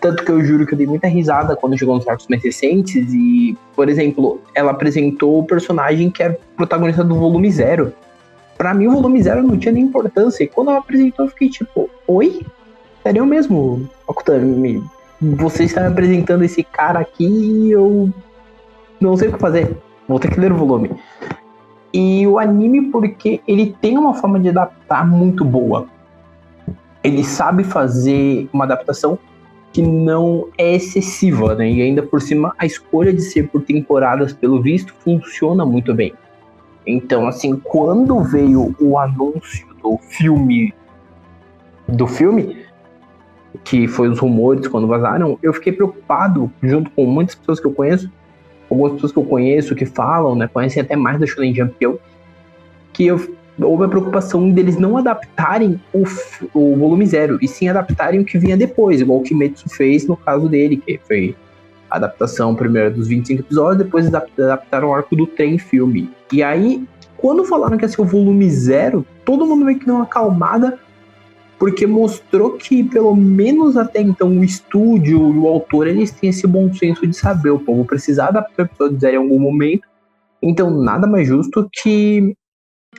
[0.00, 3.12] Tanto que eu juro que eu dei muita risada quando chegou nos arcos mais recentes
[3.12, 7.92] e, por exemplo, ela apresentou o personagem que era protagonista do volume zero.
[8.58, 10.42] Pra mim, o volume zero não tinha nem importância.
[10.42, 12.44] E quando ela apresentou, eu fiquei tipo, oi?
[13.02, 14.82] Sério mesmo, Okutami?
[15.20, 18.12] Você está me apresentando esse cara aqui e eu
[19.00, 19.76] não sei o que fazer.
[20.08, 20.90] Vou ter que ler o volume.
[21.94, 25.86] E o anime, porque ele tem uma forma de adaptar muito boa.
[27.04, 29.18] Ele sabe fazer uma adaptação
[29.72, 31.70] que não é excessiva, né?
[31.70, 36.12] E ainda por cima, a escolha de ser por temporadas, pelo visto, funciona muito bem.
[36.86, 40.74] Então, assim, quando veio o anúncio do filme,
[41.88, 42.66] do filme,
[43.64, 47.72] que foi os rumores quando vazaram, eu fiquei preocupado, junto com muitas pessoas que eu
[47.72, 48.10] conheço,
[48.68, 51.86] algumas pessoas que eu conheço que falam, né, conhecem até mais da Shonen Jump que
[51.86, 52.00] eu,
[52.92, 56.04] que eu, houve a preocupação deles não adaptarem o,
[56.54, 60.16] o volume zero, e sim adaptarem o que vinha depois, igual o Kimetsu fez no
[60.16, 61.36] caso dele, que foi
[61.90, 66.10] a adaptação primeiro dos 25 episódios, depois adap- adaptaram o arco do trem filme.
[66.32, 66.82] E aí,
[67.18, 70.78] quando falaram que ia ser o volume zero, todo mundo meio que deu uma acalmada,
[71.58, 76.46] porque mostrou que, pelo menos até então, o estúdio e o autor, eles têm esse
[76.46, 79.86] bom senso de saber, o povo precisar adaptar o episódio zero em algum momento,
[80.42, 82.34] então nada mais justo que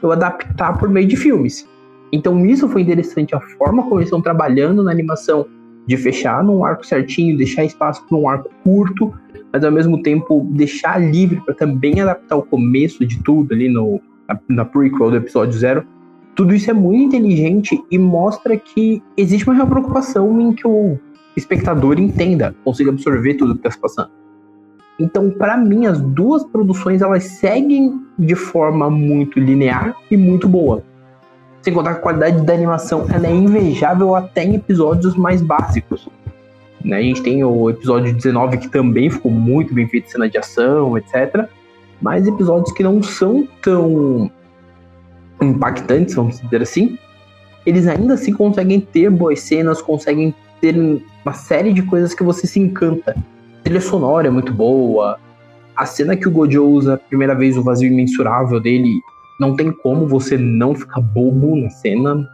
[0.02, 1.68] eu adaptar por meio de filmes.
[2.12, 5.48] Então isso foi interessante, a forma como eles estão trabalhando na animação,
[5.86, 9.14] de fechar num arco certinho, deixar espaço para um arco curto,
[9.52, 14.00] mas ao mesmo tempo deixar livre para também adaptar o começo de tudo ali no,
[14.28, 15.86] na, na prequel do episódio zero.
[16.36, 20.98] Tudo isso é muito inteligente e mostra que existe uma preocupação em que o
[21.36, 24.23] espectador entenda, consiga absorver tudo que está se passando.
[25.00, 30.84] Então, para mim, as duas produções elas seguem de forma muito linear e muito boa.
[31.62, 36.08] Sem contar que a qualidade da animação ela é invejável até em episódios mais básicos.
[36.84, 36.98] Né?
[36.98, 40.98] A gente tem o episódio 19 que também ficou muito bem feito, cena de ação,
[40.98, 41.48] etc.
[42.02, 44.30] Mas episódios que não são tão
[45.42, 46.98] impactantes, vamos dizer assim,
[47.66, 50.76] eles ainda assim conseguem ter boas cenas, conseguem ter
[51.26, 53.16] uma série de coisas que você se encanta.
[53.64, 55.18] A trilha sonora é muito boa.
[55.74, 59.00] A cena que o Gojo usa a primeira vez o vazio imensurável dele,
[59.40, 62.30] não tem como você não ficar bobo na cena.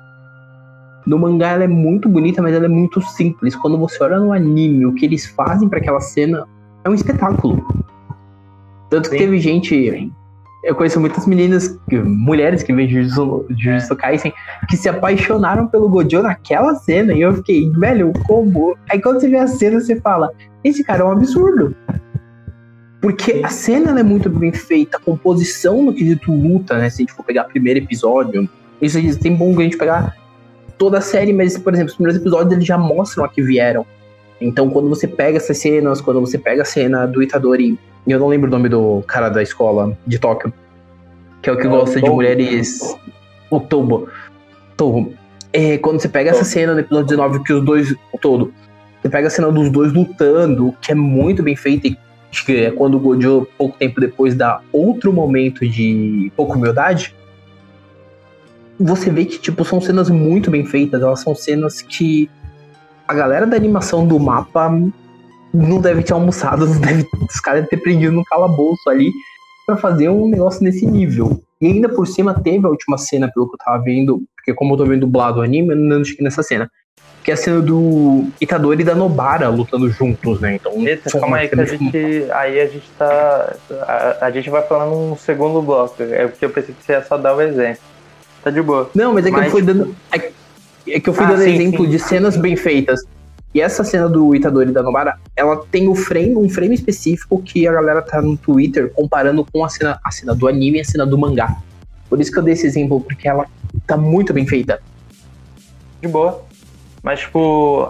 [1.06, 3.56] No mangá ela é muito bonita, mas ela é muito simples.
[3.56, 6.48] Quando você olha no anime, o que eles fazem para aquela cena
[6.84, 7.64] é um espetáculo.
[8.90, 10.12] Tanto que teve gente.
[10.64, 14.34] Eu conheço muitas meninas, mulheres que veem Jujutsu, Jujutsu Kaisen,
[14.70, 17.14] que se apaixonaram pelo Gojo naquela cena.
[17.14, 18.78] E eu fiquei, velho, como?
[18.90, 20.32] Aí quando você vê a cena, você fala:
[20.64, 21.74] esse cara é um absurdo.
[23.02, 26.90] Porque a cena é muito bem feita, a composição no quesito luta, né?
[26.90, 28.50] Se a gente for pegar o primeiro episódio,
[28.82, 30.18] isso tem bom que a gente pegar
[30.78, 33.86] toda a série, mas, por exemplo, os primeiros episódios eles já mostram a que vieram.
[34.42, 38.20] Então, quando você pega essas cenas, quando você pega a cena do Itadori, e eu
[38.20, 40.54] não lembro o nome do cara da escola de Tóquio,
[41.42, 42.16] que é o que É, gosta de Tobo.
[42.16, 42.96] mulheres.
[43.50, 44.08] O Tobo.
[44.76, 45.14] Tobo.
[45.52, 47.92] É, quando você pega essa cena no episódio 19, que os dois.
[48.14, 48.54] O todo.
[49.02, 51.98] Você pega a cena dos dois lutando, que é muito bem feita, e
[52.32, 57.16] acho que é quando o Gojo, pouco tempo depois, dá outro momento de pouca humildade.
[58.80, 62.30] Você vê que, tipo, são cenas muito bem feitas, elas são cenas que
[63.08, 64.72] a galera da animação do mapa
[65.54, 69.12] não deve ter almoçado, não deve, os caras devem ter prendido no calabouço ali
[69.66, 71.42] pra fazer um negócio nesse nível.
[71.62, 74.74] E ainda por cima teve a última cena, pelo que eu tava vendo, porque como
[74.74, 76.70] eu tô vendo dublado o anime, eu não cheguei nessa cena.
[77.22, 80.56] Que é a cena do Itadori e da Nobara lutando juntos, né?
[80.56, 82.26] Então, Eita, calma aí que a gente.
[82.32, 83.56] Aí a gente tá.
[83.82, 86.02] A, a gente vai falando um segundo bloco.
[86.02, 87.82] É porque eu pensei que você ia só dar o exemplo.
[88.42, 88.90] Tá de boa.
[88.96, 89.96] Não, mas é que Mas, eu fui tipo- dando.
[90.14, 90.32] É
[90.92, 91.92] é que eu fui Ah, dando sim, exemplo sim.
[91.92, 93.04] de cenas bem feitas.
[93.54, 97.68] E essa cena do Itadori da Nobara, ela tem o frame, um frame específico que
[97.68, 100.86] a galera tá no Twitter comparando com a cena, a cena do anime e a
[100.86, 101.56] cena do mangá.
[102.08, 103.46] Por isso que eu dei esse exemplo, porque ela
[103.88, 104.80] tá muito bem feita.
[106.02, 106.44] De boa.
[107.02, 107.88] Mas, tipo.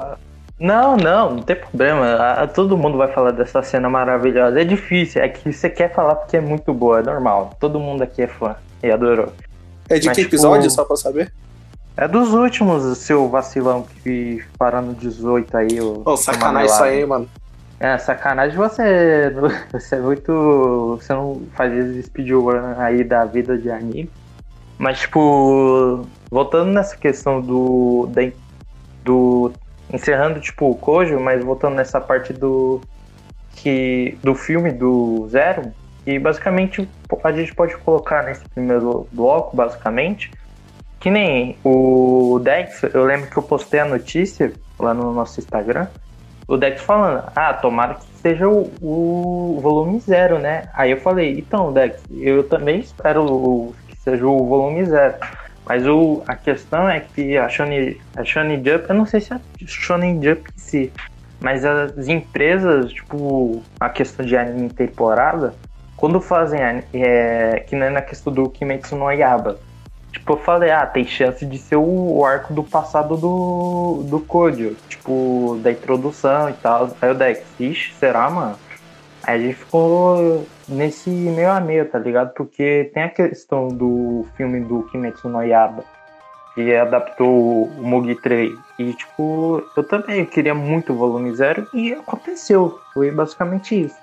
[0.60, 2.06] Não, não, não tem problema.
[2.06, 4.60] A- a- todo mundo vai falar dessa cena maravilhosa.
[4.62, 7.56] É difícil, é que você quer falar porque é muito boa, é normal.
[7.60, 9.32] Todo mundo aqui é fã e adorou.
[9.90, 11.32] É de Mas, que tipo, episódio, só pra saber?
[12.00, 15.82] É dos últimos, seu vacilão que para no 18 aí.
[15.82, 17.30] Ô, sacanagem isso aí, mano.
[17.78, 19.34] É, sacanagem você.
[19.74, 20.98] Você é muito.
[20.98, 24.10] Você não faz esse speedrun aí da vida de anime.
[24.78, 26.06] Mas, tipo.
[26.32, 28.08] Voltando nessa questão do.
[28.14, 28.32] da-
[29.04, 29.52] do.
[29.92, 32.80] Encerrando, tipo, o Kojo, mas voltando nessa parte do.
[33.58, 35.74] Que, do filme do Zero.
[36.06, 36.90] E basicamente
[37.24, 40.32] a gente pode colocar nesse primeiro bloco, basicamente.
[41.00, 45.88] Que nem o Dex, eu lembro que eu postei a notícia lá no nosso Instagram
[46.50, 50.64] o Dex falando, ah, tomara que seja o, o volume zero, né?
[50.74, 55.14] Aí eu falei, então, Dex, eu também espero que seja o volume zero.
[55.64, 59.32] Mas o, a questão é que a Shonen, a Shonen Jump, eu não sei se
[59.32, 60.92] é a Shonen Jump em si,
[61.40, 65.54] mas as empresas, tipo, a questão de anime em temporada,
[65.96, 69.60] quando fazem, é, que é na questão do Kimetsu no Yaba,
[70.30, 74.76] Tipo, eu falei, ah, tem chance de ser o, arco do passado do, do Kojo.
[74.88, 76.96] Tipo, da introdução e tal.
[77.02, 78.56] Aí o Dex, ixi, será, mano?
[79.24, 82.32] Aí a gente ficou nesse meio a meio, tá ligado?
[82.36, 85.84] Porque tem a questão do filme do Kimetsu no Yaba,
[86.54, 88.56] que adaptou o Mugi 3.
[88.78, 92.80] E, tipo, eu também queria muito o volume zero e aconteceu.
[92.94, 93.98] Foi basicamente isso.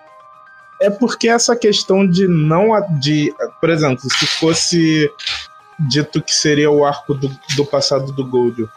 [0.83, 2.73] É porque essa questão de não.
[2.99, 5.11] De, por exemplo, se fosse
[5.79, 8.69] dito que seria o arco do, do passado do Gold,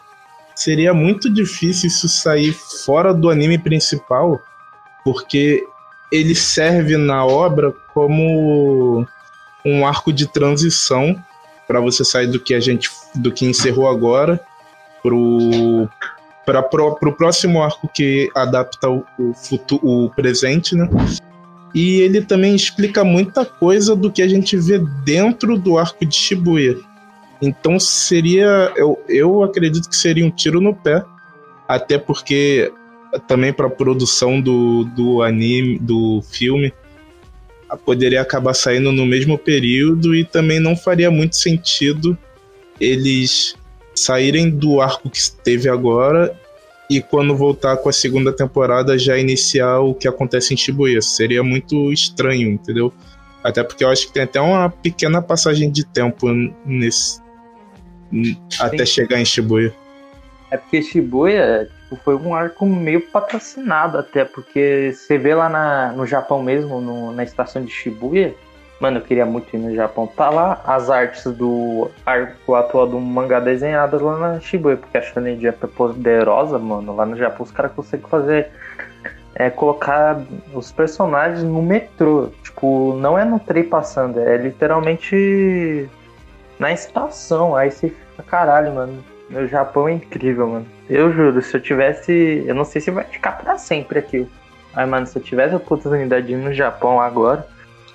[0.54, 2.52] seria muito difícil isso sair
[2.84, 4.42] fora do anime principal,
[5.04, 5.64] porque
[6.12, 9.06] ele serve na obra como
[9.64, 11.16] um arco de transição
[11.66, 14.40] para você sair do que a gente do que encerrou agora
[15.02, 15.88] pro
[16.44, 20.88] para pro, pro próximo arco que adapta o, o futuro o presente, né?
[21.72, 26.14] E ele também explica muita coisa do que a gente vê dentro do arco de
[26.14, 26.76] Shibuya.
[27.40, 31.02] Então seria eu, eu acredito que seria um tiro no pé,
[31.66, 32.72] até porque
[33.26, 36.72] também para a produção do, do anime, do filme,
[37.84, 42.16] poderia acabar saindo no mesmo período e também não faria muito sentido
[42.80, 43.54] eles
[43.94, 46.34] saírem do arco que teve agora
[46.88, 51.00] e quando voltar com a segunda temporada já iniciar o que acontece em Shibuya.
[51.02, 52.92] Seria muito estranho, entendeu?
[53.44, 56.26] Até porque eu acho que tem até uma pequena passagem de tempo
[56.64, 57.20] nesse
[58.60, 59.72] até chegar em Shibuya.
[60.50, 65.92] É porque Shibuya tipo, foi um arco meio patrocinado até, porque você vê lá na,
[65.92, 68.34] no Japão mesmo, no- na estação de Shibuya,
[68.80, 70.06] mano, eu queria muito ir no Japão.
[70.08, 75.02] Tá lá as artes do arco atual do mangá desenhadas lá na Shibuya, porque a
[75.02, 76.96] Shonen Jump é poderosa, mano.
[76.96, 78.48] Lá no Japão os caras conseguem fazer.
[79.36, 80.20] É, colocar
[80.52, 82.30] os personagens no metrô.
[82.42, 85.88] Tipo, não é no trem passando, é literalmente
[86.60, 87.56] na estação.
[87.56, 89.02] Aí você fica, caralho, mano.
[89.28, 90.66] Meu Japão é incrível, mano.
[90.88, 92.44] Eu juro, se eu tivesse.
[92.46, 94.28] Eu não sei se vai ficar pra sempre aqui.
[94.74, 97.46] Mas, mano, se eu tivesse a oportunidade de ir no Japão agora,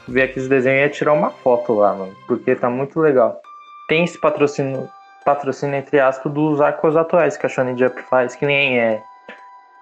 [0.08, 2.14] ver aqueles desenhos e ia tirar uma foto lá, mano.
[2.28, 3.40] Porque tá muito legal.
[3.88, 4.90] Tem esse patrocínio,
[5.24, 9.02] patrocínio entre aspas, dos arcos atuais que a Shonen Jump faz, que nem é.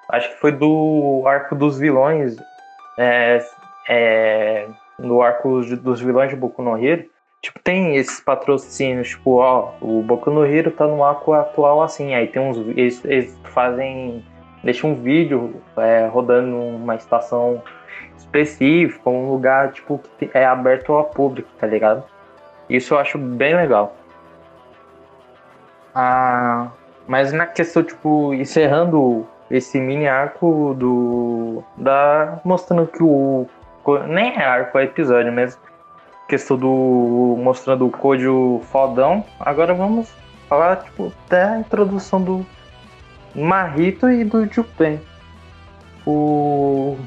[0.10, 2.36] Acho que foi do arco dos vilões.
[2.98, 3.44] É.
[3.88, 4.68] é
[5.00, 7.06] no arco dos vilões de Boku no Hero.
[7.44, 12.14] Tipo, tem esses patrocínios, tipo, ó, o Boku no Hero tá no arco atual assim,
[12.16, 12.58] aí tem uns.
[12.58, 14.26] Eles, eles fazem.
[14.64, 17.62] Deixam um vídeo é, rodando numa estação
[18.18, 22.06] específica, um lugar, tipo, que é aberto ao público, tá ligado?
[22.70, 23.94] Isso eu acho bem legal.
[25.94, 26.70] Ah,
[27.06, 31.62] mas na questão, tipo, encerrando esse mini arco do.
[31.76, 32.40] da.
[32.46, 33.46] mostrando que o.
[34.08, 35.73] Nem é arco, é episódio mesmo
[36.28, 39.24] questão do mostrando o Kojo fodão.
[39.40, 40.10] Agora vamos
[40.48, 42.46] falar tipo até a introdução do
[43.36, 45.00] Marrito e do Jupen.
[46.06, 46.98] O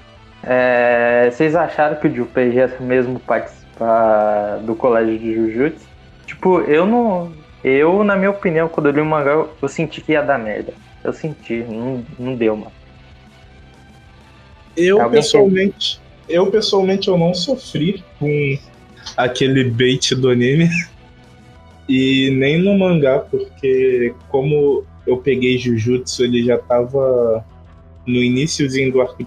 [0.42, 5.86] é, vocês acharam que o Jupen ia mesmo participar do colégio de Jujutsu?
[6.26, 7.32] Tipo, eu não
[7.64, 10.38] eu na minha opinião quando eu li o mangá eu, eu senti que ia dar
[10.38, 10.72] merda.
[11.02, 12.72] Eu senti, não, não deu, mano.
[14.76, 18.58] Eu Alguém pessoalmente, eu pessoalmente eu não sofri com
[19.16, 20.68] aquele bait do anime
[21.88, 27.44] e nem no mangá, porque como eu peguei Jujutsu, ele já tava
[28.06, 29.24] no iníciozinho do arco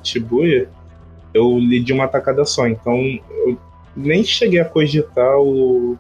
[1.34, 3.00] eu li de uma tacada só, então
[3.46, 3.58] eu
[3.96, 5.98] nem cheguei a cogitar o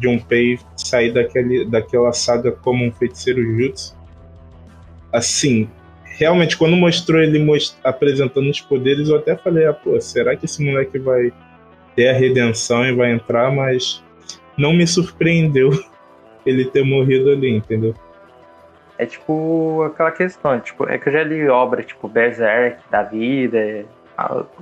[0.00, 3.96] Junpei sair daquele, daquela saga como um feiticeiro Jutsu.
[5.12, 5.68] Assim,
[6.04, 10.44] realmente, quando mostrou ele most- apresentando os poderes, eu até falei, ah, pô, será que
[10.44, 11.32] esse moleque vai
[11.96, 13.50] ter a redenção e vai entrar?
[13.50, 14.04] Mas
[14.56, 15.70] não me surpreendeu
[16.46, 17.94] ele ter morrido ali, entendeu?
[18.98, 23.58] É tipo aquela questão, tipo, é que eu já li obra tipo Berserk da vida.
[23.58, 23.84] é-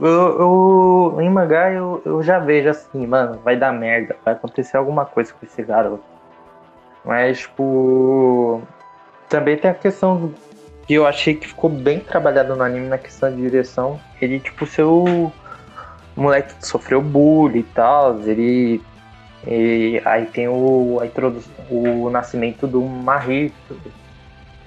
[0.00, 4.76] Eu, eu- em mangá eu, eu já vejo assim, mano, vai dar merda, vai acontecer
[4.76, 6.02] alguma coisa com esse garoto.
[7.04, 8.62] Mas, tipo.
[9.28, 10.32] Também tem a questão
[10.86, 14.00] que eu achei que ficou bem trabalhado no anime na questão de direção.
[14.20, 15.32] Ele, tipo, seu
[16.16, 18.82] moleque que sofreu bullying e tal, ele.
[19.46, 23.76] e aí tem o, a introdu- o nascimento do Marrito,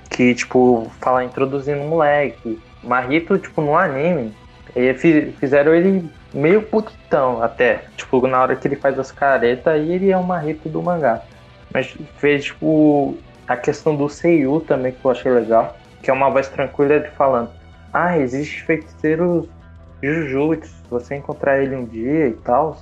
[0.10, 2.60] que, tipo, fala introduzindo o moleque.
[2.84, 4.34] Marrito, tipo, no anime,
[4.76, 7.86] ele fi- fizeram ele meio putão até.
[7.96, 11.22] Tipo, na hora que ele faz as caretas, aí ele é o Marrito do mangá.
[11.74, 13.18] Mas fez, tipo,
[13.48, 15.78] a questão do Seiyu também, que eu achei legal.
[16.02, 17.50] Que é uma voz tranquila ele falando.
[17.92, 19.50] Ah, existe feiticeiro
[20.02, 20.68] Jujutsu.
[20.68, 22.78] Se você encontrar ele um dia e tal.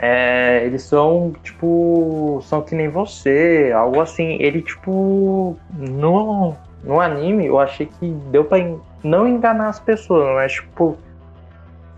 [0.00, 4.36] É, eles são, tipo, são que nem você, algo assim.
[4.40, 6.54] Ele, tipo, no,
[6.84, 10.96] no anime, eu achei que deu pra en- não enganar as pessoas, mas, tipo,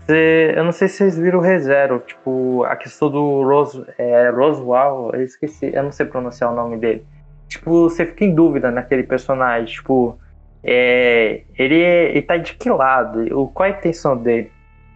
[0.07, 4.29] cê- eu não sei se vocês viram o ReZero, tipo, a questão do Rose, é,
[4.31, 7.05] Roswell, eu esqueci, eu não sei pronunciar o nome dele.
[7.47, 10.17] Tipo, você fica em dúvida naquele personagem, tipo,
[10.63, 13.21] é, ele, ele tá de que lado?
[13.37, 14.51] O, qual a intenção dele?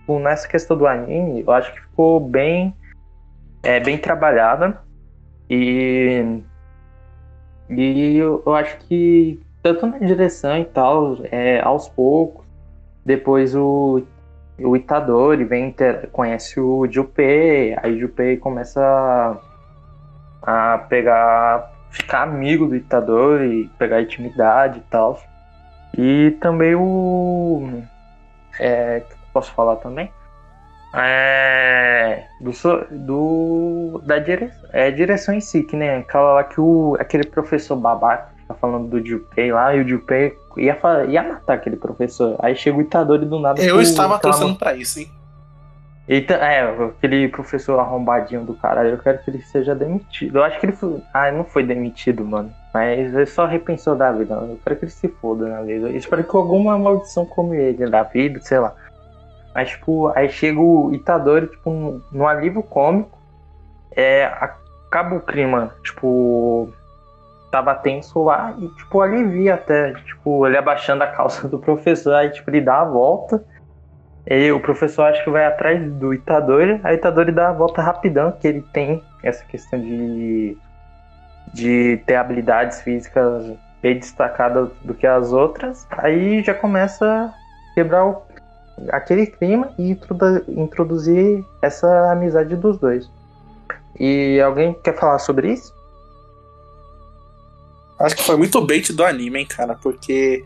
[0.05, 2.73] tipo, nessa questão do anime, eu acho que ficou bem,
[3.63, 4.79] é, bem trabalhada.
[5.49, 6.41] E,
[7.69, 12.45] e eu, eu acho que tanto na direção e tal, é, aos poucos,
[13.03, 14.03] depois o,
[14.59, 18.81] o Itadori vem ter, conhece o Junpei, aí o Junpei começa
[20.41, 25.19] a, a pegar, ficar amigo do Itadori, pegar intimidade e tal.
[25.97, 27.81] E também o.
[28.59, 29.03] É,
[29.34, 30.11] posso falar também?
[30.97, 32.51] É, do,
[32.91, 37.76] do da direção, é, direção em si, que nem aquela lá que o, aquele professor
[37.76, 40.77] babaca tá falando do Junpei lá, e o Junpei ia,
[41.09, 42.38] ia matar aquele professor.
[42.39, 43.61] Aí chega o Itadori do nada.
[43.61, 45.11] Eu estava torcendo pra isso, hein?
[46.07, 50.38] Eita, é, aquele professor arrombadinho do caralho, eu quero que ele seja demitido.
[50.38, 51.02] Eu acho que ele foi.
[51.11, 52.53] Ah, não foi demitido, mano.
[52.72, 54.36] Mas ele só repensou da vida.
[54.36, 55.88] Eu quero que ele se foda na vida.
[55.88, 58.76] Eu espero que alguma maldição come ele da vida, sei lá.
[59.56, 63.18] Mas, tipo, aí chega o Itadori, tipo, no alívio cômico.
[63.91, 66.72] É, acaba o clima, tipo.
[67.49, 69.94] Tava tenso lá e, tipo, alivia até.
[69.94, 73.44] Tipo, ele abaixando a calça do professor, aí, tipo, ele dá a volta.
[74.27, 78.31] E o professor acha que vai atrás do Itadori, aí Itadori dá a volta rapidão,
[78.31, 80.57] que ele tem essa questão de,
[81.53, 83.45] de ter habilidades físicas
[83.84, 88.23] bem destacadas do que as outras, aí já começa a quebrar o-
[88.89, 93.07] aquele clima e introdu- introduzir essa amizade dos dois.
[93.99, 95.72] E alguém quer falar sobre isso?
[97.99, 100.43] Acho que foi muito bait do anime, hein, cara, porque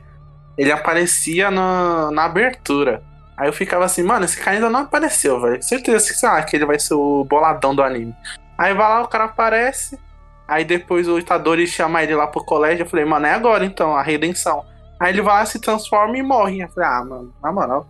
[0.58, 3.02] ele aparecia na, na abertura.
[3.40, 5.64] Aí eu ficava assim, mano, esse cara ainda não apareceu, velho.
[5.64, 8.14] Certeza que, sei lá, que ele vai ser o boladão do anime.
[8.58, 9.98] Aí vai lá, o cara aparece.
[10.46, 12.84] Aí depois o Itadori chama ele lá pro colégio.
[12.84, 14.66] Eu falei, mano, é agora então, a redenção.
[15.00, 16.62] Aí ele vai lá, se transforma e morre.
[16.62, 17.88] Eu falei, ah, mano, na moral.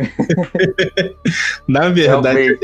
[1.68, 2.58] Na verdade,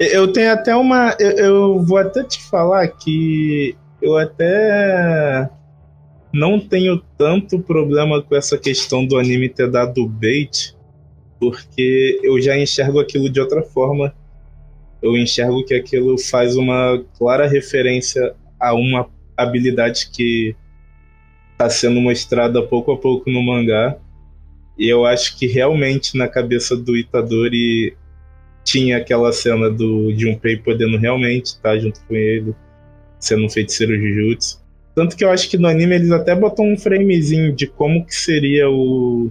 [0.00, 1.14] eu tenho até uma.
[1.20, 5.48] Eu, eu vou até te falar que eu até
[6.32, 10.73] não tenho tanto problema com essa questão do anime ter dado bait,
[11.38, 14.14] porque eu já enxergo aquilo de outra forma.
[15.02, 20.56] Eu enxergo que aquilo faz uma clara referência a uma habilidade que
[21.52, 23.96] está sendo mostrada pouco a pouco no mangá.
[24.78, 27.96] E eu acho que realmente na cabeça do Itadori
[28.64, 32.54] tinha aquela cena do Junpei podendo realmente estar junto com ele,
[33.20, 34.64] sendo um feiticeiro Jujutsu.
[34.94, 38.14] Tanto que eu acho que no anime eles até botam um framezinho de como que
[38.14, 39.30] seria o,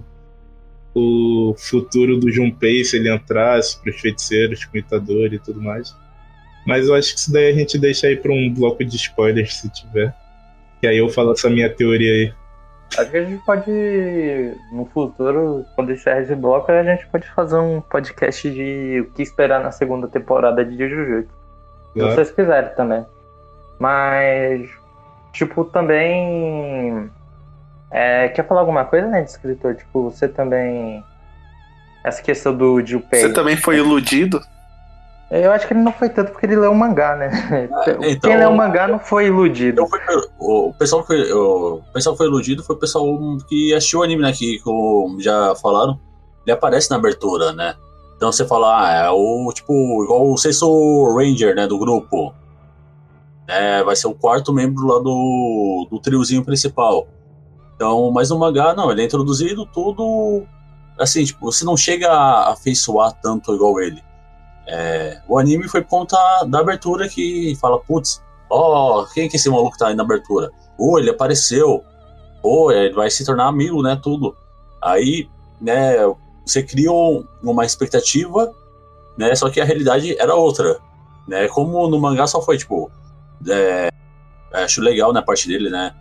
[0.94, 5.94] o futuro do Junpei se ele entrasse pros feiticeiros com o e tudo mais.
[6.66, 9.56] Mas eu acho que isso daí a gente deixa aí pra um bloco de spoilers
[9.56, 10.14] se tiver.
[10.80, 12.34] Que aí eu falo essa minha teoria aí.
[12.96, 13.70] Acho que a gente pode,
[14.72, 19.22] no futuro, quando encerrar esse bloco, a gente pode fazer um podcast de o que
[19.22, 21.28] esperar na segunda temporada de Jujutsu.
[21.92, 22.14] Se Claro.
[22.14, 23.04] vocês quiserem também.
[23.80, 24.68] Mas,
[25.32, 27.10] tipo, também.
[27.94, 29.74] É, quer falar alguma coisa, né, de escritor?
[29.76, 31.02] Tipo, você também.
[32.04, 33.20] Essa questão do Junpei.
[33.20, 34.38] Você também foi iludido?
[35.30, 37.30] Eu acho que ele não foi tanto porque ele leu o mangá, né?
[38.12, 39.80] então- Quem leu o mangá não foi iludido.
[39.80, 39.98] Eu fui-
[40.38, 43.06] o, o pessoal que foi, o pessoal que foi iludido foi o pessoal
[43.48, 44.32] que assistiu o anime, né?
[44.32, 45.98] Que, como já falaram,
[46.46, 47.74] ele aparece na abertura, né?
[48.16, 49.72] Então você fala, ah, é o tipo,
[50.04, 51.66] igual o sexto Ranger, né?
[51.66, 52.34] Do grupo.
[53.48, 57.08] É, vai ser o quarto membro lá do, do triozinho principal.
[57.74, 60.46] Então, mas no mangá, não, ele é introduzido tudo.
[60.98, 64.02] Assim, tipo, você não chega a afeiçoar tanto igual ele.
[64.66, 69.38] É, o anime foi por conta da abertura que fala, putz, ó, quem que é
[69.38, 70.50] esse maluco tá aí na abertura?
[70.78, 71.84] Pô, ele apareceu.
[72.40, 73.98] Pô, ele vai se tornar amigo, né?
[74.02, 74.36] Tudo.
[74.80, 75.28] Aí,
[75.60, 75.94] né,
[76.46, 78.52] você cria um- uma expectativa,
[79.18, 79.34] né?
[79.34, 80.78] Só que a realidade era outra.
[81.26, 81.48] Né?
[81.48, 82.90] Como no mangá só foi, tipo.
[83.50, 83.90] é,
[84.52, 85.94] acho legal, né, a parte dele, né?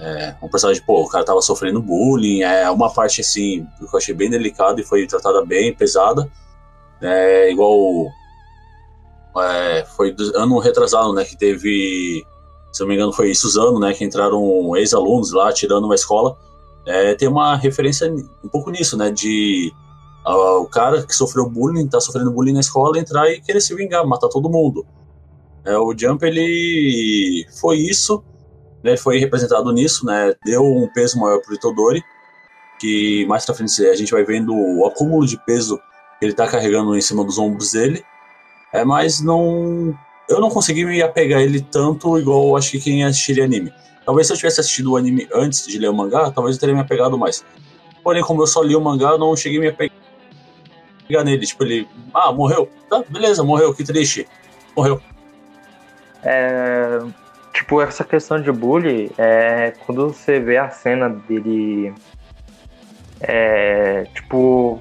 [0.00, 3.98] É, um personagem, pô, o cara tava sofrendo bullying, é uma parte assim, que eu
[3.98, 6.30] achei bem delicada e foi tratada bem, pesada.
[7.00, 8.06] É, igual.
[9.36, 11.24] É, foi ano retrasado, né?
[11.24, 12.24] Que teve.
[12.72, 13.92] Se não me engano, foi Suzano, né?
[13.92, 16.36] Que entraram ex-alunos lá tirando uma escola.
[16.86, 19.10] É, tem uma referência um pouco nisso, né?
[19.10, 19.72] De
[20.24, 23.74] ah, o cara que sofreu bullying, tá sofrendo bullying na escola, entrar e querer se
[23.74, 24.86] vingar, matar todo mundo.
[25.64, 28.22] É, o Jump, ele foi isso?
[28.82, 30.34] Ele foi representado nisso, né?
[30.44, 32.02] Deu um peso maior pro Itodori,
[32.78, 35.78] que mais pra frente a gente vai vendo o acúmulo de peso
[36.18, 38.04] que ele tá carregando em cima dos ombros dele.
[38.72, 39.96] É, mas não.
[40.28, 43.72] Eu não consegui me apegar ele tanto igual acho que quem assistiria anime.
[44.04, 46.74] Talvez se eu tivesse assistido o anime antes de ler o mangá, talvez eu teria
[46.74, 47.44] me apegado mais.
[48.02, 51.24] Porém, como eu só li o mangá, eu não cheguei a me apegar.
[51.24, 51.46] nele.
[51.46, 51.88] Tipo, ele.
[52.14, 52.70] Ah, morreu.
[52.88, 54.26] Tá, beleza, morreu, que triste.
[54.76, 55.00] Morreu.
[56.22, 57.00] É,
[57.52, 61.92] tipo, essa questão de bullying, é, quando você vê a cena dele.
[63.20, 64.80] É, tipo,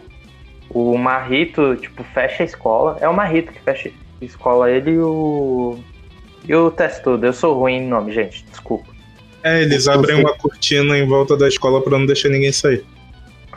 [0.70, 2.98] o Marrito, tipo, fecha a escola.
[3.02, 3.90] É o Marrito que fecha
[4.22, 5.80] a escola, ele e o.
[6.48, 7.26] E o Testudo.
[7.26, 8.98] Eu sou ruim em nome, gente, desculpa.
[9.44, 12.86] É, eles abrem uma cortina em volta da escola pra não deixar ninguém sair.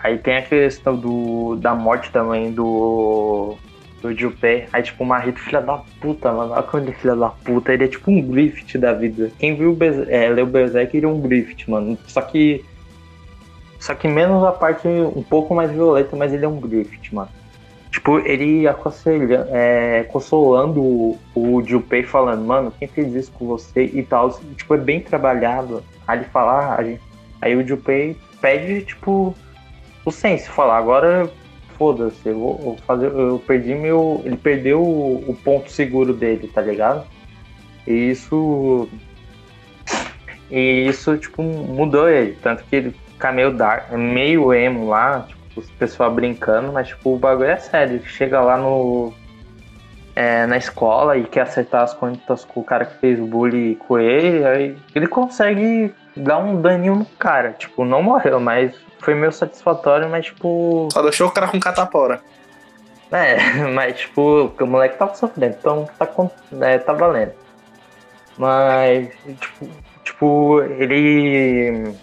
[0.02, 3.56] Aí tem a questão do, da morte também do.
[4.01, 4.66] Do Junpei.
[4.72, 6.52] Aí, tipo, o Marrito, filha da puta, mano.
[6.52, 7.72] Olha como ele é filha da puta.
[7.72, 9.31] Ele é tipo um Griffith da vida.
[9.39, 11.98] Quem viu Berse- é, leu Berserk, ele é um Griffith, mano.
[12.06, 12.64] Só que.
[13.78, 17.28] Só que menos a parte um pouco mais violenta, mas ele é um Griffith, mano.
[17.90, 23.85] Tipo, ele aconselha, é, consolando o, o Junpei falando, mano, quem fez isso com você
[23.85, 24.31] e tal.
[24.56, 25.82] Tipo, é bem trabalhado.
[26.06, 27.01] Aí ele fala, ah, gente...
[27.40, 29.35] aí o Junpei pede, tipo,
[30.05, 31.31] o senso, falar, agora
[31.81, 33.07] foda-se, eu vou fazer.
[33.07, 34.20] Eu perdi meu.
[34.23, 37.07] Ele perdeu o, o ponto seguro dele, tá ligado?
[37.86, 38.86] E isso.
[40.51, 42.36] E isso, tipo, mudou ele.
[42.43, 47.15] Tanto que ele fica meio dark, meio emo lá, tipo, os pessoal brincando, mas tipo,
[47.15, 47.94] o bagulho é sério.
[47.94, 49.15] Ele chega lá no.
[50.15, 53.74] é, na escola e quer acertar as contas com o cara que fez o bullying
[53.74, 57.52] com ele, aí ele consegue dar um daninho no cara.
[57.52, 60.88] Tipo, não morreu, mas foi meio satisfatório, mas tipo.
[60.92, 62.20] Só deixou o cara com catapora.
[63.10, 63.36] É,
[63.74, 66.08] mas tipo, o moleque tava sofrendo, então tá,
[66.60, 67.32] é, tá valendo.
[68.38, 69.10] Mas,
[69.40, 69.68] tipo,
[70.04, 71.94] tipo, ele.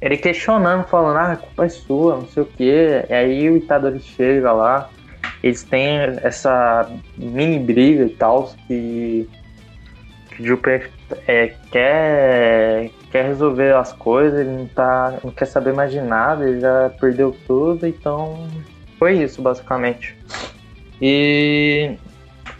[0.00, 3.04] Ele questionando, falando, ah, a culpa é sua, não sei o quê.
[3.08, 4.90] E aí o Itadori chega lá,
[5.42, 9.28] eles têm essa mini briga e tal, que,
[10.30, 10.82] que o Junpei
[11.26, 16.48] é, quer, quer resolver as coisas, ele não, tá, não quer saber mais de nada,
[16.48, 18.46] ele já perdeu tudo, então
[18.98, 20.16] foi isso, basicamente.
[21.00, 21.96] E,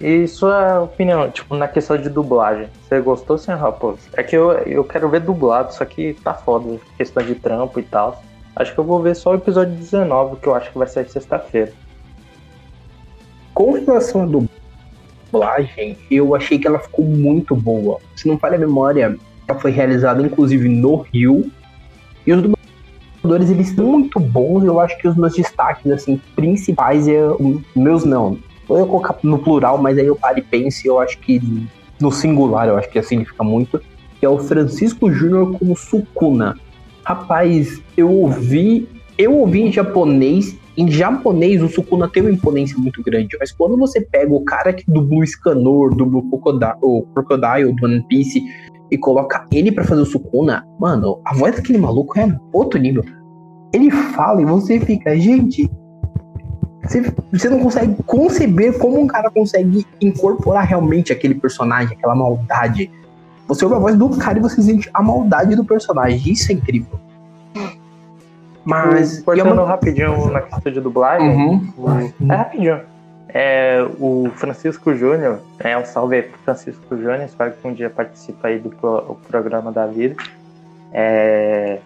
[0.01, 4.01] e sua opinião, tipo, na questão de dublagem, você gostou, senhor Raposo?
[4.15, 7.83] É que eu, eu quero ver dublado, só que tá foda, questão de trampo e
[7.83, 8.23] tal.
[8.55, 11.09] Acho que eu vou ver só o episódio 19, que eu acho que vai sair
[11.09, 11.73] sexta-feira.
[13.55, 14.62] Com relação à dublagem,
[16.11, 17.99] eu achei que ela ficou muito boa.
[18.15, 19.17] Se não falha a memória,
[19.49, 21.51] ela foi realizada inclusive no Rio.
[22.27, 24.65] E os dubladores, eles são muito bons.
[24.65, 27.21] Eu acho que os meus destaques, assim, principais, é,
[27.75, 28.39] meus não.
[28.69, 31.41] Eu colocar no plural, mas aí eu paro e penso, eu acho que
[32.01, 33.81] no singular, eu acho que significa muito.
[34.19, 36.57] Que é o Francisco Júnior como Sukuna.
[37.05, 38.89] Rapaz, eu ouvi,
[39.19, 43.77] eu ouvi em japonês em japonês, o Sukuna tem uma imponência muito grande, mas quando
[43.77, 48.43] você pega o cara que dubla o Scanor, dubla o Crocodile, do One Piece
[48.91, 53.05] e coloca ele pra fazer o Sukuna, mano, a voz daquele maluco é outro nível.
[53.73, 55.71] Ele fala e você fica, gente,
[57.31, 62.91] você não consegue conceber como um cara consegue incorporar realmente aquele personagem, aquela maldade.
[63.47, 66.33] Você ouve a voz do cara e você sente a maldade do personagem.
[66.33, 66.99] Isso é incrível.
[68.65, 69.21] Mas.
[69.23, 71.73] Cortando uma- rapidinho na questão de dublagem, Uhum.
[71.77, 72.81] o- é rapidinho.
[73.35, 77.89] É, o Francisco Júnior, é um salve aí pro Francisco Júnior, espero que um dia
[77.89, 80.15] participe aí do pro- programa da vida.
[80.93, 81.79] É,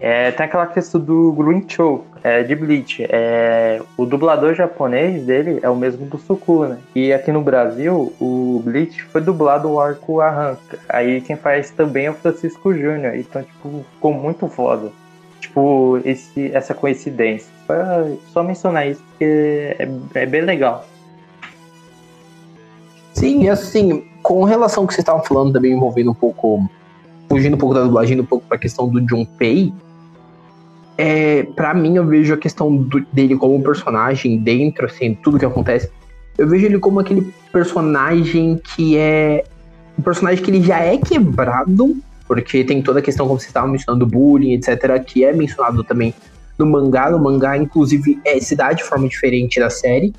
[0.00, 3.04] é, tem aquela questão do Green Show, é, de Bleach.
[3.08, 6.78] É, o dublador japonês dele é o mesmo do Sukuna.
[6.94, 10.78] E aqui no Brasil, o Bleach foi dublado o arco Arranca.
[10.88, 13.16] Aí quem faz também é o Francisco Júnior.
[13.16, 14.90] Então, tipo, ficou muito foda.
[15.48, 17.50] Tipo, esse, essa coincidência.
[18.32, 19.24] Só, mencionar isso porque
[19.78, 20.86] é, é bem legal.
[23.14, 26.68] Sim, assim, com relação ao que vocês estavam falando também envolvendo um pouco,
[27.28, 29.72] fugindo um pouco da dublagem, um pouco pra questão do Junpei,
[30.96, 35.46] é, para mim eu vejo a questão do- dele como personagem dentro, assim, tudo que
[35.46, 35.90] acontece,
[36.36, 39.44] eu vejo ele como aquele personagem que é
[39.98, 41.96] um personagem que ele já é quebrado,
[42.28, 45.82] porque tem toda a questão, como vocês estavam mencionando, do bullying, etc., que é mencionado
[45.82, 46.14] também
[46.58, 47.10] no mangá.
[47.10, 50.14] No mangá, inclusive, é, dá de forma diferente da série.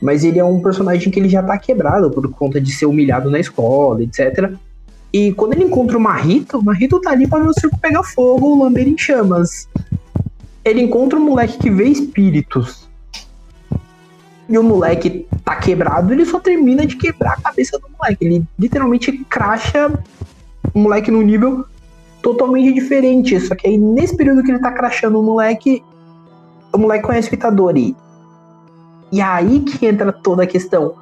[0.00, 3.28] Mas ele é um personagem que ele já tá quebrado por conta de ser humilhado
[3.30, 4.52] na escola, etc.
[5.12, 8.04] E quando ele encontra o Marrito, o Marrito tá ali pra ver o circo pegar
[8.04, 9.68] fogo, lamber em chamas.
[10.64, 12.88] Ele encontra um moleque que vê espíritos.
[14.48, 18.24] E o moleque tá quebrado, ele só termina de quebrar a cabeça do moleque.
[18.24, 19.92] Ele literalmente cracha
[20.74, 21.64] o moleque num nível
[22.22, 23.38] totalmente diferente.
[23.40, 25.82] Só que aí, nesse período que ele tá crachando o moleque,
[26.72, 27.96] o moleque conhece o Itadori.
[29.12, 30.94] E é aí que entra toda a questão.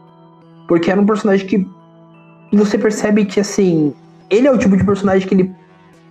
[0.66, 1.66] Porque era um personagem que
[2.52, 3.94] você percebe que, assim,
[4.30, 5.52] ele é o tipo de personagem que ele,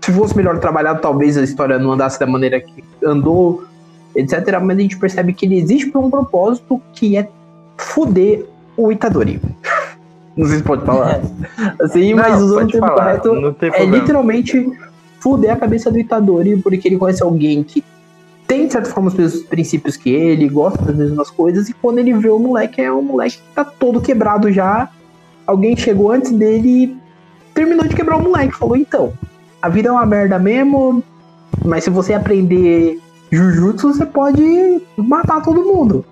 [0.02, 3.64] se fosse melhor trabalhado, talvez a história não andasse da maneira que andou.
[4.16, 4.60] etc.
[4.62, 7.30] Mas a gente percebe que ele existe por um propósito que é
[7.78, 9.42] fuder o Itadori.
[10.38, 11.22] Não sei se pode falar.
[11.82, 13.98] Assim, Não, mas usando o termo falar, correto, é problema.
[13.98, 14.72] literalmente
[15.20, 17.84] fuder a cabeça do Itadori, porque ele conhece alguém que
[18.48, 21.98] tem, de certa forma, os mesmos princípios que ele, gosta das mesmas coisas, e quando
[21.98, 24.90] ele vê o moleque, é um moleque que tá todo quebrado já.
[25.46, 26.98] Alguém chegou antes dele e
[27.54, 28.56] terminou de quebrar o moleque.
[28.56, 29.12] Falou, então,
[29.62, 31.04] a vida é uma merda mesmo,
[31.66, 33.00] mas se você aprender
[33.32, 36.06] Jujutsu, você pode matar todo mundo.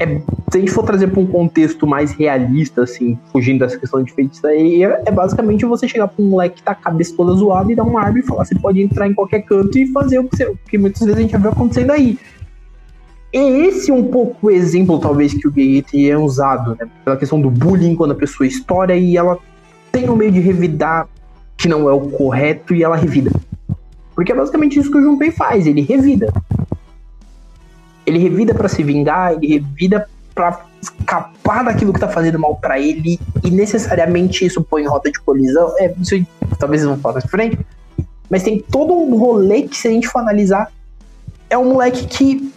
[0.00, 0.06] É,
[0.50, 4.12] se a gente for trazer para um contexto mais realista, assim, fugindo dessa questão de
[4.12, 7.74] feitiçaria, é basicamente você chegar pra um moleque que tá a cabeça toda zoada e
[7.74, 10.36] dar uma arma e falar: você pode entrar em qualquer canto e fazer o que,
[10.36, 12.18] você, o que muitas vezes a gente já vê acontecendo aí.
[13.32, 16.88] E esse é um pouco o exemplo, talvez, que o Gate é usado, né?
[17.04, 19.38] Pela questão do bullying, quando a pessoa estoura e ela
[19.90, 21.08] tem um meio de revidar
[21.56, 23.30] que não é o correto e ela revida.
[24.14, 26.32] Porque é basicamente isso que o Junpei faz, ele revida.
[28.08, 32.78] Ele revida pra se vingar, ele revida pra escapar daquilo que tá fazendo mal pra
[32.80, 35.74] ele e necessariamente isso põe em rota de colisão.
[35.78, 36.14] É, isso
[36.58, 37.58] talvez vão falar mais frente.
[38.30, 40.72] Mas tem todo um rolê que, se a gente for analisar,
[41.50, 42.52] é um moleque que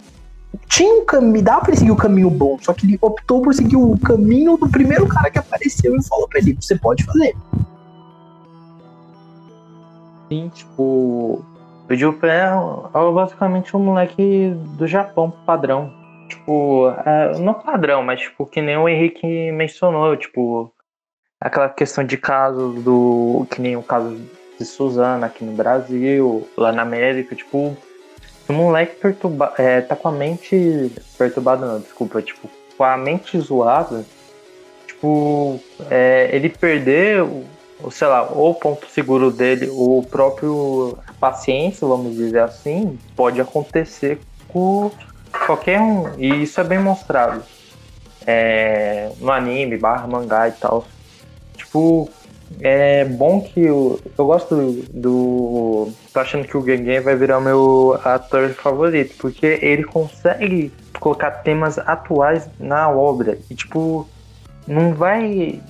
[0.68, 3.76] tinha um caminho, dá pra seguir o caminho bom, só que ele optou por seguir
[3.76, 7.34] o caminho do primeiro cara que apareceu e falou pra ele: você pode fazer.
[10.28, 11.44] Sim, tipo.
[11.88, 12.50] O Junpei é,
[13.12, 15.92] basicamente um moleque do Japão padrão.
[16.28, 20.72] Tipo, é, não padrão, mas tipo, que nem o Henrique mencionou, tipo,
[21.40, 23.46] aquela questão de casos do.
[23.50, 24.16] Que nem o caso
[24.58, 27.76] de Suzana aqui no Brasil, lá na América, tipo,
[28.48, 30.90] o moleque perturba, é, tá com a mente.
[31.18, 34.04] Perturbada não, desculpa, tipo, com a mente zoada,
[34.86, 35.60] tipo,
[35.90, 36.48] é, ele
[37.20, 44.18] o, sei lá, o ponto seguro dele, o próprio paciência, vamos dizer assim, pode acontecer
[44.48, 44.90] com
[45.46, 46.18] qualquer um.
[46.18, 47.44] E isso é bem mostrado.
[48.26, 50.84] É, no anime, barra mangá e tal.
[51.56, 52.10] Tipo,
[52.60, 55.92] é bom que o, eu gosto do, do.
[56.12, 61.78] Tô achando que o Gengen vai virar meu ator favorito, porque ele consegue colocar temas
[61.78, 63.38] atuais na obra.
[63.48, 64.08] E tipo,
[64.66, 65.60] não vai.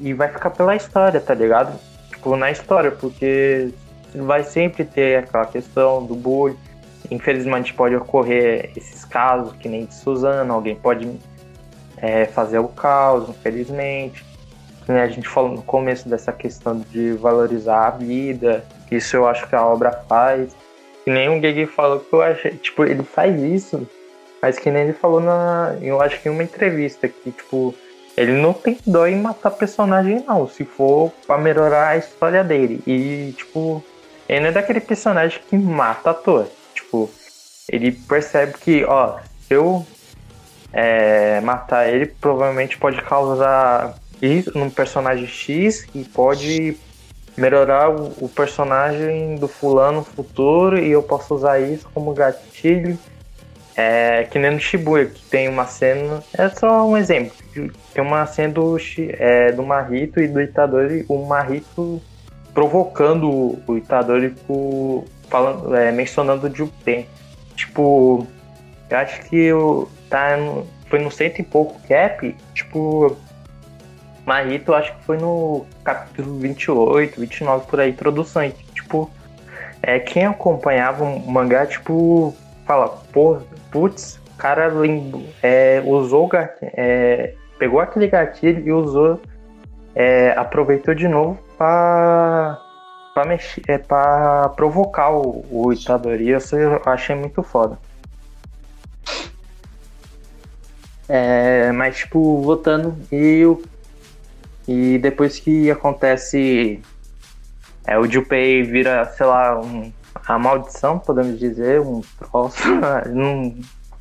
[0.00, 1.78] E vai ficar pela história, tá ligado?
[2.08, 3.70] Tipo, na história, porque
[4.14, 6.56] vai sempre ter aquela questão do bullying.
[7.10, 11.10] Infelizmente pode ocorrer esses casos, que nem de Suzana, alguém pode
[11.96, 14.24] é, fazer o caos, infelizmente.
[14.86, 19.54] A gente falou no começo dessa questão de valorizar a vida, isso eu acho que
[19.54, 20.56] a obra faz.
[21.04, 23.86] Que nem o Gege falou que eu achei, tipo, ele faz isso,
[24.40, 27.74] mas que nem ele falou na, eu acho que em uma entrevista que, tipo,
[28.16, 32.82] ele não tem dó em matar personagem não, se for pra melhorar a história dele.
[32.86, 33.82] E, tipo,
[34.28, 36.48] ele não é daquele personagem que mata à toa.
[36.74, 37.10] Tipo,
[37.68, 39.86] ele percebe que, ó, se eu
[40.72, 46.76] é, matar ele, provavelmente pode causar isso num personagem X e pode
[47.36, 52.98] melhorar o, o personagem do fulano futuro e eu posso usar isso como gatilho.
[53.76, 56.20] É, que nem no Shibuya, que tem uma cena.
[56.36, 57.32] É só um exemplo.
[57.94, 62.02] Tem uma cena do, é, do Marito e do Itadori, o Marito
[62.58, 63.30] provocando
[63.68, 64.34] o, Itadori
[65.28, 67.06] falando, é, mencionando o Junpei.
[67.54, 68.26] Tipo,
[68.90, 70.36] eu acho que o, tá
[70.90, 73.16] foi no cento e pouco cap, tipo,
[74.26, 78.42] Marito acho que foi no capítulo 28, 29 por aí, introdução.
[78.42, 79.08] E, tipo,
[79.80, 82.34] é, quem acompanhava o mangá, tipo,
[82.66, 83.38] fala, pô,
[83.70, 89.20] putz, o cara lim- é, usou é, pegou aquele gatilho e usou,
[89.94, 92.58] é, aproveitou de novo pra,
[93.12, 96.30] pra, mexer, é, pra provocar o, o Itadori.
[96.30, 97.78] Isso eu achei muito foda.
[101.08, 103.62] É, mas, tipo, voltando, e, o-
[104.66, 106.80] e depois que acontece,
[107.86, 109.90] é, o Junpei vira, sei lá, um,
[110.26, 112.62] a maldição, podemos dizer, um troço,
[113.08, 113.54] não-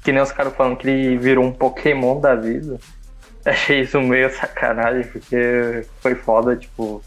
[0.04, 2.78] que nem os caras falando que ele virou um Pokémon da vida.
[3.46, 7.02] Achei isso meio sacanagem, porque foi foda, tipo,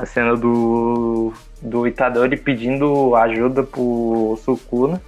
[0.00, 5.00] a cena do, do Itadori pedindo ajuda pro Sukuna.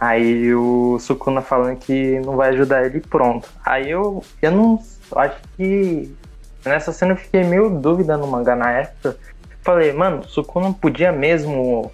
[0.00, 3.48] Aí o Sukuna falando que não vai ajudar ele pronto.
[3.64, 4.80] Aí eu, eu não
[5.10, 6.14] eu acho que
[6.64, 9.16] nessa cena eu fiquei meio dúvida no mangá na época.
[9.62, 11.92] Falei, mano, Sukuna podia mesmo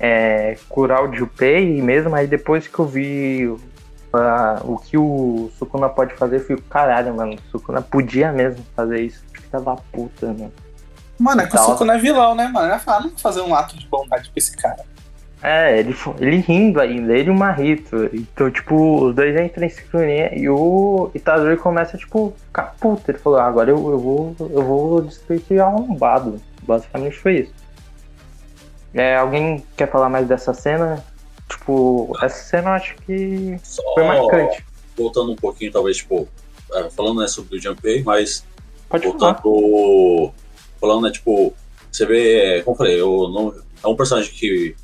[0.00, 2.14] é, curar o Junpei mesmo.
[2.14, 3.54] Aí depois que eu vi
[4.12, 9.00] ah, o que o Sukuna pode fazer, eu fico, caralho, mano, Sukuna podia mesmo fazer
[9.02, 9.22] isso.
[9.32, 10.52] Filha da puta, mano.
[11.22, 11.66] Mano, é que o Tal.
[11.70, 12.66] Sukuna é vilão, né, mano?
[12.66, 14.84] Ele vai falar, não vou fazer um ato de bondade com esse cara.
[15.40, 18.08] É, ele, ele rindo ainda, ele e o Marrito.
[18.12, 23.08] Então, tipo, os dois entram em sincronia e o Itadori começa, tipo, ficar puto.
[23.08, 26.40] Ele falou, ah, agora eu, eu vou eu vou destruir esse arrombado.
[26.62, 27.52] Basicamente foi isso.
[28.92, 31.04] É, alguém quer falar mais dessa cena?
[31.48, 34.64] Tipo, essa cena eu acho que Só foi marcante.
[34.96, 36.28] voltando um pouquinho, talvez, tipo,
[36.72, 38.44] é, falando né, sobre o Junpei, mas
[38.88, 39.34] Pode voltando falar.
[39.40, 40.32] pro.
[40.82, 41.54] Falando, né, tipo,
[41.92, 43.54] você vê, é, como eu falei, eu não,
[43.84, 44.74] é um personagem que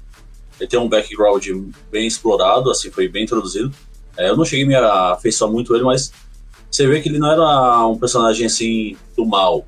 [0.60, 1.44] ele tem um background
[1.90, 3.74] bem explorado, assim, foi bem introduzido.
[4.16, 6.12] É, eu não cheguei a me afeiçoar muito ele, mas
[6.70, 9.66] você vê que ele não era um personagem assim do mal.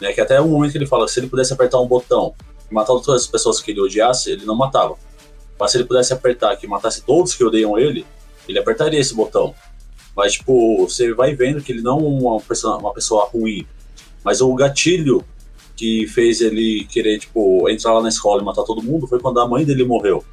[0.00, 2.34] Né, que até o momento que ele fala que se ele pudesse apertar um botão
[2.70, 4.96] e matar todas as pessoas que ele odiasse, ele não matava.
[5.60, 8.06] Mas se ele pudesse apertar que matasse todos que odeiam ele,
[8.48, 9.54] ele apertaria esse botão.
[10.16, 13.66] Mas, tipo, você vai vendo que ele não é uma pessoa, uma pessoa ruim.
[14.24, 15.22] Mas o gatilho
[15.76, 19.40] que fez ele querer, tipo, entrar lá na escola e matar todo mundo foi quando
[19.40, 20.24] a mãe dele morreu.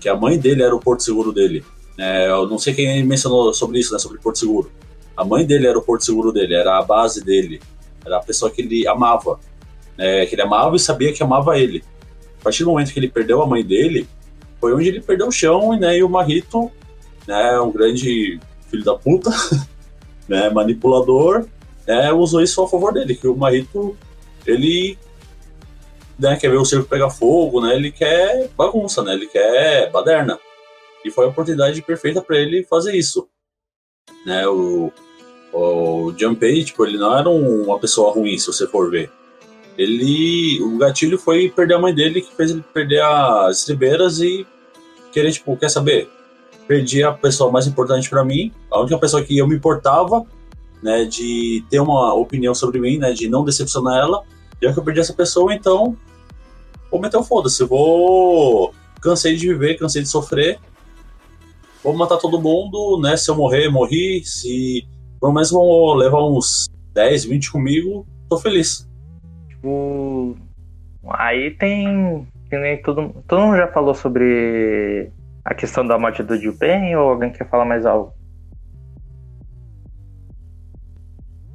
[0.00, 1.64] Que a mãe dele era o porto seguro dele.
[1.98, 3.98] É, eu não sei quem mencionou sobre isso, né?
[3.98, 4.70] Sobre Porto Seguro.
[5.16, 7.60] A mãe dele era o porto seguro dele, era a base dele.
[8.04, 9.40] Era a pessoa que ele amava.
[9.96, 11.82] né, que ele amava e sabia que amava ele.
[12.38, 14.06] A partir do momento que ele perdeu a mãe dele,
[14.60, 16.70] foi onde ele perdeu o chão né, e o Marrito,
[17.26, 18.38] né, um grande
[18.70, 19.30] filho da puta,
[20.28, 21.46] né, manipulador,
[21.86, 23.96] né, usou isso a favor dele, que o Marrito,
[24.46, 24.98] ele
[26.18, 30.38] né, quer ver o circo pegar fogo, né, ele quer bagunça, né, ele quer baderna.
[31.04, 33.28] E foi a oportunidade perfeita para ele fazer isso.
[34.24, 34.90] Né, o,
[35.52, 39.10] o Junpei, tipo, ele não era um- uma pessoa ruim, se você for ver.
[39.78, 44.46] Ele, o gatilho foi perder a mãe dele, que fez ele perder as estribeiras e
[45.12, 46.08] querer, tipo, quer saber?
[46.66, 50.24] Perdi a pessoa mais importante para mim, a única pessoa que eu me importava,
[50.82, 54.22] né, de ter uma opinião sobre mim, né, de não decepcionar ela.
[54.62, 55.96] Já que eu perdi essa pessoa, então
[56.90, 60.58] vou meter o foda-se, vou cansei de viver, cansei de sofrer.
[61.82, 63.16] Vou matar todo mundo, né?
[63.16, 64.24] Se eu morrer, morri.
[64.24, 64.84] Se
[65.20, 68.88] pelo menos vão levar uns 10, 20 comigo, tô feliz.
[69.48, 70.36] Tipo,
[71.10, 72.26] aí tem.
[72.50, 75.12] nem todo, todo mundo já falou sobre
[75.44, 78.12] a questão da morte do Jupen ou alguém quer falar mais algo?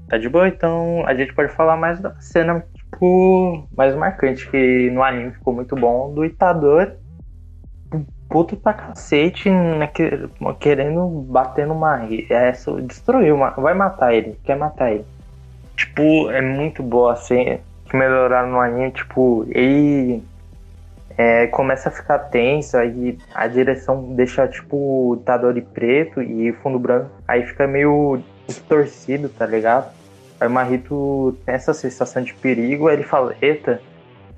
[0.07, 2.65] Tá de boa, então a gente pode falar mais da cena,
[3.01, 6.93] tipo, mais marcante, que no anime ficou muito bom, do Itador
[8.29, 10.29] puto pra cacete, né, que-
[10.59, 12.07] querendo bater numa.
[12.29, 12.53] É,
[13.33, 13.49] uma.
[13.51, 15.05] Vai matar ele, quer matar ele.
[15.75, 17.59] Tipo, é muito boa assim
[17.89, 20.23] que no anime, tipo, ele
[21.17, 27.11] é, começa a ficar tenso, aí a direção deixa, tipo, Itadori preto e fundo branco,
[27.27, 29.91] aí fica meio distorcido, tá ligado?
[30.41, 33.80] Aí o Marrito tem essa sensação de perigo, aí ele fala, eita,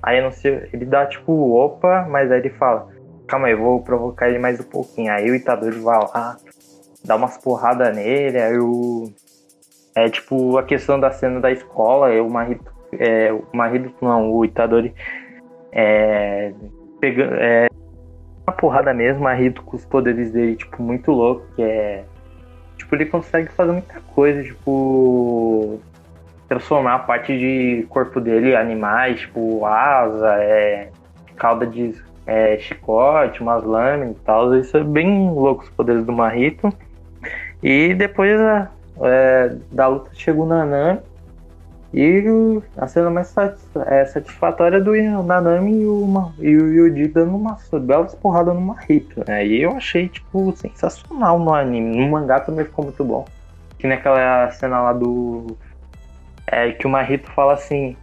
[0.02, 2.88] aí não sei, ele dá tipo, opa, mas aí ele fala,
[3.26, 6.36] calma aí, vou provocar ele mais um pouquinho, aí o Itadori vai lá,
[7.02, 9.10] dá umas porradas nele, aí o...
[9.96, 13.42] É tipo a questão da cena da escola, o Marrito é, o
[14.02, 14.94] não, o Itadori
[15.72, 16.52] é,
[17.00, 17.68] pegando, é,
[18.46, 22.04] uma porrada mesmo, o marido com os poderes dele, tipo, muito louco, que é,
[22.76, 25.80] tipo, ele consegue fazer muita coisa, tipo,
[26.54, 30.88] transformar a parte de corpo dele animais, tipo, asa, é,
[31.36, 31.94] cauda de
[32.26, 36.72] é, chicote, umas lâminas e tal, isso é bem louco os poderes do Marrito,
[37.62, 38.70] e depois a,
[39.02, 41.00] é, da luta chegou o Nanami,
[41.92, 43.32] e a cena mais
[43.86, 49.22] é, satisfatória do Nanami e o, e o Yuji dando uma belas porradas no Marrito.
[49.30, 51.96] Aí eu achei, tipo, sensacional no anime.
[51.96, 53.24] No mangá também ficou muito bom.
[53.78, 55.56] Que naquela cena lá do.
[56.46, 57.96] É, que o Marrito fala assim.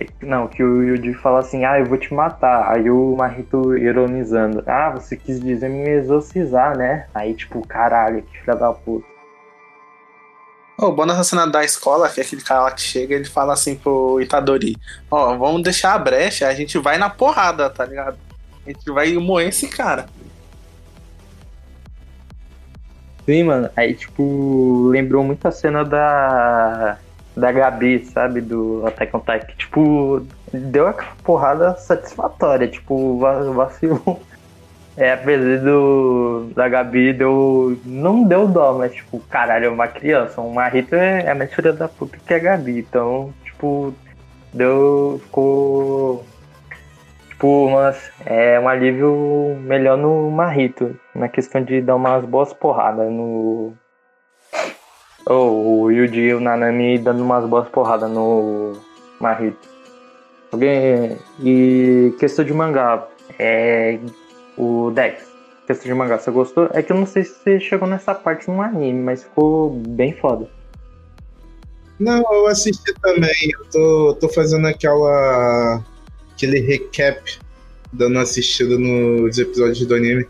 [0.00, 2.72] é, Não, que o Yuji fala assim, ah, eu vou te matar.
[2.72, 7.06] Aí o Marrito ironizando, ah, você quis dizer me exorcizar, né?
[7.14, 9.12] Aí, tipo, caralho, que filha da puta.
[10.78, 13.52] O bom nessa cena da escola, que é aquele cara lá que chega, ele fala
[13.52, 14.74] assim pro Itadori:
[15.10, 18.16] Ó, vamos deixar a brecha, a gente vai na porrada, tá ligado?
[18.66, 20.06] A gente vai moer esse cara.
[23.24, 23.70] Sim, mano.
[23.76, 26.98] Aí, tipo, lembrou muito a cena da.
[27.36, 28.40] Da Gabi, sabe?
[28.40, 29.52] Do Attack on Titan.
[29.56, 32.68] Tipo, deu aquela porrada satisfatória.
[32.68, 34.20] Tipo, va- vacilou.
[34.96, 36.50] É, apesar do.
[36.54, 37.78] Da Gabi, deu.
[37.86, 40.40] Não deu dó, mas, tipo, caralho, é uma criança.
[40.42, 42.80] Uma Rita é, é mais filha da puta que a Gabi.
[42.80, 43.94] Então, tipo,
[44.52, 45.18] deu.
[45.24, 46.24] Ficou.
[47.30, 53.10] Tipo, umas, é um alívio melhor no Marrito, na questão de dar umas boas porradas
[53.10, 53.72] no.
[55.34, 58.74] Oh, o Yuji e o Nanami dando umas boas porradas no
[59.18, 59.66] Marrito.
[60.52, 61.16] Alguém.
[61.42, 63.08] E questão de mangá.
[63.38, 63.98] É.
[64.58, 65.26] O Dex,
[65.66, 66.68] questão de mangá, você gostou?
[66.74, 70.12] É que eu não sei se você chegou nessa parte no anime, mas ficou bem
[70.12, 70.46] foda.
[71.98, 73.32] Não, eu assisti também.
[73.54, 75.82] Eu tô, tô fazendo aquela.
[76.34, 77.38] aquele recap,
[77.90, 80.26] dando assistida nos episódios do anime.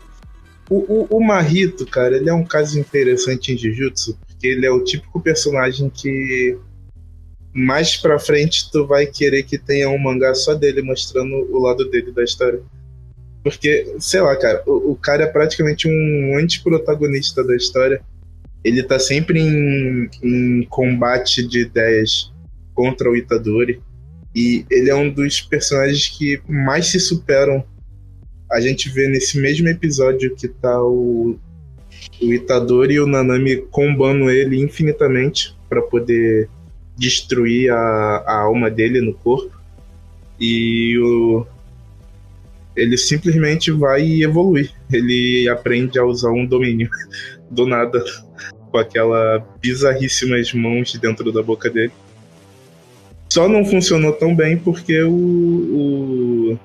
[0.69, 4.83] O, o, o cara, ele é um caso interessante em Jujutsu, porque ele é o
[4.83, 6.57] típico personagem que
[7.53, 11.89] mais pra frente tu vai querer que tenha um mangá só dele mostrando o lado
[11.89, 12.61] dele da história.
[13.41, 18.01] Porque, sei lá, cara, o, o cara é praticamente um anti-protagonista da história.
[18.63, 22.31] Ele tá sempre em, em combate de ideias
[22.73, 23.81] contra o Itadori.
[24.35, 27.63] E ele é um dos personagens que mais se superam.
[28.51, 31.39] A gente vê nesse mesmo episódio que tá o,
[32.25, 36.49] o Itadori e o Nanami combando ele infinitamente para poder
[36.97, 39.51] destruir a, a alma dele no corpo.
[40.39, 41.45] E o,
[42.75, 44.71] ele simplesmente vai evoluir.
[44.91, 46.89] Ele aprende a usar um domínio
[47.49, 48.03] do nada,
[48.71, 51.91] com aquela bizarríssimas mãos dentro da boca dele.
[53.29, 56.59] Só não funcionou tão bem porque o, o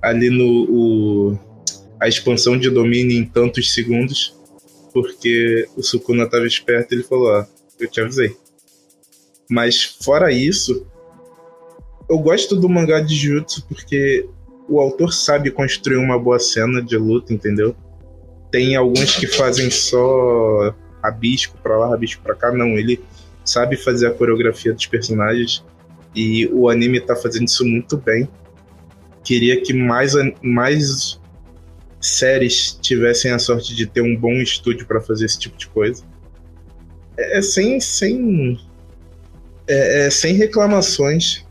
[0.00, 1.38] ali no o,
[2.00, 4.34] a expansão de domínio em tantos segundos,
[4.92, 7.44] porque o Sukuna estava esperto, ele falou: "Ó,
[7.78, 8.36] eu te avisei".
[9.48, 10.86] Mas fora isso,
[12.08, 14.28] eu gosto do mangá de Jutsu porque
[14.68, 17.74] o autor sabe construir uma boa cena de luta, entendeu?
[18.50, 22.52] Tem alguns que fazem só rabisco pra lá, rabisco pra cá.
[22.52, 23.00] Não, ele
[23.44, 25.64] sabe fazer a coreografia dos personagens
[26.14, 28.28] e o anime tá fazendo isso muito bem.
[29.24, 31.19] Queria que mais, mais
[32.00, 36.02] séries tivessem a sorte de ter um bom estúdio para fazer esse tipo de coisa.
[37.16, 38.58] É, é sem, sem,
[39.68, 41.44] é, é sem reclamações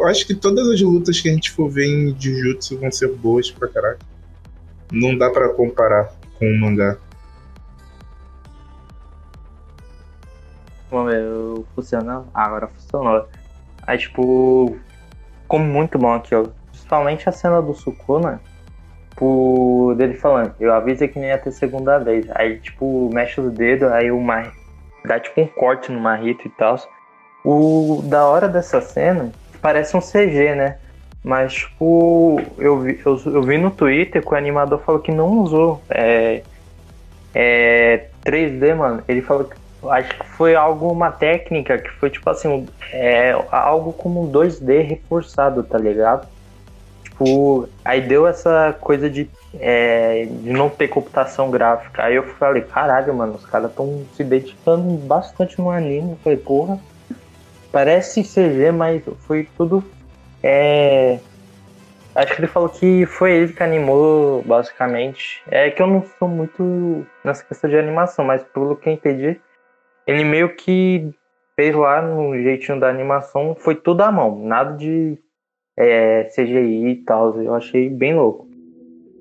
[0.00, 3.14] eu acho que todas as lutas que a gente for ver em Jujutsu vão ser
[3.16, 3.98] boas pra caralho.
[4.90, 6.96] Não dá para comparar com o mangá.
[10.90, 11.22] Vamos ver,
[11.74, 12.26] funcionou?
[12.32, 13.28] Ah, agora funcionou.
[13.82, 14.74] Aí, tipo,
[15.42, 16.46] ficou muito bom aqui, ó.
[16.70, 18.40] Principalmente a cena do Sukuna,
[19.20, 22.24] por dele falando, eu avisei que nem ia ter segunda vez.
[22.34, 24.50] Aí, tipo, mexe os dedos, aí o Mar...
[25.04, 26.78] dá tipo um corte no Marrito e tal.
[27.44, 29.30] O da hora dessa cena
[29.60, 30.78] parece um CG, né?
[31.22, 35.40] Mas, tipo, eu vi, eu, eu vi no Twitter que o animador falou que não
[35.40, 36.42] usou é,
[37.34, 39.02] é, 3D, mano.
[39.06, 39.56] Ele falou que
[39.90, 44.82] acho que foi algo, uma técnica que foi tipo assim, é, algo como um 2D
[44.82, 46.26] reforçado, tá ligado?
[47.20, 49.28] Tipo, aí deu essa coisa de,
[49.58, 52.04] é, de não ter computação gráfica.
[52.04, 56.12] Aí eu falei, caralho, mano, os caras estão se dedicando bastante no anime.
[56.12, 56.80] Eu falei, porra,
[57.72, 59.84] Parece CG, mas foi tudo.
[60.42, 61.20] É...
[62.14, 65.40] Acho que ele falou que foi ele que animou, basicamente.
[65.48, 69.40] É que eu não sou muito nessa questão de animação, mas pelo que eu entendi,
[70.04, 71.14] ele meio que
[71.54, 75.16] fez lá no jeitinho da animação, foi tudo à mão, nada de
[75.76, 77.40] é, CGI e tal.
[77.40, 78.48] Eu achei bem louco.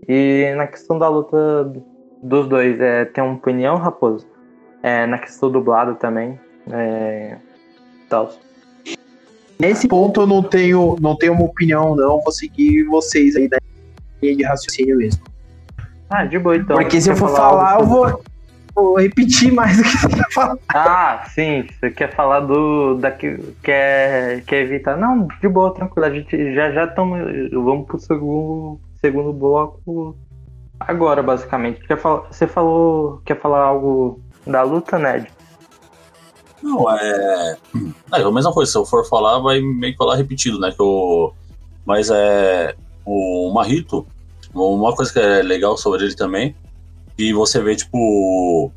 [0.08, 1.72] E na questão da luta
[2.22, 4.28] dos dois, é, tem uma opinião, Raposo?
[4.82, 6.40] É, na questão do dublado também.
[6.72, 7.38] É,
[8.10, 8.32] tal.
[9.60, 12.22] Nesse ponto eu não tenho, não tenho uma opinião, não.
[12.22, 13.58] Vou seguir vocês aí da
[14.22, 15.22] linha de raciocínio mesmo.
[16.10, 16.78] Ah, de boa então.
[16.78, 18.24] Porque se eu for falar, falar eu vou,
[18.84, 20.58] vou, repetir mais do que você quer falar.
[20.74, 21.66] Ah, sim.
[21.80, 22.96] Você quer falar do.
[22.96, 24.98] Da, quer, quer evitar.
[24.98, 26.06] Não, de boa, tranquilo.
[26.06, 27.20] A gente já já estamos.
[27.52, 30.18] Vamos pro segundo, segundo bloco
[30.80, 31.86] agora, basicamente.
[31.86, 33.22] Quer falar, você falou.
[33.26, 35.28] Quer falar algo da luta, Ned?
[36.62, 37.58] Não, é.
[38.14, 40.72] É a mesma coisa, se eu for falar, vai meio que falar repetido, né?
[40.72, 41.34] Que eu...
[41.86, 42.76] Mas é.
[43.06, 44.06] O Marrito,
[44.54, 46.56] uma coisa que é legal sobre ele também,
[47.20, 48.72] que você vê, tipo.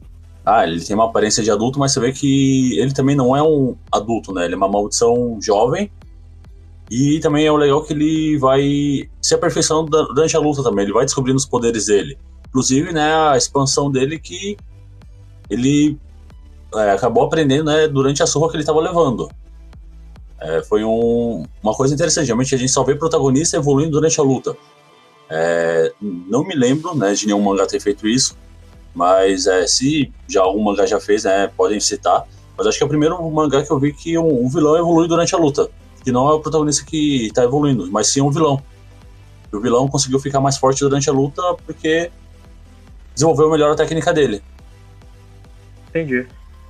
[0.44, 3.42] Ah, ele tem uma aparência de adulto, mas você vê que ele também não é
[3.42, 4.44] um adulto, né?
[4.44, 5.88] Ele é uma maldição jovem.
[6.90, 10.84] E também é o legal que ele vai se aperfeiçoando durante a luta também.
[10.84, 12.18] Ele vai descobrindo os poderes dele.
[12.48, 14.56] Inclusive, né, a expansão dele que
[15.48, 15.96] ele
[16.74, 19.30] é, acabou aprendendo né, durante a surra que ele estava levando.
[20.40, 22.26] É, foi um, uma coisa interessante.
[22.26, 24.56] Realmente a gente só vê protagonista evoluindo durante a luta.
[25.34, 28.36] É, não me lembro né, de nenhum mangá ter feito isso,
[28.94, 32.26] mas é, se já algum mangá já fez, né, podem citar.
[32.56, 35.08] Mas acho que é o primeiro mangá que eu vi que um, um vilão evolui
[35.08, 35.70] durante a luta.
[36.04, 38.62] Que não é o protagonista que está evoluindo, mas sim um vilão.
[39.50, 42.10] E o vilão conseguiu ficar mais forte durante a luta porque
[43.14, 44.42] desenvolveu melhor a técnica dele.
[45.88, 46.26] Entendi.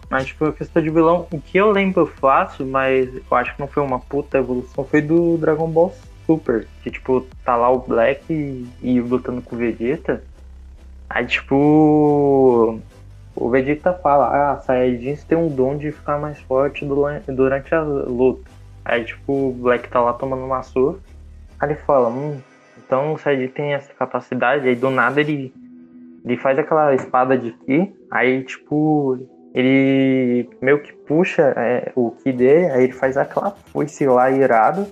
[0.08, 3.60] Mas, tipo, a questão de vilão, o que eu lembro fácil, mas eu acho que
[3.60, 5.92] não foi uma puta evolução, foi do Dragon Ball
[6.26, 10.22] Super, que tipo, tá lá o Black e, e lutando com o Vegeta.
[11.08, 12.80] Aí tipo.
[13.34, 17.80] O Vegeta fala, ah, Saiyajins tem um dom de ficar mais forte dura- durante a
[17.80, 18.50] luta.
[18.84, 20.98] Aí tipo, o Black tá lá tomando uma surra.
[21.58, 22.38] Aí ele fala, hum,
[22.76, 25.54] então o Saiyajin tem essa capacidade, aí do nada ele,
[26.24, 29.18] ele faz aquela espada de Ki, aí tipo,
[29.54, 34.86] ele meio que puxa é, o Ki dele, aí ele faz aquela foice lá irado.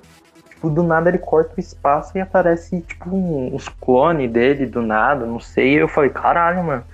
[0.60, 4.82] Tipo, do nada ele corta o espaço e aparece, tipo, um- uns clones dele do
[4.82, 5.72] nada, não sei.
[5.72, 6.84] E eu falei, caralho, mano.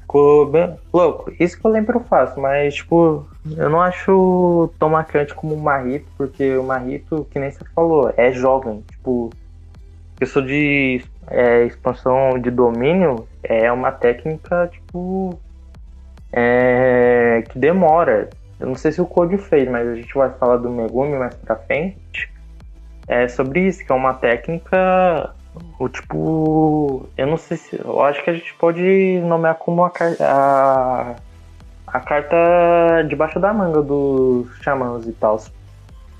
[0.00, 1.30] Ficou bem louco.
[1.38, 6.06] Isso que eu lembro fácil, mas, tipo, eu não acho tão marcante como o Marrito,
[6.16, 8.82] porque o Marrito, que nem você falou, é jovem.
[8.90, 9.28] Tipo,
[10.18, 15.38] questão de é, expansão de domínio é uma técnica, tipo,
[16.32, 18.30] é, que demora.
[18.58, 21.34] Eu não sei se o Code fez, mas a gente vai falar do Megumi mais
[21.34, 22.34] pra frente.
[23.08, 25.30] É sobre isso, que é uma técnica.
[25.78, 27.08] O tipo.
[27.16, 27.78] Eu não sei se.
[27.78, 31.14] Eu acho que a gente pode nomear como a, a,
[31.86, 32.36] a carta
[33.08, 35.40] debaixo da manga dos xamãs e tal.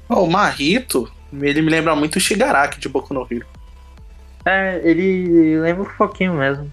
[0.08, 3.46] Ó, o Marrito, ele me lembra muito o Shigaraki de Boku no Hero.
[4.44, 6.70] É, ele lembra um pouquinho mesmo.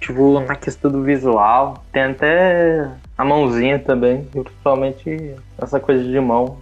[0.00, 1.84] Tipo, na questão do visual.
[1.92, 4.24] Tem até a mãozinha também.
[4.24, 6.58] Principalmente essa coisa de mão.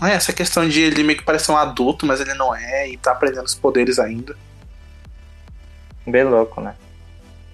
[0.00, 2.96] Ah, essa questão de ele meio que parecer um adulto, mas ele não é, e
[2.96, 4.36] tá aprendendo os poderes ainda.
[6.06, 6.74] Bem louco, né?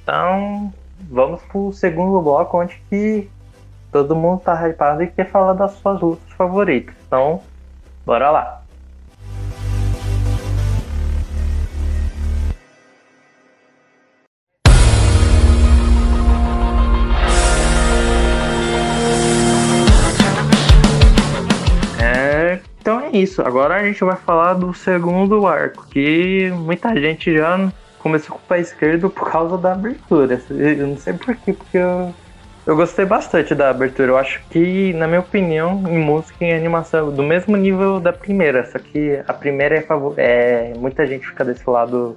[0.02, 0.72] Então,
[1.10, 3.28] vamos pro segundo bloco, onde que
[3.92, 6.94] todo mundo tá hypado e quer falar das suas lutas favoritas.
[7.06, 7.42] Então,
[8.06, 8.57] bora lá.
[22.88, 23.42] Então é isso.
[23.42, 28.48] Agora a gente vai falar do segundo arco, que muita gente já começou com o
[28.48, 30.40] pé esquerdo por causa da abertura.
[30.48, 32.14] Eu não sei porquê, porque eu,
[32.64, 34.12] eu gostei bastante da abertura.
[34.12, 38.64] Eu acho que, na minha opinião, em música e animação, do mesmo nível da primeira.
[38.64, 42.16] Só que a primeira é, é muita gente fica desse lado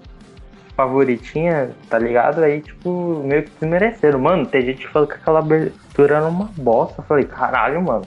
[0.77, 2.43] favoritinha, tá ligado?
[2.43, 4.19] Aí, tipo, meio que desmereceram.
[4.19, 7.01] Mano, tem gente que falou que aquela abertura era uma bosta.
[7.01, 8.05] Eu falei, caralho, mano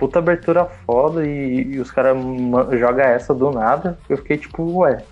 [0.00, 2.16] puta abertura foda e, e os caras
[2.78, 3.98] jogam essa do nada.
[4.08, 5.04] Eu fiquei tipo, ué.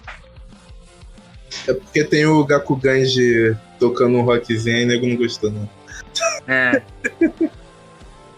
[1.68, 5.68] É porque tem o Gakuganji tocando um rockzinho e o nego não gostou, não.
[6.48, 6.82] É.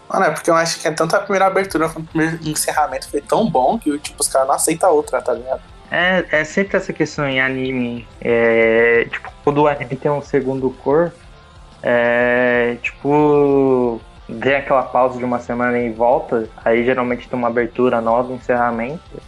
[0.09, 3.09] Mano, é porque eu acho que é tanto a primeira abertura quanto o primeiro encerramento
[3.09, 5.61] foi tão bom que tipo, os caras não aceitam outra, tá ligado?
[5.89, 8.05] É, é sempre essa questão em anime.
[8.19, 11.13] É, tipo, quando o anime tem um segundo cor,
[11.81, 17.99] é, tipo, vem aquela pausa de uma semana e volta, aí geralmente tem uma abertura
[17.99, 19.21] nova, um encerramento.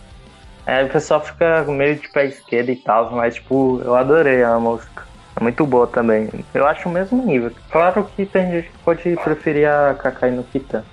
[0.66, 4.58] Aí o pessoal fica meio de pé esquerdo e tal, mas tipo, eu adorei a
[4.58, 5.04] música.
[5.36, 6.30] É muito boa também.
[6.54, 7.52] Eu acho o mesmo nível.
[7.72, 10.84] Claro que tem gente que pode preferir a Kakai no Kitan.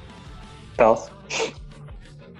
[0.77, 1.09] Tal.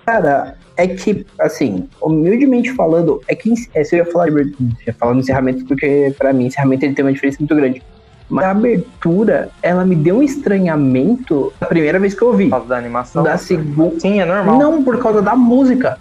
[0.07, 5.65] Cara, é que, assim, humildemente falando, é que é, se eu ia falar, de, encerramento,
[5.67, 7.83] porque pra mim, encerramento ele tem uma diferença muito grande.
[8.31, 12.45] Mas a abertura, ela me deu um estranhamento a primeira vez que eu ouvi.
[12.45, 13.23] Por causa da animação.
[13.25, 13.99] Da segunda.
[13.99, 14.59] Sim, é normal.
[14.59, 15.99] Não, por causa da música.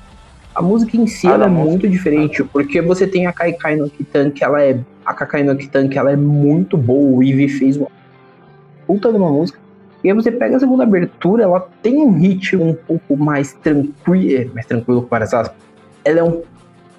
[0.53, 1.49] A música em si Ah, é música.
[1.49, 4.79] muito diferente, porque você tem a Kaikai no Kitan, que ela é.
[5.05, 7.87] A Kakai no Kitan, que ela é muito boa, o Ivy fez uma
[8.85, 9.57] puta de uma música.
[10.03, 14.51] E aí você pega a segunda abertura, ela tem um ritmo um pouco mais tranquilo,
[14.53, 15.57] mais tranquilo várias aspas.
[16.05, 16.41] Ela é um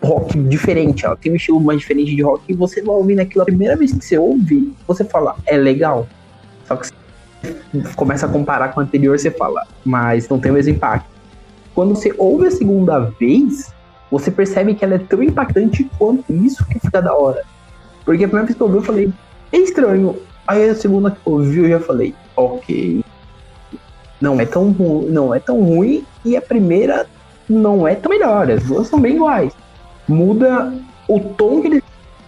[0.03, 3.43] rock diferente, ela tem um estilo mais diferente de rock, e você vai ouvindo aquilo
[3.43, 6.07] a primeira vez que você ouve, você fala, é legal.
[6.67, 10.55] Só que você começa a comparar com o anterior, você fala, mas não tem o
[10.55, 11.09] mesmo impacto.
[11.75, 13.73] Quando você ouve a segunda vez,
[14.11, 17.43] você percebe que ela é tão impactante quanto isso que fica da hora.
[18.05, 19.13] Porque a primeira vez que eu ouvi, eu falei,
[19.53, 20.17] é estranho.
[20.47, 23.05] Aí a segunda que eu ouvi, eu já falei, ok.
[24.21, 27.07] Não é tão ruim, não é tão ruim, e a primeira
[27.49, 28.51] não é tão melhor.
[28.51, 29.53] As duas são bem iguais.
[30.11, 30.73] Muda
[31.09, 31.83] o tom que eles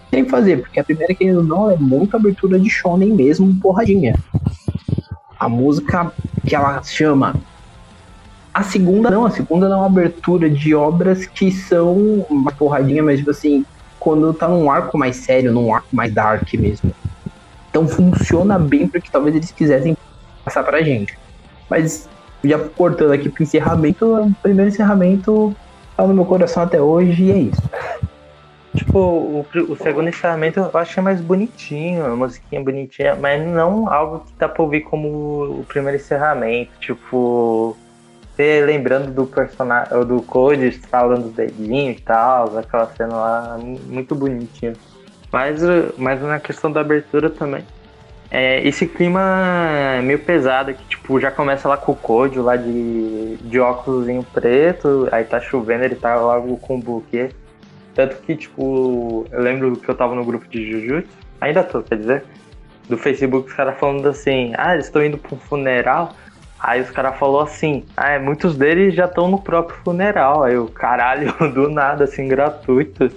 [0.09, 4.15] querem fazer, porque a primeira, ou não, é muito abertura de shonen mesmo, porradinha.
[5.39, 6.11] A música
[6.47, 7.35] que ela chama
[8.53, 13.01] a segunda não, a segunda não é uma abertura de obras que são uma porradinha,
[13.01, 13.65] mas tipo assim,
[13.99, 16.93] quando tá num arco mais sério, num arco mais dark mesmo.
[17.69, 19.97] Então funciona bem porque talvez eles quisessem
[20.45, 21.17] passar pra gente.
[21.67, 22.07] Mas
[22.43, 25.55] já cortando aqui pro encerramento, o primeiro encerramento
[25.95, 27.61] tá no meu coração até hoje e é isso.
[28.75, 34.21] Tipo, o, o segundo encerramento eu achei mais bonitinho, a musiquinha bonitinha, mas não algo
[34.21, 36.71] que dá pra ouvir como o primeiro encerramento.
[36.79, 37.77] Tipo,
[38.35, 44.15] você lembrando do personagem, do Code falando os dedinhos e tal, aquela cena lá, muito
[44.15, 44.73] bonitinha.
[45.31, 45.61] Mas,
[45.97, 47.63] mas na questão da abertura também.
[48.35, 53.37] É, esse clima meio pesado, que tipo, já começa lá com o Code lá de,
[53.37, 57.29] de óculos preto, aí tá chovendo, ele tá logo com o buquê.
[57.93, 61.95] Tanto que, tipo, eu lembro que eu tava no grupo de Jujutsu, ainda tô, quer
[61.95, 62.23] dizer,
[62.89, 66.15] do Facebook, os caras falando assim, ah, eles estão indo pra um funeral.
[66.59, 70.43] Aí os caras falou assim, ah, é, muitos deles já estão no próprio funeral.
[70.43, 73.11] Aí o caralho, do nada, assim, gratuito.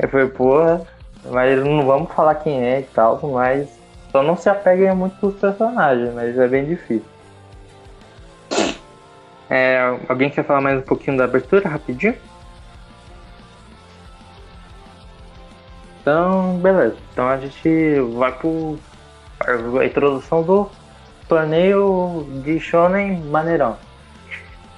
[0.00, 0.82] Eu falei, porra,
[1.30, 3.81] mas não vamos falar quem é e tal, mas
[4.12, 7.10] só não se apeguem muito os personagens, mas é bem difícil.
[9.48, 12.14] É, alguém quer falar mais um pouquinho da abertura, rapidinho?
[16.00, 16.96] Então, beleza.
[17.12, 18.78] Então a gente vai pro
[19.46, 20.70] a introdução do
[21.28, 23.76] torneio de Shonen maneirão.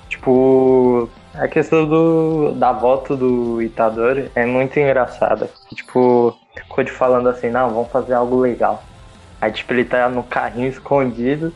[0.08, 5.50] Tipo, a questão do, da volta do Itadori é muito engraçada.
[5.74, 6.36] Tipo,
[6.68, 8.82] Code falando assim, não, vamos fazer algo legal.
[9.44, 11.52] Aí tipo, ele tá no carrinho escondido.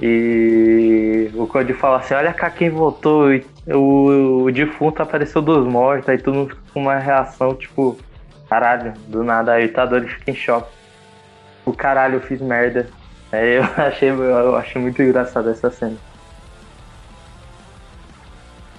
[0.00, 3.28] E o Code fala assim, olha cá quem voltou.
[3.66, 6.08] O, o defunto apareceu dos mortos.
[6.08, 7.98] Aí todo mundo fica com uma reação, tipo,
[8.52, 10.70] Caralho, do nada aí o Itadori fica em choque.
[11.64, 12.86] O caralho, eu fiz merda.
[13.32, 15.96] Aí eu achei, eu achei muito engraçado essa cena.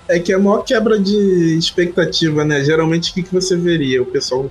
[0.08, 2.64] É que é a maior quebra de expectativa, né?
[2.64, 4.02] Geralmente o que, que você veria?
[4.02, 4.50] O pessoal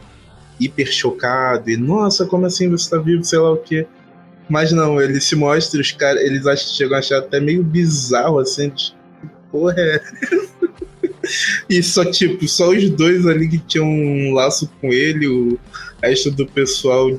[0.64, 3.86] hiper chocado e, nossa, como assim você tá vivo, sei lá o quê.
[4.48, 8.38] Mas não, ele se mostra, os caras, eles acham, chegam a achar até meio bizarro,
[8.38, 8.94] assim, de,
[9.50, 10.00] porra é
[11.68, 15.58] e só, tipo, só os dois ali que tinham um laço com ele, o
[16.02, 17.18] resto do pessoal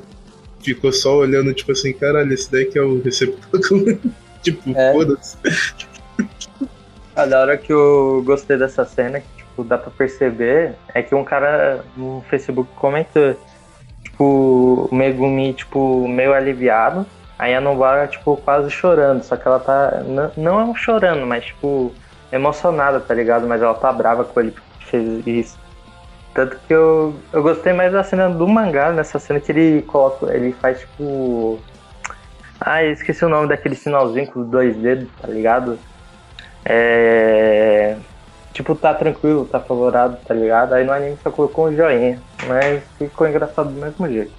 [0.62, 3.98] ficou só olhando, tipo assim, caralho, esse daqui é o receptáculo.
[4.42, 4.92] tipo, é.
[4.92, 5.36] foda-se.
[7.14, 11.14] A da hora que eu gostei dessa cena, que tipo, dá pra perceber, é que
[11.14, 13.36] um cara no Facebook comentou,
[14.02, 17.06] tipo, o Megumi, tipo, meio aliviado,
[17.38, 20.02] aí a Nobara, tipo, quase chorando, só que ela tá,
[20.36, 21.92] não, é chorando, mas, tipo,
[22.32, 23.46] emocionada, tá ligado?
[23.46, 25.64] Mas ela tá brava com ele porque fez isso.
[26.34, 30.34] Tanto que eu, eu gostei mais da cena do mangá, nessa cena que ele coloca,
[30.34, 31.60] ele faz tipo.
[32.60, 35.78] Ah, esqueci o nome daquele sinalzinho com os dois dedos, tá ligado?
[36.64, 37.96] É.
[38.54, 40.74] Tipo, tá tranquilo, tá favorável, tá ligado?
[40.74, 44.32] Aí no anime só colocou um joinha, mas ficou engraçado do mesmo jeito.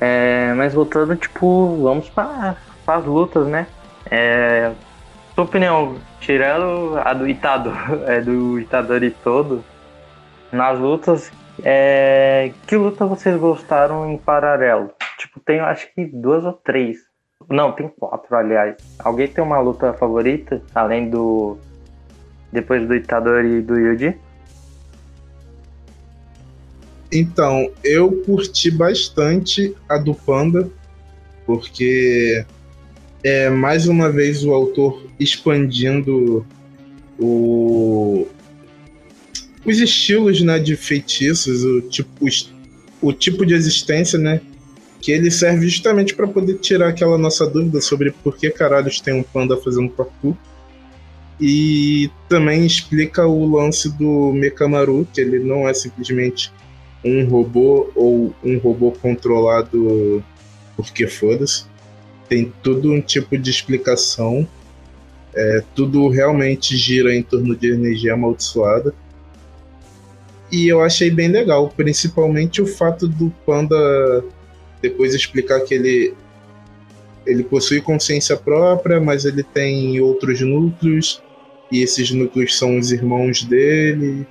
[0.00, 2.56] É, mas voltando, tipo, vamos para
[2.88, 3.68] as lutas, né?
[4.10, 4.72] É,
[5.36, 7.76] sua opinião, tirando a do Itador,
[8.10, 9.64] é, do Itadori todo,
[10.50, 11.30] nas lutas,
[11.62, 14.90] é, que luta vocês gostaram em paralelo?
[15.18, 17.05] Tipo, tem acho que duas ou três.
[17.48, 18.76] Não, tem quatro, aliás.
[18.98, 21.58] Alguém tem uma luta favorita, além do.
[22.52, 24.16] Depois do Itadori e do Yuji?
[27.12, 30.68] Então, eu curti bastante a do Panda,
[31.44, 32.44] porque
[33.22, 36.44] é mais uma vez o autor expandindo
[37.18, 38.26] o,
[39.64, 42.10] os estilos né, de feitiços, o tipo,
[43.00, 44.40] o, tipo de existência, né?
[45.00, 49.14] Que ele serve justamente para poder tirar aquela nossa dúvida sobre por que caralhos tem
[49.14, 50.34] um panda fazendo parkour.
[51.40, 56.50] E também explica o lance do Mekamaru, que ele não é simplesmente
[57.04, 60.24] um robô ou um robô controlado
[60.76, 61.64] porque foda-se
[62.28, 64.46] tem todo um tipo de explicação.
[65.34, 68.94] É, tudo realmente gira em torno de energia amaldiçoada.
[70.50, 74.24] E eu achei bem legal, principalmente o fato do Panda
[74.80, 76.14] depois explicar que ele,
[77.26, 81.22] ele possui consciência própria, mas ele tem outros núcleos,
[81.70, 84.26] e esses núcleos são os irmãos dele.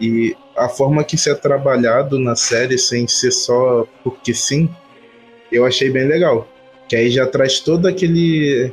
[0.00, 4.68] E a forma que isso é trabalhado na série, sem ser só porque sim,
[5.52, 6.48] eu achei bem legal.
[6.88, 8.72] Que aí já traz todo aquele.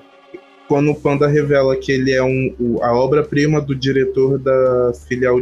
[0.68, 5.42] Quando o Panda revela que ele é um, a obra-prima do diretor da filial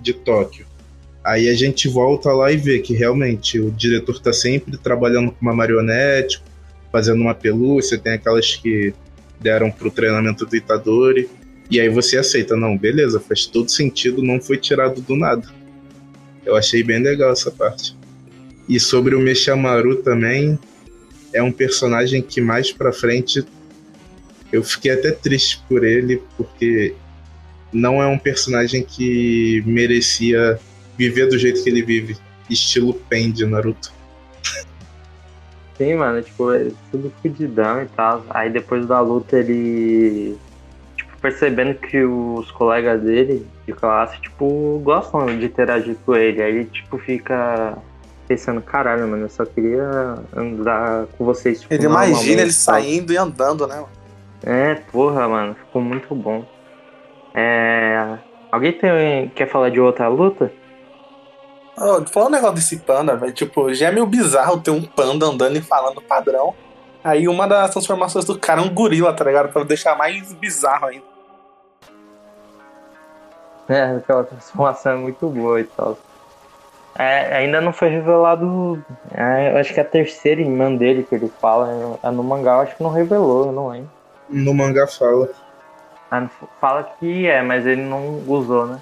[0.00, 0.66] de Tóquio.
[1.24, 5.38] Aí a gente volta lá e vê que realmente o diretor está sempre trabalhando com
[5.40, 6.42] uma marionete,
[6.92, 8.92] fazendo uma pelúcia, tem aquelas que
[9.40, 11.28] deram pro treinamento do Itadori.
[11.70, 15.48] E aí você aceita, não, beleza, faz todo sentido, não foi tirado do nada.
[16.44, 17.96] Eu achei bem legal essa parte.
[18.68, 20.58] E sobre o Meshamaru também,
[21.32, 23.44] é um personagem que mais pra frente
[24.52, 26.94] eu fiquei até triste por ele, porque
[27.72, 30.60] não é um personagem que merecia
[30.96, 32.16] viver do jeito que ele vive,
[32.48, 33.92] estilo Pen de Naruto.
[35.76, 38.24] Sim, mano, tipo, é tudo fudidão e tal.
[38.30, 40.38] Aí depois da luta ele.
[40.96, 46.42] Tipo, percebendo que os colegas dele de classe, tipo, gostam de interagir com ele.
[46.42, 47.76] Aí ele, tipo, fica
[48.28, 51.60] pensando, caralho, mano, eu só queria andar com vocês.
[51.60, 53.84] Tipo, Ele imagina ele e tal." saindo e andando, né?
[54.44, 56.44] É, porra, mano, ficou muito bom.
[57.34, 58.18] É.
[58.52, 60.52] Alguém tem, quer falar de outra luta?
[61.76, 65.26] Ô, Falando um negócio desse panda, velho, tipo, já é meio bizarro ter um panda
[65.26, 66.54] andando e falando padrão.
[67.02, 69.52] Aí uma das transformações do cara é um gorila, tá ligado?
[69.52, 71.04] Pra deixar mais bizarro ainda.
[73.68, 75.98] É, aquela transformação é muito boa e tal.
[76.96, 78.82] É, ainda não foi revelado.
[79.12, 82.60] é, eu acho que a terceira irmã dele que ele fala é no mangá, eu
[82.60, 83.90] acho que não revelou, eu não lembro.
[84.28, 85.28] No mangá fala.
[86.10, 86.28] Ah,
[86.60, 88.80] Fala que é, mas ele não usou, né?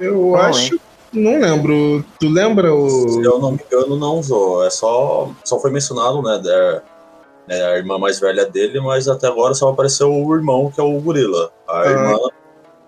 [0.00, 0.80] Eu Não acho.
[1.12, 2.04] Não lembro.
[2.20, 3.22] Tu lembra Se o.
[3.24, 4.64] eu não me engano, não usou.
[4.64, 6.82] É só, só foi mencionado, né, da,
[7.48, 10.84] né, a irmã mais velha dele, mas até agora só apareceu o irmão, que é
[10.84, 11.50] o gorila.
[11.68, 11.86] A Ah.
[11.90, 12.18] irmã,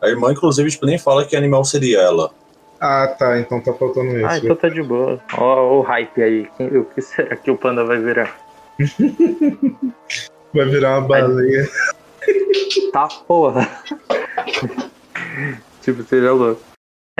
[0.03, 2.31] a irmã inclusive, tipo, nem fala que animal seria ela.
[2.81, 3.39] Ah, tá.
[3.40, 4.27] Então tá faltando isso.
[4.27, 5.19] Ah, então tá de boa.
[5.36, 6.49] Ó, o hype aí.
[6.78, 8.36] O que será que o panda vai virar?
[10.55, 11.69] Vai virar uma baleia.
[12.93, 13.69] Tá porra.
[15.82, 16.61] tipo, seja louco.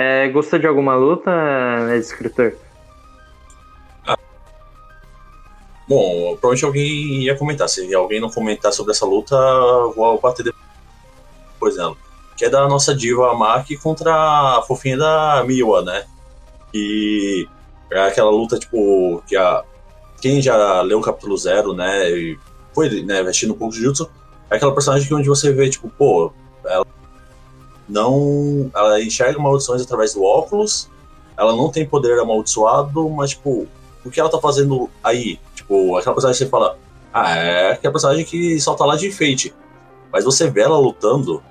[0.01, 1.29] É, de alguma luta,
[1.85, 2.55] né, escritor?
[5.89, 7.67] Bom, provavelmente alguém ia comentar.
[7.67, 9.35] Se alguém não comentar sobre essa luta,
[9.93, 10.53] vou bater
[11.53, 11.97] depois nela.
[12.37, 16.05] Que é da nossa diva Maki contra a fofinha da Miwa, né?
[16.71, 17.45] Que
[17.91, 19.65] é aquela luta, tipo, que a.
[20.21, 22.09] Quem já leu o capítulo zero, né?
[22.09, 22.39] E
[22.73, 24.09] foi né, vestindo um pouco de jutsu,
[24.49, 26.31] é aquela personagem que onde você vê, tipo, pô,
[26.63, 26.85] ela
[27.89, 28.69] não.
[28.73, 30.89] Ela enxerga maldições através do óculos,
[31.37, 33.67] ela não tem poder amaldiçoado, mas, tipo,
[34.05, 35.39] o que ela tá fazendo aí?
[35.55, 36.77] Tipo, aquela personagem que você fala,
[37.13, 39.53] ah, é aquela personagem que só tá lá de enfeite.
[40.11, 41.43] Mas você vê ela lutando,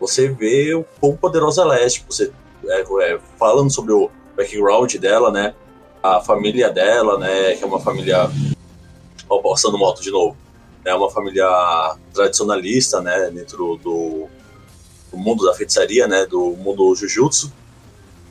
[0.00, 1.88] você vê o quão poderosa ela é.
[1.88, 2.32] Tipo, você
[2.66, 5.54] é, é, falando sobre o background dela, né?
[6.02, 7.54] A família dela, né?
[7.54, 8.30] Que é uma família.
[9.28, 10.36] Ó, passando moto de novo.
[10.84, 11.46] É uma família
[12.12, 13.30] tradicionalista, né?
[13.30, 14.28] Dentro do,
[15.12, 16.26] do mundo da feitiçaria, né?
[16.26, 17.52] Do mundo Jujutsu.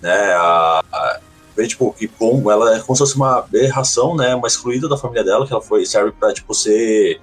[0.01, 0.33] Né?
[0.33, 1.19] A, a,
[1.67, 4.35] tipo, que como ela é como se fosse uma aberração, né?
[4.35, 7.21] Uma excluída da família dela, que ela foi, serve pra, tipo, ser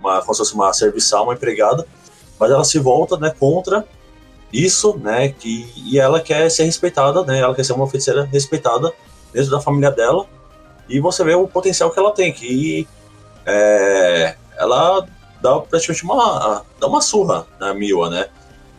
[0.00, 1.86] uma, como se fosse uma serviçal, uma empregada.
[2.38, 3.84] Mas ela se volta, né, contra
[4.52, 5.28] isso, né?
[5.28, 7.40] Que, e ela quer ser respeitada, né?
[7.40, 8.92] Ela quer ser uma feiticeira respeitada
[9.32, 10.26] dentro da família dela.
[10.88, 12.86] E você vê o potencial que ela tem, que
[13.46, 15.06] é, ela
[15.40, 18.28] dá praticamente uma, dá uma surra na Miwa, né?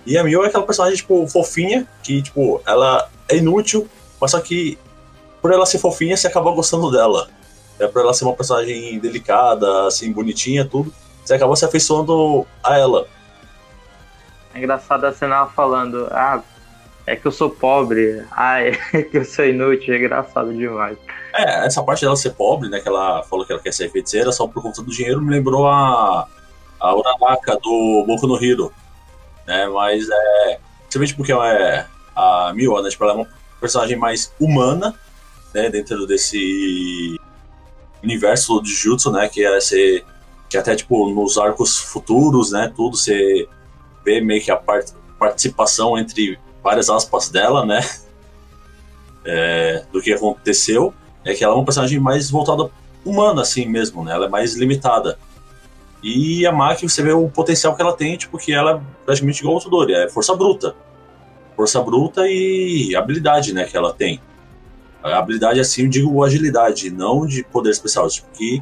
[0.05, 3.87] E a Miwa é aquela personagem, tipo, fofinha, que, tipo, ela é inútil,
[4.21, 4.77] mas só que
[5.41, 7.27] por ela ser fofinha, você acaba gostando dela.
[7.79, 10.93] É por ela ser uma personagem delicada, assim, bonitinha, tudo.
[11.23, 13.07] Você acaba se afeiçoando a ela.
[14.53, 16.41] É engraçado a cena ela falando, ah,
[17.05, 18.61] é que eu sou pobre, ah,
[18.93, 20.97] é que eu sou inútil, é engraçado demais.
[21.33, 22.79] É, essa parte dela ser pobre, né?
[22.79, 25.67] Que ela falou que ela quer ser feiticeira só por conta do dinheiro, me lembrou
[25.67, 26.27] a,
[26.79, 28.71] a Uraraka do Boku no Hero.
[29.45, 29.67] Né?
[29.67, 30.59] Mas é.
[30.83, 31.85] Principalmente porque é
[32.15, 32.89] a Miwa, né?
[32.89, 33.27] Tipo, ela é uma
[33.59, 34.93] personagem mais humana,
[35.53, 35.69] né?
[35.69, 37.19] Dentro desse
[38.03, 39.27] universo de Jutsu, né?
[39.27, 40.05] Que é ser.
[40.49, 42.71] Que até, tipo, nos arcos futuros, né?
[42.75, 43.47] Tudo você
[44.03, 47.79] vê meio que a part participação entre várias aspas dela, né?
[49.27, 50.93] É, do que aconteceu
[51.23, 52.69] é que ela é uma personagem mais voltada
[53.03, 54.13] humana, assim mesmo, né?
[54.13, 55.17] Ela é mais limitada.
[56.05, 59.55] E a Maki, você vê o potencial que ela tem, tipo, ela é praticamente igual
[59.55, 60.75] ao Tudori, é força bruta.
[61.55, 64.21] Força bruta e habilidade, né, que ela tem.
[65.01, 68.61] A habilidade, assim, eu digo agilidade, não de poder especial, tipo, que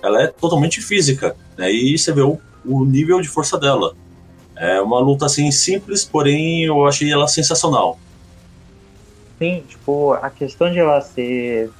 [0.00, 1.68] ela é totalmente física, né?
[1.72, 3.96] E você vê o, o nível de força dela.
[4.54, 7.98] É uma luta, assim, simples, porém eu achei ela sensacional.
[9.36, 11.72] Sim, tipo, a questão de ela ser.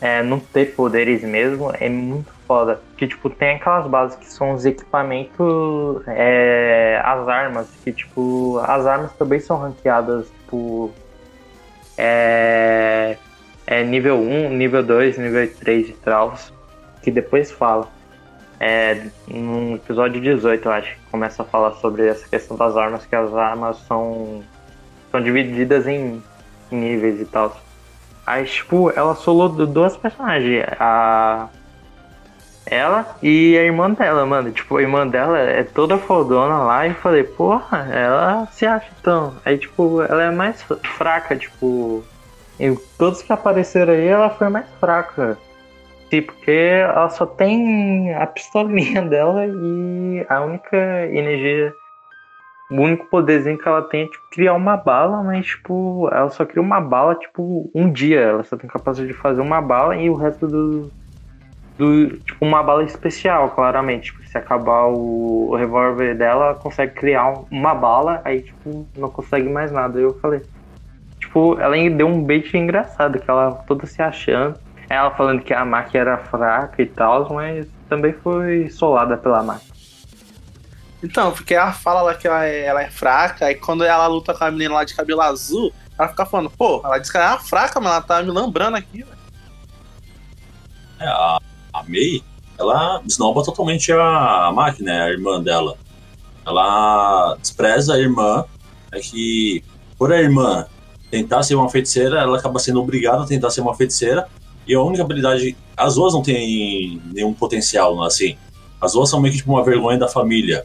[0.00, 2.80] É, não ter poderes mesmo é muito foda.
[2.98, 8.86] Que, tipo, tem aquelas bases que são os equipamentos, é, as armas, que, tipo, as
[8.86, 10.92] armas também são ranqueadas, tipo.
[11.96, 13.16] É,
[13.66, 16.34] é nível 1, nível 2, nível 3 e tal,
[17.02, 17.88] que depois fala.
[18.60, 23.04] É, no episódio 18, eu acho, que começa a falar sobre essa questão das armas,
[23.06, 24.42] que as armas são,
[25.10, 26.22] são divididas em
[26.70, 27.56] níveis e tal.
[28.24, 30.64] Aí, tipo, ela solou du- duas personagens.
[30.78, 31.48] A.
[32.72, 34.50] Ela e a irmã dela, mano.
[34.50, 39.34] Tipo, a irmã dela é toda fodona lá e falei, porra, ela se acha tão.
[39.44, 40.62] Aí, tipo, ela é mais
[40.96, 42.02] fraca, tipo.
[42.96, 45.36] Todos que apareceram aí, ela foi mais fraca.
[46.08, 50.76] Sim, porque ela só tem a pistolinha dela e a única
[51.10, 51.74] energia.
[52.70, 56.46] O único poderzinho que ela tem é tipo, criar uma bala, mas tipo, ela só
[56.46, 58.20] cria uma bala, tipo, um dia.
[58.20, 61.01] Ela só tem capacidade de fazer uma bala e o resto do.
[61.82, 64.12] Do tipo, uma bala especial, claramente.
[64.12, 68.86] Tipo, se acabar o, o revólver dela, ela consegue criar um- uma bala, aí, tipo,
[68.96, 69.98] não consegue mais nada.
[69.98, 70.42] Aí eu falei.
[71.18, 74.58] Tipo, ela deu um bait engraçado, que ela toda se achando.
[74.88, 79.72] Ela falando que a máquina era fraca e tal, mas também foi solada pela máquina.
[81.02, 84.32] Então, porque ela fala lá que ela é, ela é fraca, e quando ela luta
[84.34, 87.34] com a menina lá de cabelo azul, ela fica falando, pô, ela disse que ela
[87.34, 89.18] é fraca, mas ela tá me lembrando aqui, velho.
[91.00, 91.38] É, a,
[91.88, 92.22] May,
[92.58, 95.76] ela esnoba totalmente a máquina, a irmã dela.
[96.46, 98.44] Ela despreza a irmã,
[98.92, 99.62] é que
[99.98, 100.66] por a irmã
[101.10, 104.28] tentar ser uma feiticeira, ela acaba sendo obrigada a tentar ser uma feiticeira,
[104.66, 105.56] e a única habilidade.
[105.76, 108.36] As duas não têm nenhum potencial, assim.
[108.80, 110.64] As duas são meio que tipo uma vergonha da família.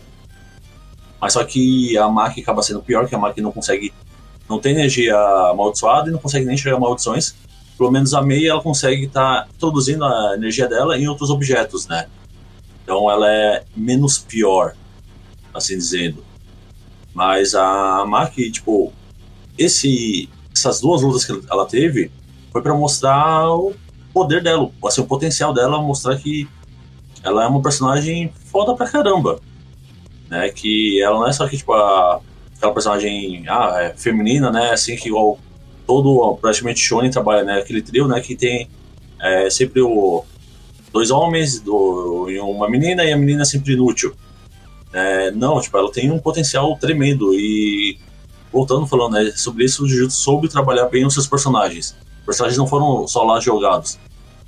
[1.19, 3.91] Mas só que a Maki acaba sendo pior, que a Maki não consegue.
[4.47, 5.15] Não tem energia
[5.51, 7.35] amaldiçoada e não consegue nem enxergar maldições
[7.77, 12.07] pelo menos a Mei ela consegue estar introduzindo a energia dela em outros objetos, né?
[12.83, 14.75] Então ela é menos pior,
[15.53, 16.23] assim dizendo.
[17.13, 18.91] Mas a Maki, tipo,
[19.57, 22.11] esse, essas duas lutas que ela teve
[22.51, 23.73] foi para mostrar o
[24.13, 26.47] poder dela, assim, o potencial dela, mostrar que
[27.23, 29.39] ela é uma personagem foda pra caramba,
[30.29, 30.49] né?
[30.49, 32.21] Que ela não é só que tipo a,
[32.55, 34.71] aquela personagem ah, é feminina, né?
[34.71, 35.37] Assim que igual
[35.87, 37.59] todo praticamente Shonen trabalha, né?
[37.59, 38.19] Aquele trio, né?
[38.19, 38.69] Que tem
[39.19, 40.23] é, sempre o
[40.91, 44.13] dois homens do, e uma menina e a menina sempre inútil.
[44.93, 47.97] É, não, tipo, ela tem um potencial tremendo e
[48.51, 51.95] voltando falando né, sobre isso, o Jujutsu soube trabalhar bem os seus personagens.
[52.19, 53.97] Os personagens não foram só lá jogados.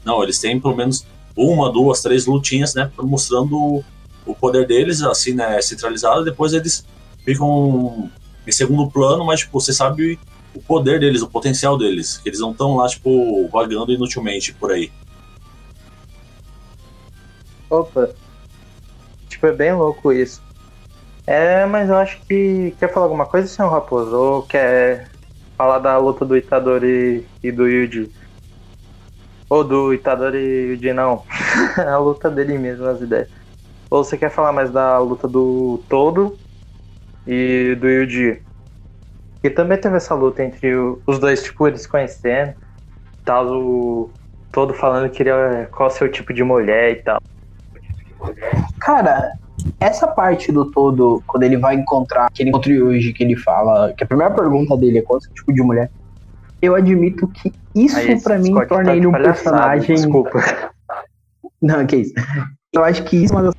[0.04, 1.06] Não, eles têm pelo menos
[1.36, 2.92] uma, duas, três lutinhas, né?
[2.98, 3.84] Mostrando
[4.26, 5.62] o poder deles, assim, né?
[5.62, 6.24] Centralizado.
[6.24, 6.86] Depois eles
[7.24, 8.10] ficam
[8.48, 10.20] em segundo plano, mas, tipo, você sabe
[10.60, 12.22] o poder deles, o potencial deles.
[12.26, 14.92] Eles não estão lá, tipo, vagando inutilmente por aí.
[17.70, 18.10] Opa.
[19.30, 20.42] Tipo, é bem louco isso.
[21.26, 22.76] É, mas eu acho que.
[22.78, 24.16] Quer falar alguma coisa, senhor Raposo?
[24.16, 25.10] Ou quer
[25.58, 28.12] falar da luta do Itadori e do Yuji?
[29.50, 31.24] Ou do Itadori e Yuji, não.
[31.78, 33.30] a luta dele mesmo, as ideias.
[33.90, 36.38] Ou você quer falar mais da luta do Todo
[37.26, 38.49] e do Yuji?
[39.42, 40.74] Que também teve essa luta entre
[41.06, 42.54] os dois, tipo, eles conhecendo.
[43.24, 44.10] Tal, o
[44.52, 47.22] Todo falando que queria qual é o seu tipo de mulher e tal.
[48.80, 49.34] Cara,
[49.80, 54.04] essa parte do todo, quando ele vai encontrar aquele encontro hoje que ele fala, que
[54.04, 55.92] a primeira pergunta dele é qual é o seu tipo de mulher,
[56.62, 59.96] eu admito que isso pra mim Discord torna tá ele um personagem.
[59.96, 60.40] Desculpa.
[61.62, 62.14] Não, que isso.
[62.74, 63.56] Eu acho que isso é uma das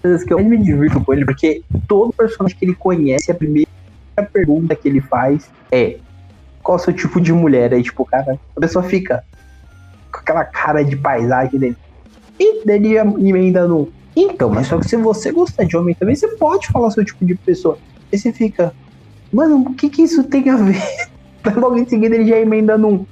[0.00, 3.34] coisas que eu mais me divirto com ele, porque todo personagem que ele conhece, a
[3.34, 3.68] primeira
[4.22, 5.98] pergunta que ele faz é
[6.62, 7.72] qual o seu tipo de mulher?
[7.74, 9.24] Aí, tipo, cara, a pessoa fica
[10.12, 11.76] com aquela cara de paisagem dele.
[12.38, 13.92] E daí ele emenda no.
[14.16, 17.24] Então, mas só que se você gostar de homem também, você pode falar seu tipo
[17.24, 17.78] de pessoa.
[18.12, 18.72] Aí você fica,
[19.32, 20.82] mano, o que que isso tem a ver?
[21.56, 23.04] Logo em seguida ele já emenda num.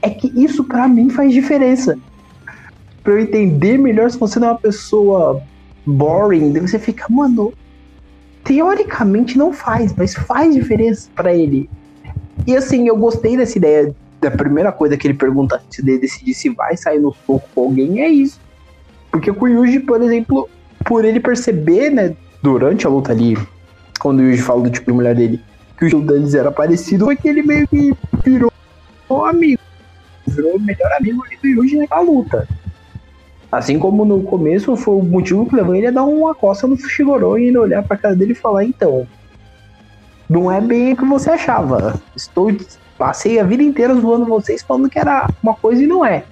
[0.00, 1.98] É que isso pra mim faz diferença
[3.02, 5.42] pra eu entender melhor se você não é uma pessoa
[5.84, 7.52] boring, daí você fica, mano,
[8.44, 11.68] teoricamente não faz, mas faz diferença pra ele.
[12.46, 13.94] E assim, eu gostei dessa ideia.
[14.20, 17.64] Da primeira coisa que ele pergunta antes de decidir se vai sair no soco com
[17.64, 18.40] alguém é isso.
[19.10, 20.48] Porque com o Yuji, por exemplo,
[20.84, 23.36] por ele perceber, né, durante a luta ali,
[23.98, 25.40] quando o Yuji fala do tipo de mulher dele,
[25.76, 27.92] que o estilo deles era parecido, foi que ele meio que
[28.24, 28.52] virou
[29.26, 29.60] amigo.
[30.26, 32.48] Virou o melhor amigo do Yuji naquela luta.
[33.52, 36.74] Assim como no começo foi o motivo que levou ele a dar uma coça no
[36.74, 39.06] Fushigoro e ele olhar pra cara dele e falar, então,
[40.26, 42.00] não é bem o que você achava.
[42.16, 42.50] Estou
[42.96, 46.24] passei a vida inteira zoando vocês falando que era uma coisa e não é.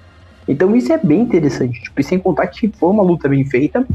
[0.47, 3.85] Então isso é bem interessante, tipo, e sem contar que foi uma luta bem feita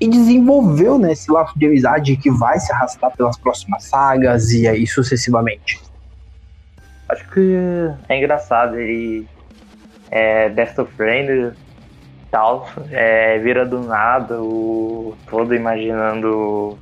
[0.00, 4.66] e desenvolveu né, esse laço de amizade que vai se arrastar pelas próximas sagas e
[4.66, 5.80] aí sucessivamente.
[7.08, 7.56] Acho que
[8.08, 8.76] é engraçado.
[8.76, 9.26] Ele
[10.10, 11.65] é best of friend e
[12.36, 12.68] tal.
[12.90, 16.78] É, vira do nada, o todo imaginando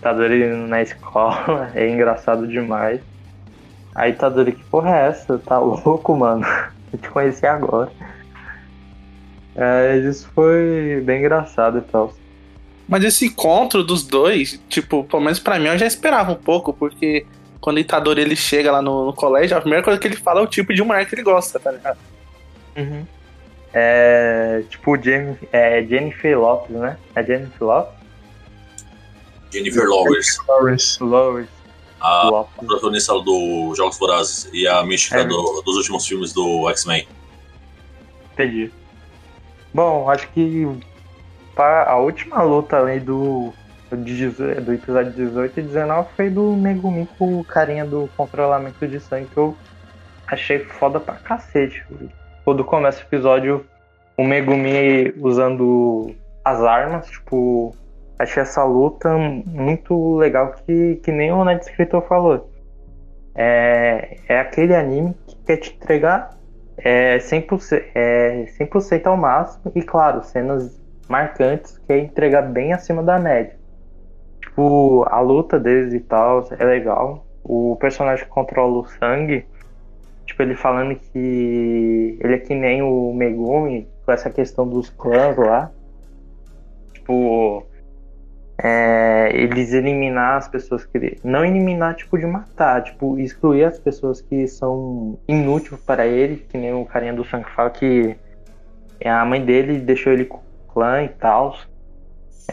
[0.00, 1.70] Tadori na escola.
[1.76, 3.00] É engraçado demais.
[3.94, 5.38] Aí Tadori, que porra é essa?
[5.38, 6.46] Tá louco, mano?
[6.92, 7.90] Eu te conheci agora.
[9.54, 12.12] É, isso foi bem engraçado e tal.
[12.88, 16.72] Mas esse encontro dos dois, tipo, pelo menos pra mim, eu já esperava um pouco,
[16.72, 17.26] porque
[17.60, 20.40] quando o Itadori ele chega lá no, no colégio, a primeira coisa que ele fala
[20.40, 21.98] é o tipo de mulher que ele gosta, tá ligado?
[23.78, 26.96] É, tipo, Jamie, é, Jennifer Lopes, né?
[27.14, 27.94] É Jennifer Lopes?
[29.52, 31.02] Jennifer Lawrence, Lawrence.
[31.02, 31.48] Lopes.
[32.00, 32.54] a Lopes.
[32.66, 35.24] protagonista do Jogos Vorazes e a mística É.
[35.24, 37.06] do- dos últimos filmes do X-Men.
[38.32, 38.72] Entendi.
[39.74, 40.66] Bom, acho que
[41.54, 43.52] pa- a última luta além do,
[43.90, 48.86] do, 18 do episódio 18 e 19 foi do Megumi com o carinha do controlamento
[48.88, 49.54] de sangue que eu
[50.26, 51.84] achei foda pra cacete.
[52.46, 53.66] Quando começa o episódio,
[54.16, 56.14] o Megumi usando
[56.44, 57.74] as armas, tipo,
[58.16, 59.12] achei essa luta
[59.44, 62.48] muito legal que, que nem o Net Escritor falou.
[63.34, 66.36] É, é aquele anime que quer te entregar
[66.78, 73.02] é 100%, é 100% ao máximo e, claro, cenas marcantes que é entregar bem acima
[73.02, 73.56] da média.
[74.40, 77.26] Tipo, a luta deles e tal é legal.
[77.42, 79.44] O personagem que controla o sangue,
[80.26, 85.36] tipo, ele falando que ele é que nem o Megumi, com essa questão dos clãs
[85.36, 85.70] lá.
[86.92, 87.64] Tipo,
[88.58, 91.18] é, eles eliminar as pessoas que.
[91.22, 96.58] Não eliminar, tipo, de matar, tipo, excluir as pessoas que são inúteis para ele, que
[96.58, 98.16] nem o carinha do sangue fala que
[99.04, 101.56] a mãe dele deixou ele com o clã e tal.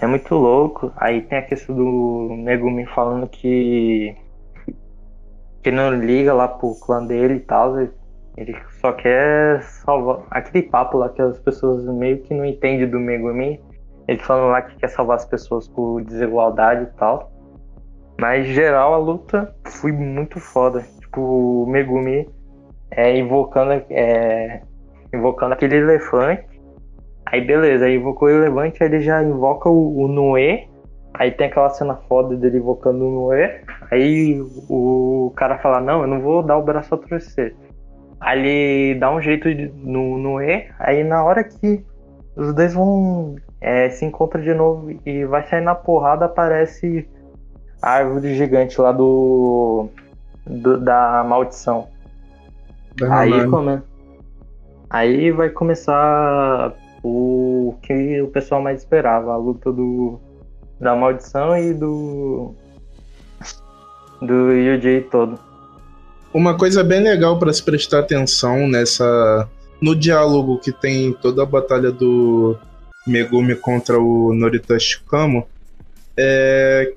[0.02, 0.91] É muito louco.
[0.98, 4.16] Aí tem a questão do Megumi falando que.
[5.64, 7.80] Que não liga lá pro clã dele e tal.
[8.35, 10.19] Ele só quer salvar.
[10.30, 13.60] Aquele papo lá que as pessoas meio que não entendem do Megumi.
[14.07, 17.31] Ele falando lá que quer salvar as pessoas por desigualdade e tal.
[18.19, 20.84] Mas, geral, a luta foi muito foda.
[20.99, 22.30] Tipo, o Megumi
[22.91, 24.61] é, invocando, é,
[25.14, 26.45] invocando aquele elefante.
[27.26, 30.68] Aí, beleza, aí invocou o elefante, aí ele já invoca o, o Noé.
[31.15, 33.61] Aí tem aquela cena foda dele invocando o Noé.
[33.91, 37.56] Aí o cara fala: Não, eu não vou dar o braço a torcer.
[38.19, 40.69] Aí ele dá um jeito de- no Noé.
[40.80, 41.85] Aí, na hora que
[42.35, 47.07] os dois vão é, se encontra de novo e vai sair na porrada, aparece
[47.81, 49.90] a árvore gigante lá do,
[50.48, 51.88] do- da maldição.
[52.98, 53.81] Da Aí, come...
[54.90, 56.73] Aí vai começar
[57.03, 60.19] o que o pessoal mais esperava, a luta do
[60.80, 62.54] da maldição e do
[64.22, 65.38] do Yuji todo.
[66.34, 69.48] Uma coisa bem legal para se prestar atenção nessa
[69.82, 72.58] no diálogo que tem toda a batalha do
[73.06, 75.45] Megumi contra o Noritashi Kamo
[76.18, 76.94] é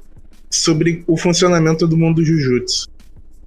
[0.48, 2.88] sobre o funcionamento do mundo Jujutsu.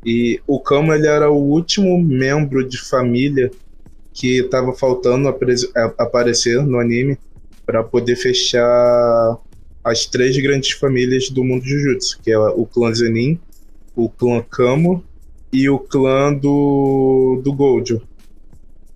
[0.05, 3.49] E o Kamo ele era o último membro de família
[4.13, 5.33] que estava faltando
[5.97, 7.17] aparecer no anime
[7.65, 9.37] para poder fechar
[9.83, 13.39] as três grandes famílias do mundo Jujutsu, que é o clã Zenin,
[13.95, 15.03] o clã Kamo
[15.51, 18.01] e o clã do, do Gojo.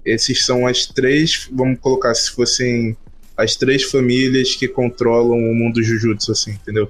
[0.06, 2.96] Esses são as três, vamos colocar se fossem
[3.36, 6.90] as três famílias que controlam o mundo Jujutsu, assim, entendeu?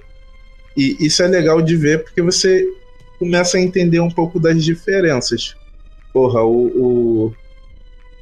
[0.75, 2.65] E isso é legal de ver porque você
[3.19, 5.55] começa a entender um pouco das diferenças.
[6.11, 7.33] Porra, o, o,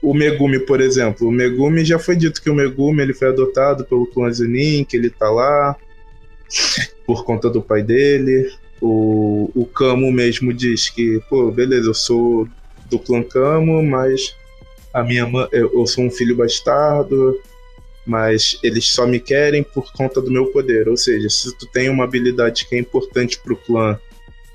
[0.02, 1.28] o Megumi, por exemplo.
[1.28, 4.98] O Megumi já foi dito que o Megumi ele foi adotado pelo clã Zenin, que
[4.98, 5.76] ele tá lá
[7.06, 8.52] por conta do pai dele.
[8.82, 12.48] O, o Kamo mesmo diz que, pô, beleza, eu sou
[12.90, 14.36] do clã Kamo, mas
[14.92, 17.40] a minha mãe, eu, sou um filho bastardo,
[18.06, 20.90] mas eles só me querem por conta do meu poder.
[20.90, 24.00] Ou seja, se tu tem uma habilidade que é importante pro clã,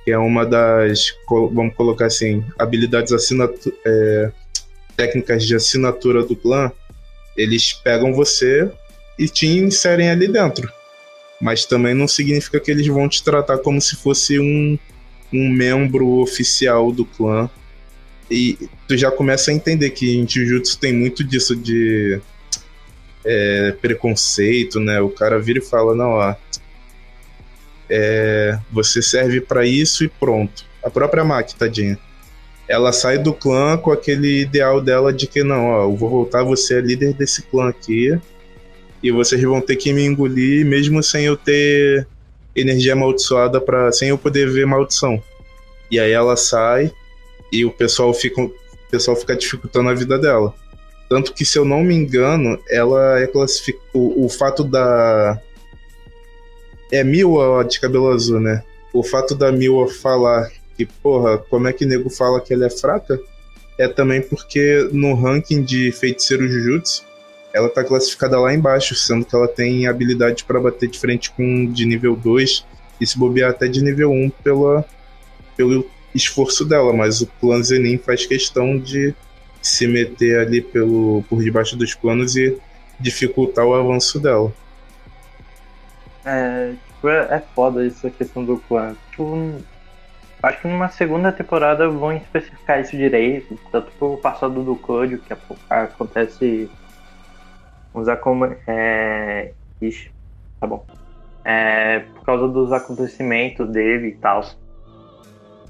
[0.04, 4.32] que é uma das, vamos colocar assim, habilidades assinatu é,
[4.96, 6.72] técnicas de assinatura do clã,
[7.36, 8.70] eles pegam você
[9.18, 10.70] e te inserem ali dentro.
[11.40, 14.78] Mas também não significa que eles vão te tratar como se fosse um,
[15.32, 17.50] um membro oficial do clã.
[18.30, 18.58] E
[18.88, 22.20] tu já começa a entender que em Jujutsu tem muito disso de
[23.24, 25.00] é, preconceito, né?
[25.00, 26.34] O cara vira e fala, não, ó,
[27.88, 30.64] é, você serve pra isso e pronto.
[30.82, 31.98] A própria Maki, tadinha.
[32.68, 36.42] Ela sai do clã com aquele ideal dela de que não, ó, eu vou voltar,
[36.42, 38.18] você é líder desse clã aqui.
[39.02, 42.06] E vocês vão ter que me engolir mesmo sem eu ter
[42.54, 45.22] energia amaldiçoada para sem eu poder ver maldição.
[45.90, 46.90] E aí ela sai
[47.52, 48.52] e o pessoal fica o
[48.90, 50.54] pessoal fica dificultando a vida dela.
[51.08, 55.40] Tanto que se eu não me engano, ela é classificada o, o fato da
[56.90, 58.62] é Miwa de cabelo azul, né?
[58.92, 62.70] O fato da Miwa falar que, porra, como é que nego fala que ela é
[62.70, 63.18] fraca?
[63.78, 67.04] É também porque no ranking de feiticeiro Jujutsu,
[67.52, 71.70] ela tá classificada lá embaixo, sendo que ela tem habilidade para bater de frente com
[71.72, 72.66] de nível 2
[73.00, 74.84] e se bobear até de nível 1 pela,
[75.56, 79.14] pelo esforço dela, mas o clã Zenin faz questão de
[79.60, 82.56] se meter ali pelo, por debaixo dos panos e
[83.00, 84.52] dificultar o avanço dela.
[86.24, 88.96] É, tipo, é, é foda essa questão do clã.
[89.10, 89.54] Tipo,
[90.42, 95.32] acho que numa segunda temporada vão especificar isso direito, tanto pro passado do Cláudio, que
[95.32, 95.40] a-
[95.84, 96.72] acontece
[97.94, 98.44] uns acom...
[98.66, 99.54] É...
[99.80, 100.14] Ixi,
[100.60, 100.88] tá bom.
[101.44, 104.42] É, por causa dos acontecimentos dele e tal.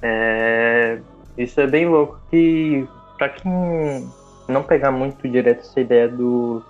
[0.02, 1.02] É,
[1.36, 4.14] isso é bem louco que pra quem
[4.48, 6.66] não pegar muito direto essa ideia do,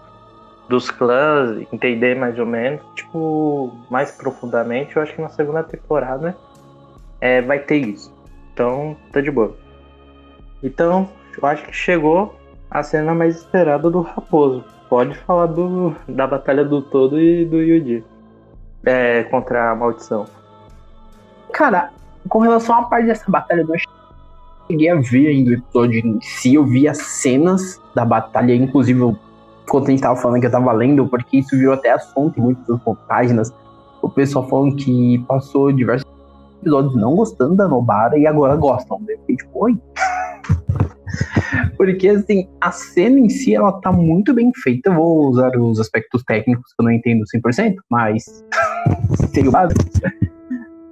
[0.69, 6.41] dos clãs, entender mais ou menos, tipo, mais profundamente, eu acho que na segunda temporada
[7.21, 8.15] é, vai ter isso.
[8.53, 9.57] Então, tá de boa.
[10.63, 11.09] Então,
[11.41, 12.35] eu acho que chegou
[12.71, 14.65] a cena mais esperada do Raposo.
[14.89, 18.05] Pode falar do, da Batalha do Todo e do Yuji.
[18.85, 20.27] É, contra a maldição.
[21.53, 21.91] Cara,
[22.29, 23.75] com relação à parte dessa batalha, eu não
[24.69, 26.55] cheguei a ver ainda o episódio em si.
[26.55, 29.17] Eu vi as cenas da batalha, inclusive,
[29.69, 32.43] quando a gente tava falando que eu tava lendo, porque isso virou até assunto em
[32.43, 32.79] muitas
[33.09, 33.53] páginas.
[34.01, 36.07] O pessoal falando que passou diversos
[36.61, 39.01] episódios não gostando da Nobara e agora gostam.
[39.09, 39.79] Eu fiquei tipo, oi.
[41.77, 44.91] Porque, assim, a cena em si, ela tá muito bem feita.
[44.91, 48.25] Eu vou usar os aspectos técnicos que eu não entendo 100%, mas
[49.33, 49.83] seria o básico.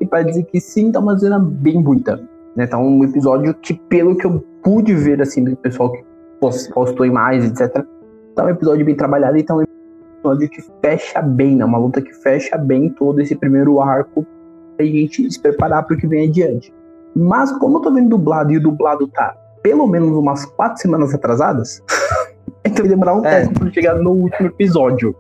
[0.01, 2.23] E pra dizer que sim, tá uma cena bem bonita.
[2.57, 2.67] Né?
[2.67, 6.05] Tá um episódio que, pelo que eu pude ver, assim, do pessoal que
[6.41, 7.85] pos- postou imagens, etc.,
[8.35, 11.65] tá um episódio bem trabalhado e tá um episódio que fecha bem, né?
[11.65, 14.27] Uma luta que fecha bem todo esse primeiro arco
[14.77, 16.73] pra gente se preparar pro que vem adiante.
[17.15, 21.15] Mas como eu tô vendo dublado e o dublado tá pelo menos umas quatro semanas
[21.15, 21.83] atrasadas,
[22.65, 23.43] então vai demorar um É.
[23.47, 25.15] tempo pra chegar no último episódio.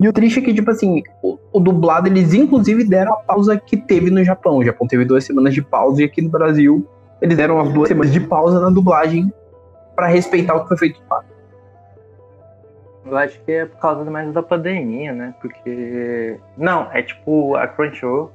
[0.00, 3.58] E o triste é que, tipo assim, o, o dublado, eles inclusive deram a pausa
[3.58, 4.58] que teve no Japão.
[4.58, 6.86] O Japão teve duas semanas de pausa e aqui no Brasil
[7.20, 9.30] eles deram as duas semanas de pausa na dublagem
[9.94, 11.22] pra respeitar o que foi feito lá.
[13.04, 15.34] Eu acho que é por causa mais da pandemia, né?
[15.40, 16.38] Porque.
[16.56, 18.30] Não, é tipo a Crunchyroll.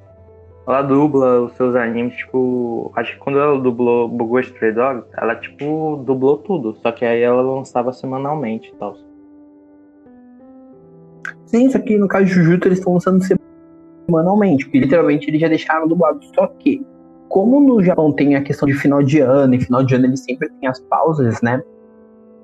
[0.68, 2.92] Ela dubla os seus animes, tipo.
[2.96, 6.76] Acho que quando ela dublou Bugou Stray Dog, ela, tipo, dublou tudo.
[6.82, 8.96] Só que aí ela lançava semanalmente e tal.
[11.46, 13.24] Sim, só que no caso de Jujutsu eles estão lançando
[14.08, 16.20] semanalmente, porque literalmente eles já deixaram dublado.
[16.34, 16.84] Só que,
[17.30, 20.22] como no Japão tem a questão de final de ano, e final de ano eles
[20.22, 21.62] sempre tem as pausas, né?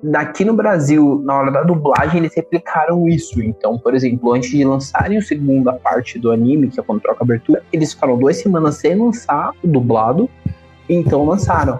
[0.02, 3.40] Daqui no Brasil, na hora da dublagem, eles replicaram isso.
[3.40, 7.22] Então, por exemplo, antes de lançarem a segunda parte do anime, que é quando troca
[7.22, 10.28] a abertura, eles ficaram duas semanas sem lançar o dublado,
[10.88, 11.78] então lançaram.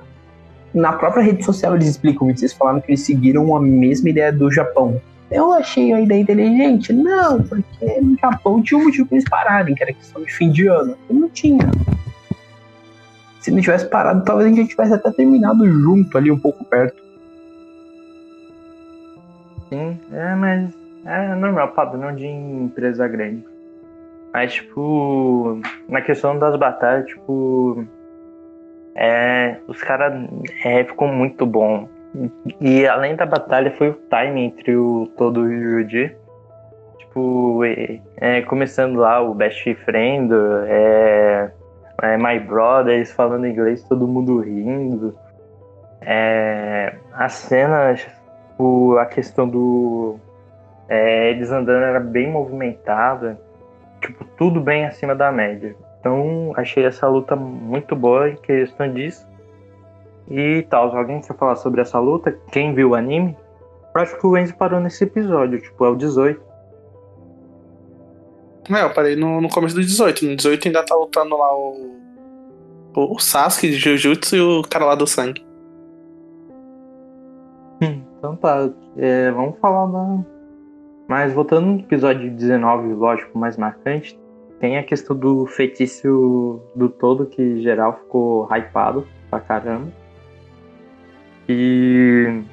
[0.72, 4.32] Na própria rede social eles explicam isso, eles falaram que eles seguiram a mesma ideia
[4.32, 5.00] do Japão.
[5.28, 6.92] Eu achei a ideia inteligente?
[6.92, 10.50] Não, porque no Japão tinha um motivo pra eles pararem, que era questão de fim
[10.50, 10.97] de ano.
[11.10, 11.68] E não tinha.
[13.40, 17.01] Se não tivesse parado, talvez a gente tivesse até terminado junto ali, um pouco perto.
[19.73, 20.70] Sim, é, mas
[21.07, 23.42] é normal, padrão de empresa grande.
[24.31, 27.83] Mas, tipo, na questão das batalhas, tipo,
[28.94, 30.28] é, os caras
[30.62, 31.89] é, ficou muito bom.
[32.60, 36.15] E além da batalha, foi o time entre o todo e o Yuji.
[36.99, 37.62] Tipo,
[38.20, 40.31] é, começando lá o Best Friend,
[40.67, 41.51] é,
[42.02, 45.17] é, My Brothers falando inglês, todo mundo rindo.
[46.02, 48.07] É, as cenas
[48.62, 50.16] o, a questão do.
[50.89, 53.41] é, eles andando era bem movimentada.
[54.00, 55.76] Tipo, tudo bem acima da média.
[56.00, 59.26] Então, achei essa luta muito boa em questão disso.
[60.28, 62.36] E tal, alguém quer falar sobre essa luta?
[62.50, 63.36] Quem viu o anime?
[63.94, 66.42] Eu acho que o Enzo parou nesse episódio, tipo, é o 18.
[68.70, 70.24] É, eu parei no, no começo do 18.
[70.24, 72.00] No 18 ainda tá lutando lá o.
[72.94, 75.44] O Sasuke de Jujutsu e o cara lá do sangue.
[78.23, 80.25] Então tá, é, vamos falar da.
[81.09, 84.17] Mas voltando no episódio 19, lógico, mais marcante,
[84.60, 89.89] tem a questão do feitiço do todo que geral ficou hypado pra caramba.
[91.49, 92.44] E.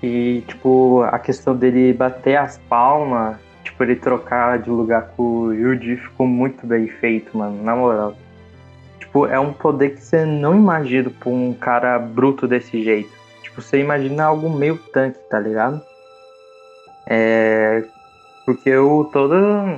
[0.00, 5.52] E, tipo, a questão dele bater as palmas, tipo, ele trocar de lugar com o
[5.52, 8.14] Yuji ficou muito bem feito, mano, na moral.
[9.00, 13.15] Tipo, é um poder que você não imagina pra um cara bruto desse jeito.
[13.56, 15.80] Tipo, você imagina algo meio tanque, tá ligado?
[17.08, 17.82] É.
[18.44, 19.34] Porque o todo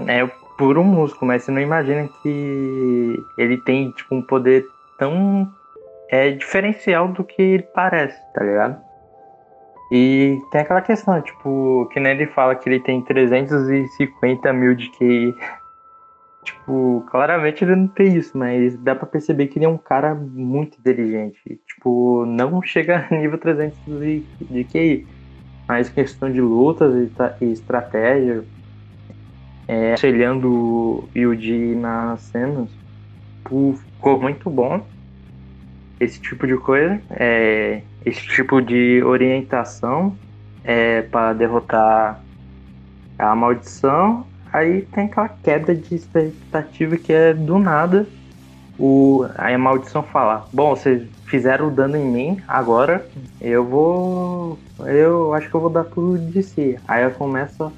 [0.09, 0.27] é
[0.59, 4.67] puro músculo, mas você não imagina que ele tem, tipo, um poder
[4.99, 5.49] tão
[6.11, 8.81] é diferencial do que ele parece, tá ligado?
[9.93, 14.91] E tem aquela questão, tipo, que nem ele fala que ele tem 350 mil de
[14.91, 15.35] QI.
[16.53, 20.15] Tipo, claramente ele não tem isso, mas dá pra perceber que ele é um cara
[20.15, 21.41] muito inteligente.
[21.67, 25.09] Tipo, não chega a nível 300 de, de QI.
[25.69, 26.95] Mas questão de lutas
[27.41, 28.47] e, e estratégia,
[29.67, 32.71] é, auxiliando o Yuji nas cenas,
[33.47, 34.89] ficou muito bom.
[36.01, 40.21] Esse tipo de coisa, é, esse tipo de orientação
[40.63, 42.25] é, para derrotar
[43.19, 44.33] a maldição.
[44.53, 48.07] Aí tem aquela quebra de expectativa que é do nada.
[48.79, 53.07] O, aí a maldição fala: Bom, vocês fizeram dano em mim, agora
[53.41, 54.59] eu vou.
[54.81, 56.79] Eu acho que eu vou dar tudo de si.
[56.87, 57.73] Aí ela começa a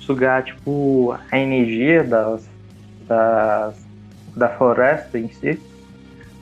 [0.00, 2.48] sugar, tipo, a energia das,
[3.06, 3.86] das,
[4.36, 5.60] da floresta em si.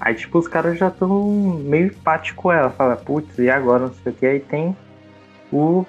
[0.01, 1.33] Aí, tipo, os caras já estão
[1.65, 2.69] meio empáticos com ela.
[2.70, 3.86] Fala, putz, e agora?
[3.86, 4.27] Não sei o que.
[4.27, 4.77] Aí tem
[5.51, 5.86] o.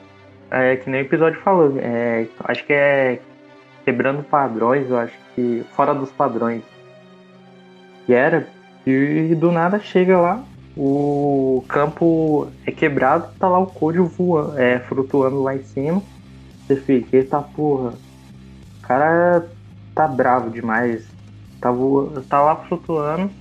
[0.50, 1.74] É, que nem o episódio falou.
[1.80, 3.20] É, acho que é
[3.86, 5.64] quebrando padrões, eu acho que.
[5.76, 6.64] Fora dos padrões.
[8.06, 8.48] Que era.
[8.86, 10.44] E do nada chega lá.
[10.76, 16.04] O campo é quebrado, tá lá o Code voando, é, flutuando lá em cima.
[16.68, 17.94] Você fica, eita porra.
[18.80, 19.48] O cara
[19.94, 21.08] tá bravo demais.
[21.62, 23.32] Tá, voa, tá lá flutuando.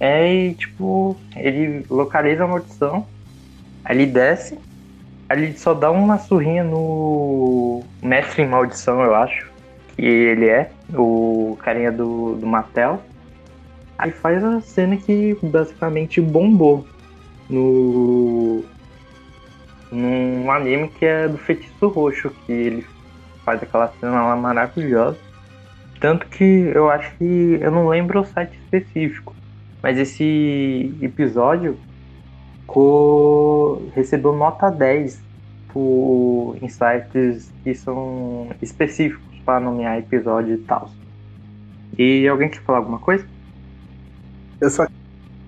[0.00, 3.06] É, e tipo, ele localiza a maldição.
[3.84, 4.58] Aí ele desce.
[5.28, 9.47] Aí ele só dá uma surrinha no mestre em maldição, eu acho.
[9.98, 13.02] Que ele é, o carinha do, do Mattel.
[13.98, 16.86] Aí faz a cena que basicamente bombou
[17.50, 18.62] no.
[19.90, 22.86] num anime que é do feitiço roxo, que ele
[23.44, 25.18] faz aquela cena lá maravilhosa.
[26.00, 27.58] Tanto que eu acho que.
[27.60, 29.34] eu não lembro o site específico.
[29.82, 31.76] Mas esse episódio
[32.60, 35.20] ficou, recebeu nota 10
[35.72, 40.92] por insights que são específicos para nomear episódio e tal.
[41.98, 43.28] E alguém quer falar alguma coisa?
[44.60, 44.86] Eu só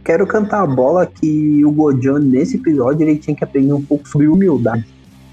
[0.05, 4.09] quero cantar a bola que o Gojan, nesse episódio, ele tinha que aprender um pouco
[4.09, 4.85] sobre humildade.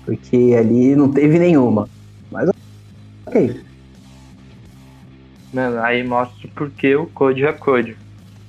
[0.06, 1.90] Porque ali não teve nenhuma.
[2.32, 2.50] Mas
[3.28, 3.64] ok.
[5.52, 7.98] Mano, aí mostra porque o Code é Code.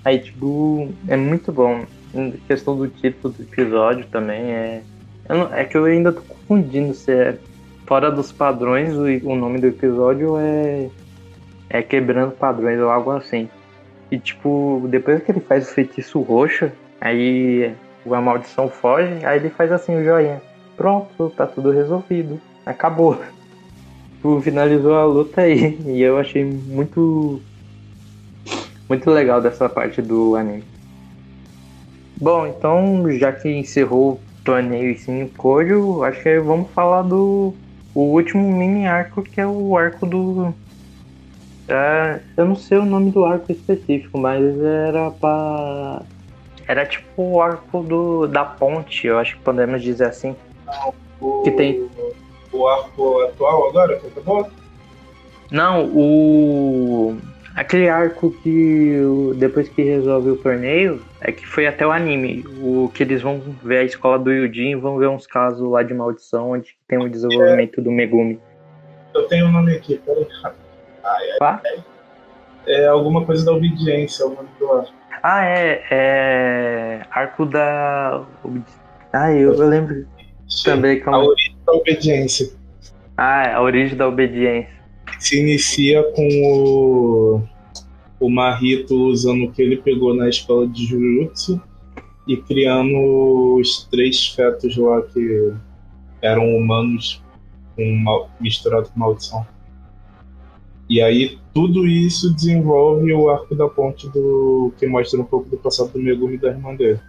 [0.04, 1.86] Aí, tipo, é muito bom.
[2.14, 4.86] Em questão do título do episódio também é.
[5.28, 7.40] não- é que eu ainda tô confundindo se é
[7.88, 10.90] fora dos padrões o, nome do episódio é.
[11.70, 13.48] É quebrando padrões ou algo assim.
[14.10, 17.74] E tipo, depois que ele faz o feitiço roxo, aí
[18.10, 20.40] a maldição foge, aí ele faz assim o joinha.
[20.76, 22.40] Pronto, tá tudo resolvido.
[22.64, 23.18] Acabou.
[24.18, 25.78] Tipo, finalizou a luta aí.
[25.86, 27.40] E eu achei muito.
[28.88, 30.64] Muito legal dessa parte do anime.
[32.16, 37.54] Bom, então, já que encerrou o torneio em Kojo, acho que vamos falar do
[37.98, 40.54] o último mini arco, que é o arco do.
[41.66, 46.02] É, eu não sei o nome do arco específico, mas era pra.
[46.68, 50.36] Era tipo o arco do, da ponte, eu acho que podemos dizer assim.
[51.20, 51.88] O, Que tem-
[52.52, 54.46] o arco atual agora, que acabou?
[55.50, 57.16] Não, o.
[57.58, 59.00] Aquele arco que
[59.34, 62.44] depois que resolve o torneio é que foi até o anime.
[62.62, 65.82] O que eles vão ver a escola do Yujin e vão ver uns casos lá
[65.82, 68.38] de maldição onde tem o desenvolvimento do Megumi.
[69.12, 70.24] Eu tenho o nome aqui, peraí.
[71.40, 71.60] Tá?
[72.64, 74.92] É alguma coisa da obediência, o nome do arco.
[75.20, 75.82] Ah, é.
[75.90, 77.00] É.
[77.10, 78.24] Arco da.
[79.12, 80.06] Ah, eu, eu lembro
[80.64, 81.16] também A como.
[81.16, 82.50] origem da obediência.
[83.16, 84.77] Ah, é a origem da obediência.
[85.18, 87.42] Se inicia com o,
[88.20, 91.60] o Marito usando o que ele pegou na escola de Jujutsu
[92.26, 95.52] e criando os três fetos lá que
[96.22, 97.22] eram humanos
[97.74, 99.46] com mal, misturado com maldição.
[100.88, 105.58] E aí tudo isso desenvolve o arco da ponte do que mostra um pouco do
[105.58, 107.00] passado do Megumi e da irmã dele.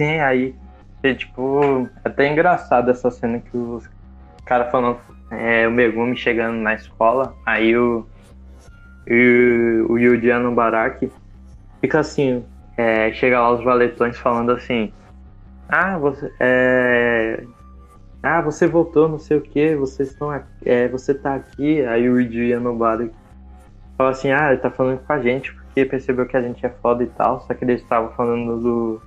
[0.00, 0.54] Sim, aí.
[1.02, 3.88] É, tipo, é até engraçado essa cena que os
[4.46, 4.98] caras falando
[5.30, 8.06] é, o Megumi chegando na escola, aí o.
[9.06, 11.12] E o Yudiano Baraki
[11.80, 12.42] fica assim,
[12.76, 14.92] é, chega lá os valetões falando assim,
[15.68, 16.32] ah, você.
[16.40, 17.44] É,
[18.22, 20.32] ah, você voltou, não sei o que, vocês estão
[20.64, 23.12] é, você tá aqui, aí o Yudiano Baraki
[23.98, 26.68] fala assim, ah, ele tá falando com a gente porque percebeu que a gente é
[26.68, 29.02] foda e tal, só que eles estavam falando do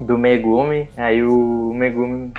[0.00, 2.32] do Megumi, aí o Megumi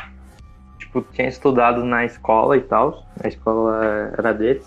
[1.01, 4.61] tipo, tinha estudado na escola e tal, a escola era dele.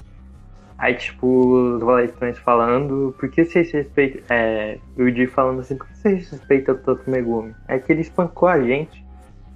[0.78, 4.22] Aí, tipo, os valetões falando, por que vocês respeitam.
[4.30, 7.54] É, o Yuji falando assim, por que vocês respeitam tanto o Megumi?
[7.68, 9.04] É que ele espancou a gente.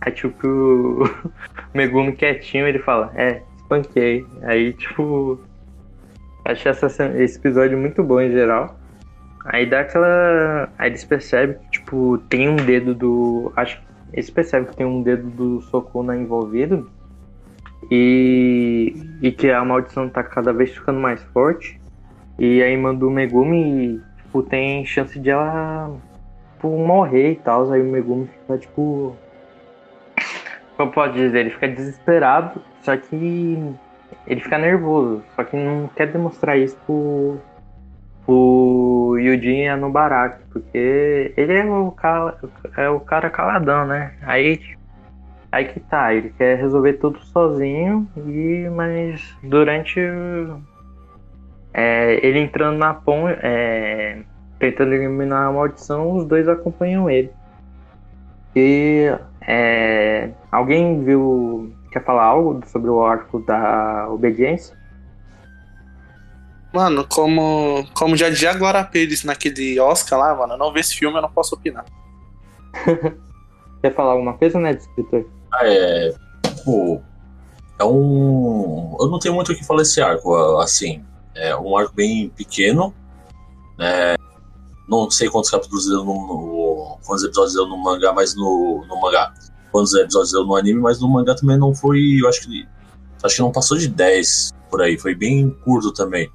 [0.02, 1.10] Aí, tipo, o
[1.72, 4.26] Megumi quietinho, ele fala, é, espanquei.
[4.42, 5.40] Aí, tipo,
[6.44, 6.86] Achei essa,
[7.16, 8.78] esse episódio muito bom em geral.
[9.46, 10.68] Aí dá aquela.
[10.78, 13.52] Aí eles percebem que, tipo, tem um dedo do.
[13.56, 16.88] Acho que eles percebem que tem um dedo do Sokuna envolvido.
[17.90, 18.94] E.
[19.20, 21.80] E que a maldição tá cada vez ficando mais forte.
[22.38, 25.90] E a irmã do Megumi, tipo, tem chance de ela
[26.54, 27.70] tipo, morrer e tal.
[27.72, 29.16] Aí o Megumi fica, tipo.
[30.76, 31.40] Como pode dizer?
[31.40, 33.58] Ele fica desesperado, só que
[34.26, 37.38] ele fica nervoso, só que não quer demonstrar isso pro,
[38.24, 42.38] pro Yudin Anubarak, porque ele é o, cara,
[42.76, 44.14] é o cara caladão, né?
[44.22, 44.60] Aí,
[45.52, 50.00] aí que tá, ele quer resolver tudo sozinho, e mas durante
[51.72, 54.22] é, ele entrando na ponte, é,
[54.58, 57.30] tentando eliminar a maldição, os dois acompanham ele.
[58.56, 64.76] E é, alguém viu Quer falar algo sobre o arco da obediência?
[66.74, 70.80] Mano, como, como já dizia a Glória Pires naquele Oscar lá, mano, eu não vi
[70.80, 71.84] esse filme, eu não posso opinar.
[73.80, 75.24] Quer falar alguma coisa, né, escritor?
[75.52, 76.12] Ah, é.
[76.64, 77.00] Pô.
[77.78, 78.96] É um.
[78.98, 81.04] Eu não tenho muito o que falar desse arco, assim.
[81.36, 82.92] É um arco bem pequeno.
[83.78, 84.16] Né?
[84.88, 86.98] Não sei quantos capítulos deu no, no.
[87.06, 89.32] Quantos episódios deu no mangá, mas no, no mangá
[89.70, 92.18] quantos episódios deu no anime, mas no mangá também não foi.
[92.20, 92.66] Eu acho que.
[93.22, 96.28] Acho que não passou de 10 por aí, foi bem curto também.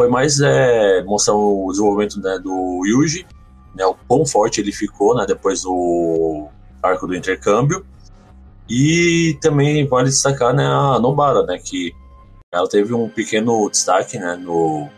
[0.00, 3.26] Foi mais é, mostrar o desenvolvimento né, do Yuji,
[3.74, 6.48] né, o quão forte ele ficou né, depois do
[6.82, 7.84] arco do intercâmbio.
[8.66, 11.94] E também vale destacar né, a Nobara, né, que
[12.50, 14.88] ela teve um pequeno destaque né, no,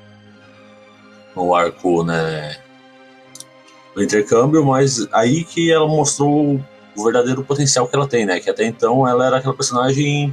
[1.34, 2.56] no arco né,
[3.96, 6.60] do intercâmbio, mas aí que ela mostrou
[6.96, 8.38] o verdadeiro potencial que ela tem, né?
[8.38, 10.32] Que até então ela era aquela personagem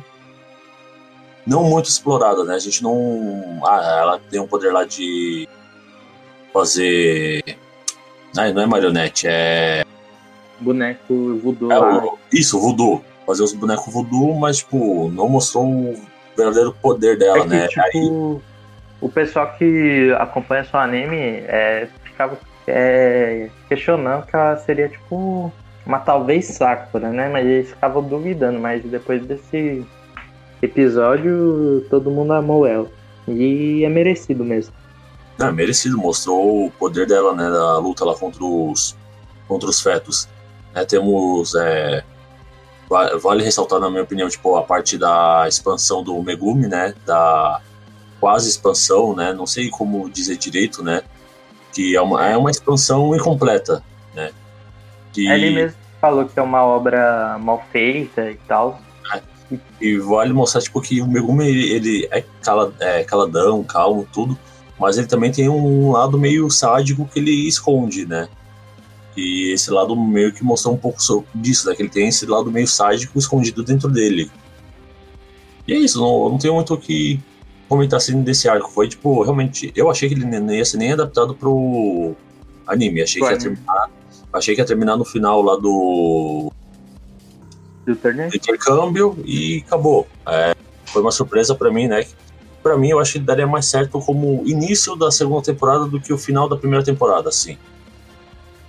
[1.45, 2.55] não muito explorada, né?
[2.55, 3.59] A gente não.
[3.63, 5.47] Ah, ela tem um poder lá de
[6.53, 7.43] fazer.
[8.37, 9.83] Ah, não é marionete, é.
[10.59, 11.71] Boneco voodoo.
[11.71, 12.17] É, o...
[12.31, 13.03] Isso, voodoo.
[13.25, 15.99] Fazer os bonecos voodoo, mas, tipo, não mostrou o
[16.35, 17.67] verdadeiro poder dela, é que, né?
[17.67, 18.41] Tipo, Aí...
[19.01, 22.37] O pessoal que acompanha seu anime é, ficava
[22.67, 25.51] é, questionando que ela seria, tipo,
[25.85, 27.29] uma talvez Sakura, né?
[27.29, 29.85] Mas eles ficavam duvidando, mas depois desse
[30.61, 32.87] episódio todo mundo amou ela.
[33.27, 34.73] E é merecido mesmo.
[35.39, 37.49] É, merecido, mostrou o poder dela, né?
[37.49, 38.95] Da luta lá contra os,
[39.47, 40.27] contra os fetos.
[40.73, 41.55] É, temos.
[41.55, 42.03] É,
[43.21, 46.93] vale ressaltar, na minha opinião, tipo, a parte da expansão do Megumi, né?
[47.05, 47.61] Da
[48.19, 49.31] quase expansão, né?
[49.31, 51.03] Não sei como dizer direito, né?
[51.71, 53.81] Que é uma, é uma expansão incompleta,
[54.13, 54.31] né?
[55.13, 55.27] Que...
[55.27, 58.81] Ele mesmo falou que é uma obra mal feita e tal.
[59.81, 64.37] E vale mostrar, tipo, que o Megumi, ele é, cala, é caladão, calmo, tudo,
[64.79, 68.29] mas ele também tem um lado meio sádico que ele esconde, né?
[69.17, 70.99] E esse lado meio que mostrou um pouco
[71.33, 71.75] disso, né?
[71.75, 74.31] Que ele tem esse lado meio sádico escondido dentro dele.
[75.67, 77.19] E é isso, não, não tenho muito o que
[77.67, 78.71] comentar assim desse arco.
[78.71, 82.15] Foi, tipo, realmente, eu achei que ele não ia ser nem adaptado pro
[82.67, 83.01] anime.
[83.01, 83.89] Achei que ia terminar
[84.31, 86.51] Achei que ia terminar no final lá do.
[87.85, 88.29] Do torneio?
[88.33, 90.07] intercâmbio e acabou.
[90.27, 92.05] É, foi uma surpresa para mim, né?
[92.61, 96.11] Para mim, eu acho que daria mais certo como início da segunda temporada do que
[96.11, 97.57] o final da primeira temporada, assim.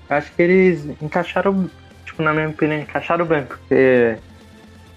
[0.09, 1.69] Acho que eles encaixaram,
[2.05, 4.17] tipo, na minha opinião, encaixaram bem, porque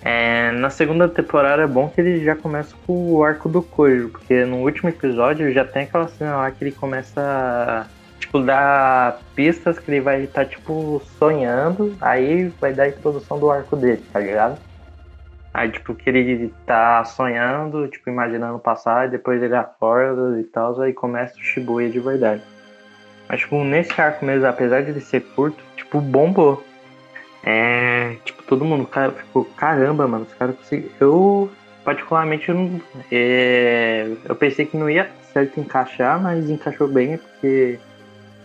[0.05, 4.09] é, na segunda temporada é bom que ele já começa com o arco do Kojo,
[4.09, 7.87] porque no último episódio já tem aquela cena lá que ele começa
[8.33, 13.39] tipo, dar pistas que ele vai estar, tá, tipo, sonhando, aí vai dar a introdução
[13.39, 14.59] do arco dele, tá ligado?
[15.53, 20.81] Aí, tipo, que ele tá sonhando, tipo, imaginando passar, e depois ele acorda e tal,
[20.81, 22.41] aí começa o Shibuya de verdade.
[23.29, 26.63] Mas, tipo, nesse arco mesmo, apesar de ele ser curto, tipo, bombou.
[27.45, 30.55] É, tipo, todo mundo cara, ficou, caramba, mano, os caras.
[30.99, 31.51] Eu,
[31.83, 32.81] particularmente, eu, não,
[33.11, 37.79] é, eu pensei que não ia certo encaixar, mas encaixou bem, porque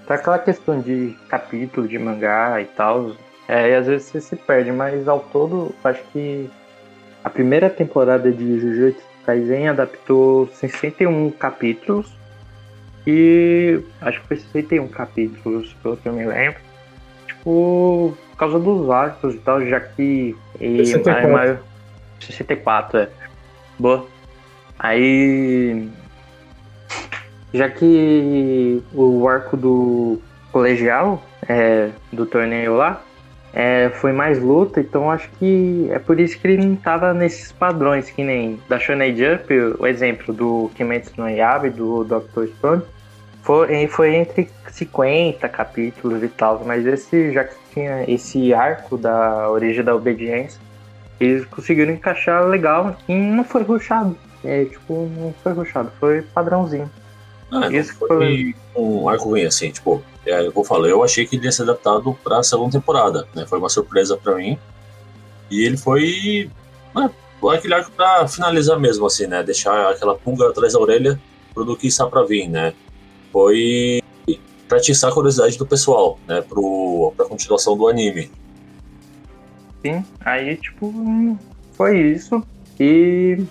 [0.09, 3.13] Tá aquela questão de capítulo de mangá e tal.
[3.47, 6.49] É, e às vezes você se perde, mas ao todo, acho que
[7.23, 12.17] a primeira temporada de Jujutsu Kaisen adaptou 61 capítulos.
[13.07, 16.59] E acho que foi 61 capítulos, pelo que eu me lembro.
[17.27, 20.35] Tipo, por causa dos arcos e tal, já que.
[20.59, 21.59] E, 64.
[22.19, 23.09] 64, é.
[23.79, 24.07] Boa.
[24.79, 25.87] Aí
[27.53, 30.21] já que o arco do
[30.53, 33.03] colegial é, do torneio lá
[33.53, 37.51] é, foi mais luta, então acho que é por isso que ele não tava nesses
[37.51, 42.47] padrões, que nem da Shonen Jump, o exemplo do Kimetsu no Yaiba e do Dr.
[42.57, 42.83] Stone,
[43.43, 49.51] foi, foi entre 50 capítulos e tal, mas esse já que tinha esse arco da
[49.51, 50.61] origem da obediência,
[51.19, 54.17] eles conseguiram encaixar legal e não foi ruxado.
[54.45, 56.89] É, tipo, não foi ruxado, foi padrãozinho.
[57.51, 61.37] Ah, Isso foi um arco ruim, assim, tipo, é, eu vou falar, eu achei que
[61.37, 63.47] ele ia ser adaptado pra segunda temporada, né?
[63.47, 64.59] Foi uma surpresa pra mim.
[65.51, 66.51] E ele foi.
[66.95, 67.11] Né,
[67.51, 69.43] aquele arco pra finalizar mesmo, assim, né?
[69.43, 71.19] Deixar aquela pulga atrás da orelha
[71.55, 72.75] pro do que está pra vir, né?
[73.33, 74.03] Foi
[74.69, 76.43] pra atiçar a curiosidade do pessoal, né?
[76.43, 78.31] Pro, pra continuação do anime.
[79.81, 80.93] Sim, aí tipo,
[81.73, 82.43] foi isso.
[82.79, 83.43] E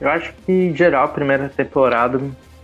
[0.00, 2.20] eu acho que em geral a primeira temporada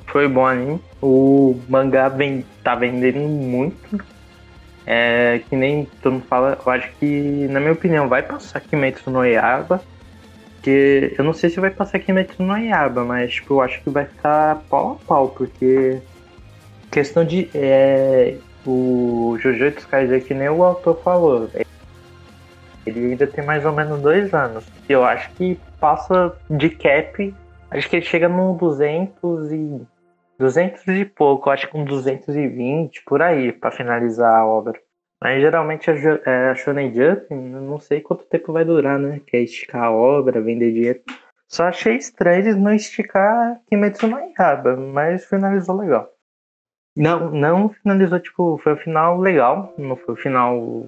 [0.06, 0.80] foi bom anime.
[1.02, 4.02] O mangá vem, tá vendendo muito.
[4.86, 9.10] É, que nem todo mundo fala, eu acho que, na minha opinião, vai passar Kimetsu
[9.10, 9.82] no Yaiba.
[10.62, 13.90] Que eu não sei se vai passar Kimetsu no Yaiba, mas tipo, eu acho que
[13.90, 16.00] vai ficar pau a pau, porque
[16.90, 21.50] questão de é, o Jujutsu Kaisen, que nem o autor falou,
[22.86, 24.64] ele ainda tem mais ou menos dois anos.
[24.88, 27.34] Eu acho que passa de cap,
[27.70, 29.80] acho que ele chega no 200 e
[30.38, 34.78] 200 e pouco, acho que um 220 por aí para finalizar a obra.
[35.22, 39.20] Mas geralmente a, é, a Shonen Jump, não sei quanto tempo vai durar, né?
[39.26, 41.00] Que é esticar a obra, vender dinheiro.
[41.48, 46.10] Só achei estranho eles não esticar Kimetsu no Yaiba, mas finalizou legal.
[46.96, 50.86] Não, não finalizou, tipo, foi o final legal, não foi o final,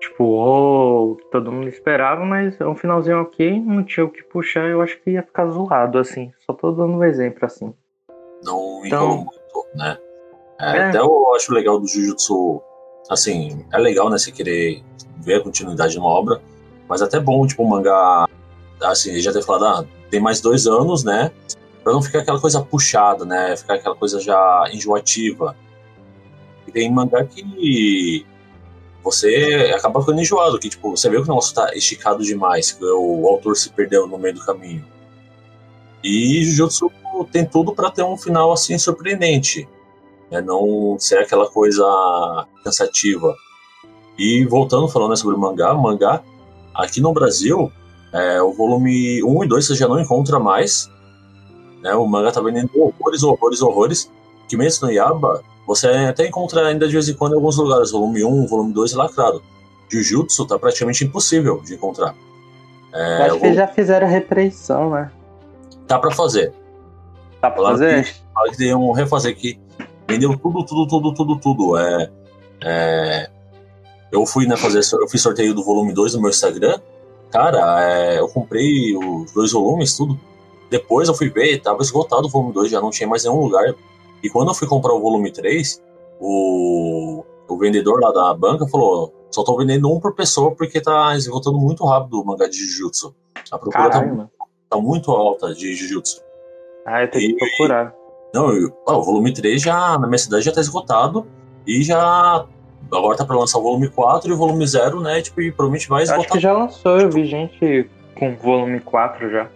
[0.00, 4.66] tipo, oh, todo mundo esperava, mas é um finalzinho ok, não tinha o que puxar,
[4.68, 6.32] eu acho que ia ficar zoado, assim.
[6.46, 7.72] Só tô dando um exemplo, assim.
[8.42, 9.98] Não Então- muito, né?
[10.58, 10.88] É, É.
[10.88, 12.60] Até eu acho legal do Jujutsu,
[13.10, 14.82] assim, é legal, né, você querer
[15.18, 16.40] ver a continuidade de uma obra,
[16.88, 18.26] mas até bom, tipo, o mangá,
[18.82, 21.30] assim, já ter falado, ah, tem mais dois anos, né,
[21.82, 25.56] pra não ficar aquela coisa puxada, né, ficar aquela coisa já enjoativa.
[26.66, 28.26] E tem mangá que
[29.02, 32.84] você acaba ficando enjoado, que, tipo, você vê que o negócio tá esticado demais, que
[32.84, 34.84] o autor se perdeu no meio do caminho.
[36.02, 36.90] E Jujutsu
[37.30, 39.68] tem tudo pra ter um final assim surpreendente,
[40.30, 40.40] né?
[40.40, 41.84] não ser aquela coisa
[42.64, 43.34] cansativa.
[44.18, 46.22] E voltando falando né, sobre o mangá, o mangá
[46.74, 47.70] aqui no Brasil,
[48.12, 50.90] é, o volume 1 e 2 você já não encontra mais.
[51.82, 51.94] Né?
[51.94, 54.12] O mangá tá vendendo horrores, horrores, horrores.
[54.48, 57.92] Kimetsu no Yaba, você até encontra ainda de vez em quando em alguns lugares.
[57.92, 59.40] Volume 1, volume 2 é lacrado.
[59.88, 62.14] Jujutsu tá praticamente impossível de encontrar.
[62.92, 65.10] É, acho que eles já fizeram a repressão, né?
[65.86, 66.52] Tá pra fazer.
[67.40, 68.04] Tá pra Falaram fazer?
[68.04, 69.60] que- falaram que iam refazer aqui.
[70.08, 71.78] Vendeu tudo, tudo, tudo, tudo, tudo.
[71.78, 72.10] É,
[72.64, 73.30] é,
[74.10, 76.80] eu fui né, fazer, eu fiz sorteio do volume 2 no meu Instagram.
[77.30, 80.18] Cara, é, eu comprei os dois volumes, tudo.
[80.68, 83.72] Depois eu fui ver, tava esgotado o volume 2, já não tinha mais nenhum lugar.
[84.22, 85.82] E quando eu fui comprar o volume 3,
[86.20, 91.14] o, o vendedor lá da banca falou: só tô vendendo um por pessoa porque tá
[91.16, 93.14] esgotando muito rápido o mangá de Jujutsu.
[93.50, 94.30] A procura tá, Caralho,
[94.68, 96.22] tá muito alta de Jujutsu.
[96.86, 97.94] Ah, eu tenho que E- procurar.
[98.34, 101.26] Não, eu- ó, o volume 3 já, na minha cidade já tá esgotado
[101.66, 102.44] e já.
[102.92, 105.20] Agora tá pra lançar o volume 4 e o volume 0, né?
[105.22, 106.32] Tipo, e provavelmente vai Eu acho esgotar.
[106.32, 109.48] que já lançou, eu vi gente com volume 4 já.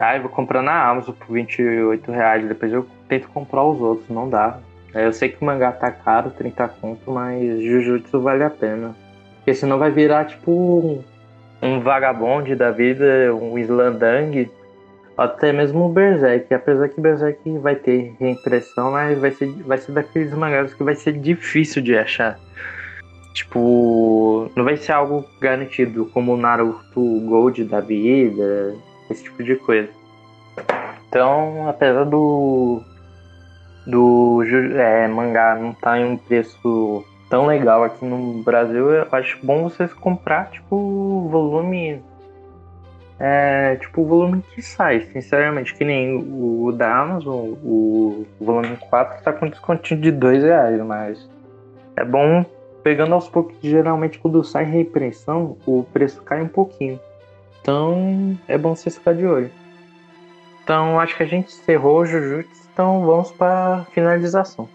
[0.00, 4.08] Ah, eu vou comprar na Amazon por 28 reais, depois eu tento comprar os outros,
[4.08, 4.58] não dá.
[4.94, 8.94] É, Eu sei que o mangá tá caro, 30 conto, mas Jujutsu vale a pena.
[9.36, 11.02] Porque senão vai virar tipo
[11.62, 14.50] um, vagabonde da vida, um Slandang,
[15.16, 16.52] até mesmo o Berserk.
[16.54, 20.94] Apesar que Berserk vai ter reimpressão, mas vai ser, vai ser daqueles mangás que vai
[20.94, 22.38] ser difícil de achar.
[23.34, 28.74] Tipo, não vai ser algo garantido, como o Naruto Gold da vida,
[29.10, 29.88] esse tipo de coisa.
[31.08, 32.82] Então, apesar do
[33.86, 34.42] do
[34.76, 39.64] é, mangá não estar em um preço tão legal aqui no Brasil, eu acho bom
[39.64, 42.02] vocês comprar, tipo, volume.
[43.18, 49.24] É, tipo, o volume que sai, sinceramente, que nem o, da Amazon, o, volume 4
[49.24, 51.28] tá com descontinho de 2 reais, mas
[51.96, 52.44] é bom
[52.84, 57.00] pegando aos poucos, geralmente quando sai reimpressão, o preço cai um pouquinho.
[57.68, 59.50] Então é bom vocês ficar de olho.
[60.64, 64.66] Então acho que a gente encerrou o Jujutsu, então vamos para finalização.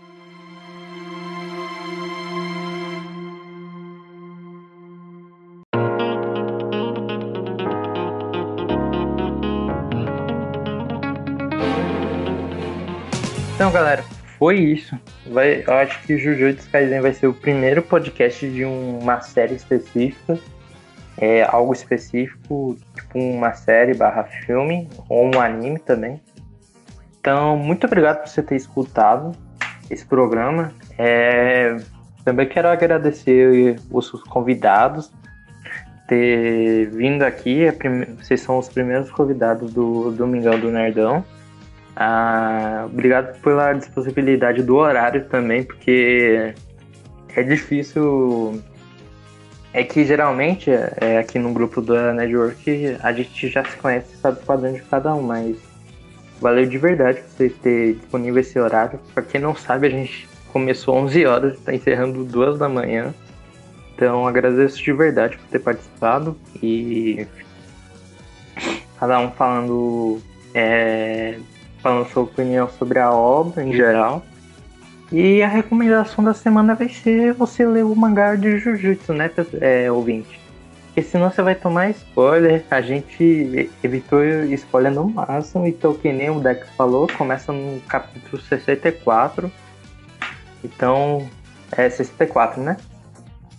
[13.55, 14.03] Então galera,
[14.37, 14.95] foi isso.
[15.31, 20.37] Vai, eu acho que Jujutsu Kaisen vai ser o primeiro podcast de uma série específica.
[21.17, 26.19] É algo específico, tipo uma série barra filme, ou um anime também.
[27.19, 29.31] Então, muito obrigado por você ter escutado
[29.89, 30.73] esse programa.
[30.97, 31.77] É,
[32.25, 35.11] também quero agradecer os convidados
[36.07, 37.65] ter vindo aqui.
[37.65, 37.71] É
[38.17, 41.23] vocês são os primeiros convidados do Domingão do Nerdão.
[41.95, 46.53] Ah, obrigado pela disponibilidade do horário também, porque
[47.35, 48.61] é difícil.
[49.73, 54.17] É que geralmente é, aqui no grupo da Network a gente já se conhece e
[54.17, 55.57] sabe o padrão de cada um, mas
[56.39, 58.99] valeu de verdade vocês terem disponível esse horário.
[59.15, 63.15] Pra quem não sabe, a gente começou 11 horas, está encerrando 2 da manhã.
[63.95, 67.25] Então agradeço de verdade por ter participado e
[68.99, 70.21] cada um falando
[70.53, 71.39] é,
[71.81, 74.23] falando sua opinião sobre a obra em geral.
[75.13, 79.29] E a recomendação da semana vai ser você ler o mangá de Jujutsu, né,
[79.61, 80.39] é, ouvinte?
[80.87, 82.65] Porque senão você vai tomar spoiler.
[82.71, 85.67] A gente evitou spoiler no máximo.
[85.67, 89.51] Então, que nem o Dex falou, começa no capítulo 64.
[90.63, 91.27] Então,
[91.71, 92.77] é 64, né?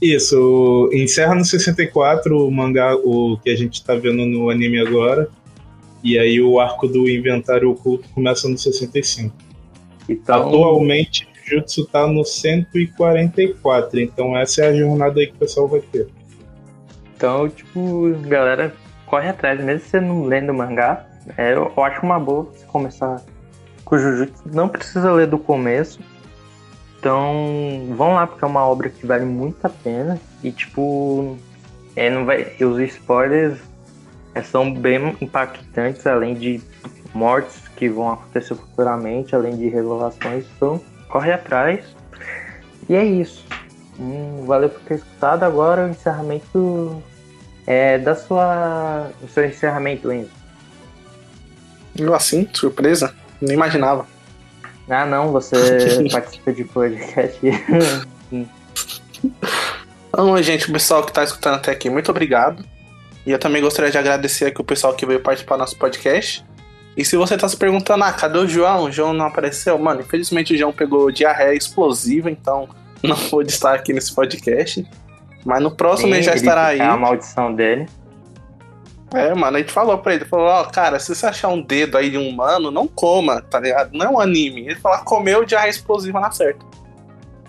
[0.02, 5.28] Isso, encerra no 64 o mangá, o que a gente tá vendo no anime agora.
[6.02, 9.34] E aí o arco do inventário oculto começa no 65.
[10.08, 10.48] Então...
[10.48, 15.80] Atualmente, Jutsu tá no 144, então essa é a jornada aí que o pessoal vai
[15.80, 16.08] ter.
[17.16, 18.74] Então, tipo, galera,
[19.06, 21.06] corre atrás, mesmo você não lendo o mangá,
[21.36, 23.22] é, eu acho uma boa você começar
[23.84, 24.42] com o Jujutsu.
[24.52, 26.00] Não precisa ler do começo.
[26.98, 30.18] Então, vão lá, porque é uma obra que vale muito a pena.
[30.42, 31.36] E, tipo,
[31.94, 33.58] é, não vai, os spoilers
[34.34, 36.60] é, são bem impactantes, além de
[37.14, 40.44] mortes que vão acontecer futuramente, além de revelações.
[40.56, 41.84] Então, corre atrás.
[42.88, 43.44] E é isso.
[43.98, 45.42] Hum, valeu por ter escutado.
[45.44, 47.02] Agora o encerramento
[47.66, 49.10] é da sua.
[49.22, 50.30] O seu encerramento, Enzo.
[51.98, 53.14] Eu assim, surpresa.
[53.40, 54.06] Nem imaginava.
[54.88, 55.56] Ah não, você
[56.10, 57.40] participa de podcast.
[60.08, 62.64] então, gente, o pessoal que está escutando até aqui, muito obrigado.
[63.26, 66.44] E eu também gostaria de agradecer aqui o pessoal que veio participar do nosso podcast.
[66.96, 68.84] E se você tá se perguntando, ah, cadê o João?
[68.84, 69.76] O João não apareceu?
[69.78, 72.68] Mano, infelizmente o João pegou diarreia explosiva, então
[73.02, 74.86] não pôde estar aqui nesse podcast.
[75.44, 76.80] Mas no próximo Sim, ele já estará aí.
[76.80, 77.86] É a maldição dele.
[79.12, 81.62] É, mano, a gente falou pra ele, falou, ó, oh, cara, se você achar um
[81.62, 83.90] dedo aí de um humano, não coma, tá ligado?
[83.92, 84.62] Não é um anime.
[84.62, 86.64] Ele falou, comeu diarreia explosiva na certa.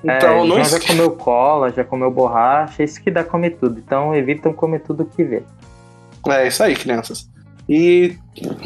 [0.03, 3.79] Então, é, não já comeu cola, já comeu borracha, isso que dá comer tudo.
[3.79, 5.41] Então evitam comer tudo que vê.
[6.27, 7.27] É isso aí, crianças.
[7.67, 8.17] E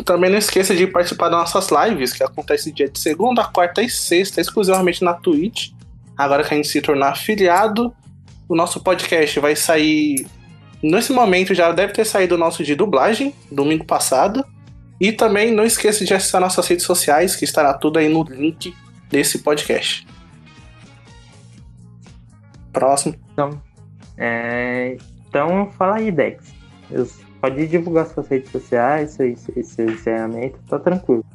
[0.04, 3.90] também não esqueça de participar das nossas lives, que acontece dia de segunda, quarta e
[3.90, 5.72] sexta, exclusivamente na Twitch.
[6.18, 7.94] Agora que a gente se tornou afiliado,
[8.48, 10.28] o nosso podcast vai sair.
[10.84, 14.44] Nesse momento já deve ter saído o nosso de dublagem, domingo passado.
[15.00, 18.76] E também não esqueça de acessar nossas redes sociais, que estará tudo aí no link
[19.10, 20.06] desse podcast.
[22.74, 23.16] Próximo.
[23.32, 23.62] Então,
[24.18, 24.98] é...
[25.28, 26.54] então fala aí, Dex.
[26.92, 27.08] Eu
[27.42, 31.26] Pode divulgar suas redes sociais, seu, seu encerramento, tá tranquilo.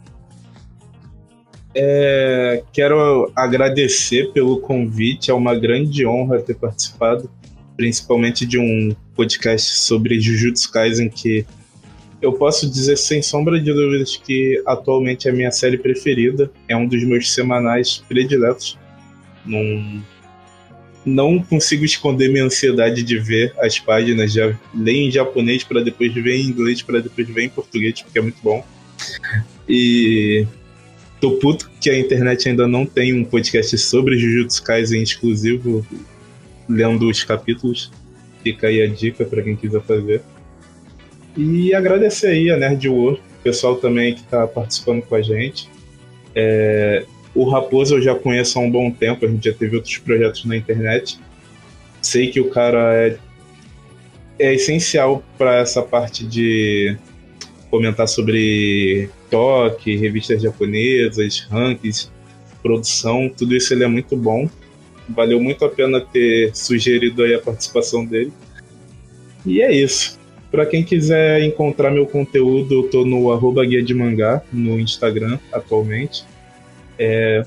[1.75, 7.29] É, quero agradecer pelo convite, é uma grande honra ter participado,
[7.77, 11.45] principalmente de um podcast sobre Jujutsu Kaisen que
[12.25, 16.77] eu posso dizer sem sombra de dúvidas que atualmente é a minha série preferida, é
[16.77, 18.79] um dos meus semanais prediletos.
[19.45, 20.03] Num
[21.05, 26.13] não consigo esconder minha ansiedade de ver as páginas, já ler em japonês para depois
[26.13, 28.65] ver em inglês, para depois ver em português, porque é muito bom.
[29.69, 30.47] E
[31.21, 35.87] tô puto que a internet ainda não tem um podcast sobre Jujutsu Kaisen exclusivo,
[36.69, 37.91] lendo os capítulos.
[38.43, 40.23] Fica aí a dica para quem quiser fazer.
[41.37, 45.69] E agradecer aí a Nerd World, o pessoal também que está participando com a gente.
[46.35, 49.99] É, o Raposo eu já conheço há um bom tempo, a gente já teve outros
[49.99, 51.19] projetos na internet.
[52.01, 53.17] Sei que o cara é,
[54.39, 56.97] é essencial para essa parte de
[57.71, 62.09] comentar sobre toque, revistas japonesas, rankings,
[62.63, 64.49] produção, tudo isso ele é muito bom.
[65.09, 68.33] Valeu muito a pena ter sugerido aí a participação dele.
[69.45, 70.19] E é isso.
[70.51, 75.39] Para quem quiser encontrar meu conteúdo, eu tô no arroba guia de mangá no Instagram
[75.53, 76.25] atualmente.
[76.99, 77.43] É,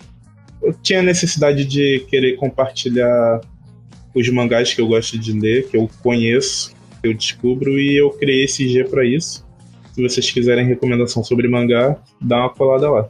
[0.62, 3.42] eu tinha necessidade de querer compartilhar
[4.14, 8.10] os mangás que eu gosto de ler, que eu conheço, que eu descubro, e eu
[8.12, 9.46] criei esse G para isso.
[9.94, 13.10] Se vocês quiserem recomendação sobre mangá, dá uma colada lá.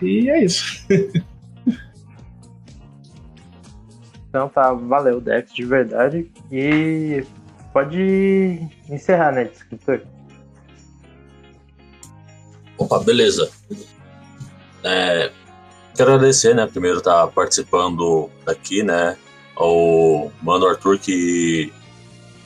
[0.00, 0.86] E é isso.
[4.32, 6.26] Então tá, valeu, Dex, de verdade.
[6.50, 7.22] E
[7.70, 10.00] pode encerrar, né, escritor?
[12.78, 13.50] Opa, beleza.
[14.84, 15.30] É,
[15.96, 19.16] quero agradecer, né, primeiro estar participando daqui, né,
[19.56, 21.72] ao Mano Arthur que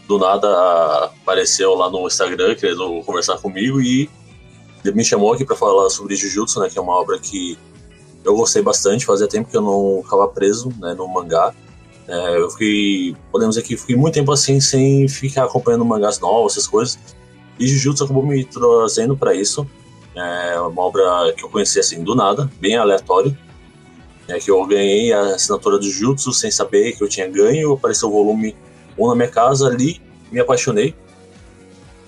[0.07, 4.09] do nada apareceu lá no Instagram querendo conversar comigo e
[4.85, 7.59] me chamou aqui para falar sobre Jujutsu, né, que é uma obra que
[8.25, 11.55] eu gostei bastante, fazia tempo que eu não ficava preso, né, no mangá.
[12.09, 16.67] É, eu fiquei, podemos que fiquei muito tempo assim sem ficar acompanhando mangás novos, essas
[16.67, 16.99] coisas.
[17.59, 19.69] E Jujutsu acabou me trazendo para isso.
[20.17, 21.03] É uma obra
[21.37, 23.37] que eu conheci assim do nada, bem aleatório.
[24.27, 27.75] É que eu ganhei a assinatura do Jujutsu sem saber que eu tinha ganho.
[27.75, 28.57] Apareceu o volume
[28.99, 30.01] 1 na minha casa ali,
[30.33, 30.95] me apaixonei.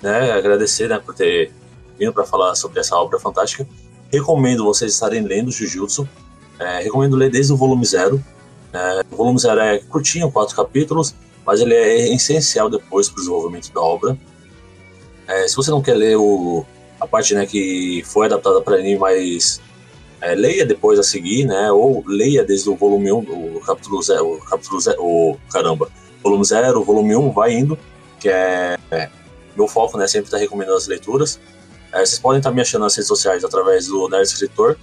[0.00, 1.52] Né, agradecer né, por ter
[1.98, 3.68] vindo para falar sobre essa obra fantástica.
[4.10, 6.08] Recomendo vocês estarem lendo Jujutsu.
[6.58, 8.24] É, recomendo ler desde o volume 0.
[8.72, 11.14] É, o volume 0 é curtinho, quatro capítulos,
[11.44, 14.18] mas ele é essencial depois para o desenvolvimento da obra.
[15.26, 16.64] É, se você não quer ler o,
[17.00, 19.60] a parte né, que foi adaptada para anime, mas
[20.20, 21.70] é, leia depois a seguir, né?
[21.70, 25.88] Ou leia desde o volume 1, o capítulo 0, o capítulo 0, o, caramba,
[26.22, 27.78] volume 0, volume 1, vai indo,
[28.18, 29.10] que é, é
[29.56, 30.06] meu foco, né?
[30.06, 31.38] Sempre tá recomendando as leituras.
[31.92, 34.76] É, vocês podem estar tá me achando nas redes sociais através do Nerd Escritor,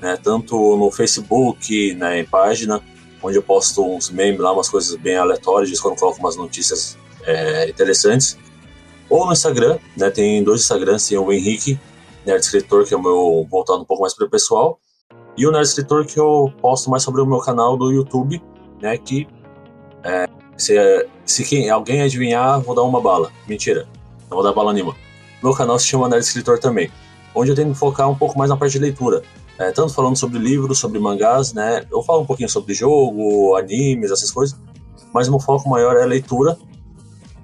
[0.00, 0.16] né?
[0.22, 2.80] Tanto no Facebook, né, em página,
[3.20, 7.68] onde eu posto uns memes lá, umas coisas bem aleatórias, quando coloco umas notícias é,
[7.68, 8.38] interessantes
[9.08, 10.10] ou no Instagram, né?
[10.10, 11.78] Tem dois Instagrams, tem o Henrique,
[12.26, 14.78] Nerd Escritor, que é o meu voltado um pouco mais para o pessoal,
[15.36, 18.42] e o Nerd Escritor que eu posto mais sobre o meu canal do YouTube,
[18.80, 18.96] né?
[18.98, 19.26] Que
[20.04, 20.74] é, se,
[21.24, 23.32] se quem, alguém adivinhar, vou dar uma bala.
[23.46, 23.86] Mentira,
[24.28, 24.94] não vou dar bala nenhuma.
[25.42, 26.90] Meu canal se chama Nerd Escritor também,
[27.34, 29.22] onde eu tenho que focar um pouco mais na parte de leitura.
[29.58, 31.84] É, tanto falando sobre livros, sobre mangás, né?
[31.90, 34.56] Eu falo um pouquinho sobre jogo, animes, essas coisas,
[35.12, 36.56] mas o meu foco maior é leitura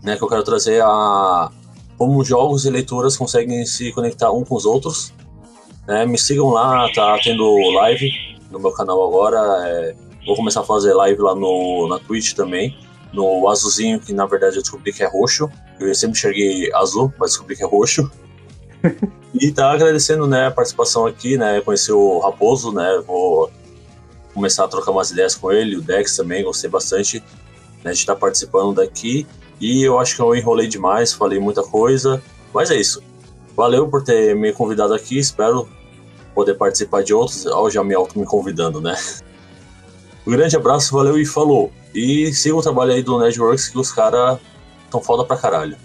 [0.04, 1.50] né, que eu quero trazer a
[1.96, 5.12] como jogos e leituras conseguem se conectar um com os outros.
[5.88, 8.10] Né, me sigam lá, tá tendo live
[8.50, 9.38] no meu canal agora.
[9.66, 9.94] É,
[10.26, 12.76] vou começar a fazer live lá no, na Twitch também.
[13.12, 15.48] No azulzinho, que na verdade eu descobri que é roxo.
[15.80, 18.10] Eu sempre enxerguei azul, mas descobri que é roxo.
[19.40, 21.60] e tá agradecendo né, a participação aqui, né?
[21.60, 23.02] Conheci o Raposo, né?
[23.06, 23.50] Vou
[24.34, 27.22] começar a trocar umas ideias com ele, o Dex também, gostei bastante
[27.84, 29.26] né, de estar participando daqui.
[29.60, 33.02] E eu acho que eu enrolei demais, falei muita coisa, mas é isso.
[33.56, 35.68] Valeu por ter me convidado aqui, espero
[36.34, 37.46] poder participar de outros.
[37.46, 38.96] Ó, já me auto me convidando, né?
[40.26, 41.72] Um grande abraço, valeu e falou.
[41.94, 44.38] E siga o trabalho aí do Networks que os caras
[44.90, 45.76] tão foda pra caralho.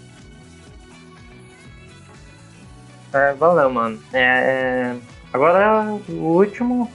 [3.12, 4.00] É, valeu, mano.
[4.12, 4.96] É, é...
[5.32, 6.90] Agora o último,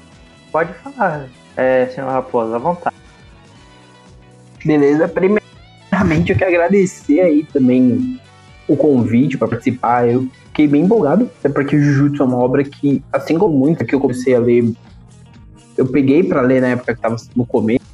[0.51, 2.95] pode falar, é, senhor Raposo, à vontade.
[4.65, 5.44] Beleza, primeiro
[5.95, 8.19] primeiramente eu quero agradecer aí também
[8.67, 10.07] o convite para participar.
[10.09, 13.95] Eu fiquei bem empolgado, até porque Jujutsu é uma obra que, assim como muita que
[13.95, 14.69] eu comecei a ler,
[15.77, 17.85] eu peguei para ler na época que estava no começo.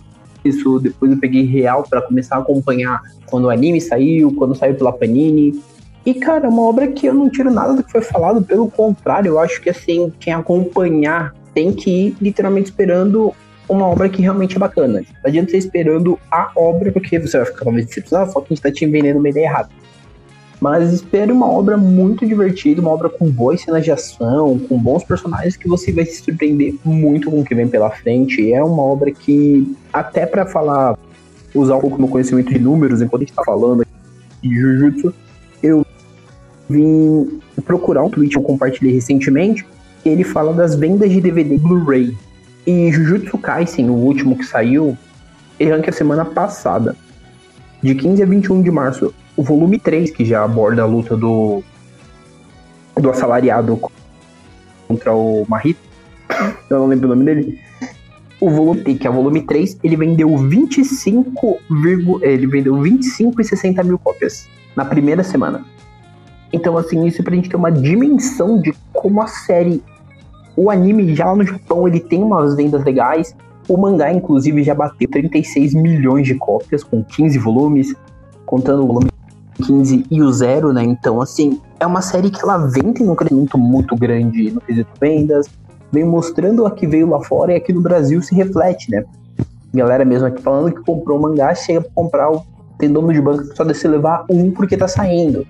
[0.43, 4.73] Isso, depois eu peguei real para começar a acompanhar quando o anime saiu, quando saiu
[4.73, 5.61] pela Panini.
[6.03, 8.67] E, cara, é uma obra que eu não tiro nada do que foi falado, pelo
[8.71, 13.33] contrário, eu acho que, assim, quem acompanhar tem que ir literalmente esperando
[13.71, 14.99] uma obra que realmente é bacana.
[14.99, 18.55] Não adianta você esperando a obra, porque você vai ficar talvez decepcionado, só que a
[18.55, 19.69] gente tá te vendendo uma ideia errada.
[20.59, 25.03] Mas espere uma obra muito divertida, uma obra com boas cenas de ação, com bons
[25.03, 28.51] personagens, que você vai se surpreender muito com o que vem pela frente.
[28.53, 30.99] É uma obra que, até para falar,
[31.55, 33.87] usar um pouco meu conhecimento de números enquanto a gente tá falando
[34.43, 35.13] de Jujutsu,
[35.63, 35.85] eu
[36.69, 39.65] vim procurar um tweet que eu compartilhei recentemente,
[40.03, 42.15] que ele fala das vendas de DVD Blu-ray
[42.65, 44.97] e Jujutsu Kaisen, o último que saiu,
[45.59, 46.95] ele ranking a semana passada.
[47.81, 49.13] De 15 a 21 de março.
[49.35, 51.63] O volume 3, que já aborda a luta do,
[52.95, 53.79] do assalariado
[54.87, 55.79] contra o Mahito.
[56.69, 57.59] Eu não lembro o nome dele.
[58.39, 61.59] O volume que é o volume 3, ele vendeu 25,
[62.21, 65.63] ele vendeu 25 e 60 mil cópias na primeira semana.
[66.53, 69.81] Então, assim, isso é pra gente ter uma dimensão de como a série
[70.55, 73.35] o anime já lá no Japão ele tem umas vendas legais.
[73.67, 77.93] O mangá, inclusive, já bateu 36 milhões de cópias, com 15 volumes,
[78.45, 79.09] contando o volume
[79.65, 80.83] 15 e o zero, né?
[80.83, 84.89] Então, assim, é uma série que ela vem tendo um crescimento muito grande no quesito
[84.99, 85.47] vendas,
[85.91, 89.03] vem mostrando a que veio lá fora e aqui no Brasil se reflete, né?
[89.73, 92.43] Galera mesmo aqui falando que comprou o mangá, chega pra comprar o.
[92.77, 95.45] Tem dono de banco que só deve levar um porque tá saindo.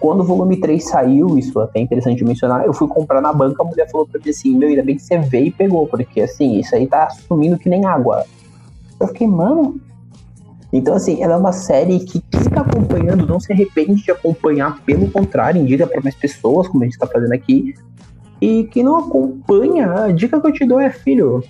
[0.00, 3.62] Quando o volume 3 saiu, isso é até interessante mencionar, eu fui comprar na banca,
[3.62, 6.20] a mulher falou pra mim assim, meu, ainda bem que você veio e pegou, porque
[6.20, 8.24] assim, isso aí tá sumindo que nem água.
[9.00, 9.80] Eu fiquei, mano,
[10.72, 14.80] Então, assim, ela é uma série que quem tá acompanhando não se arrepende de acompanhar,
[14.82, 17.74] pelo contrário, indica para mais pessoas, como a gente tá fazendo aqui.
[18.40, 21.44] E quem não acompanha, a dica que eu te dou é, filho,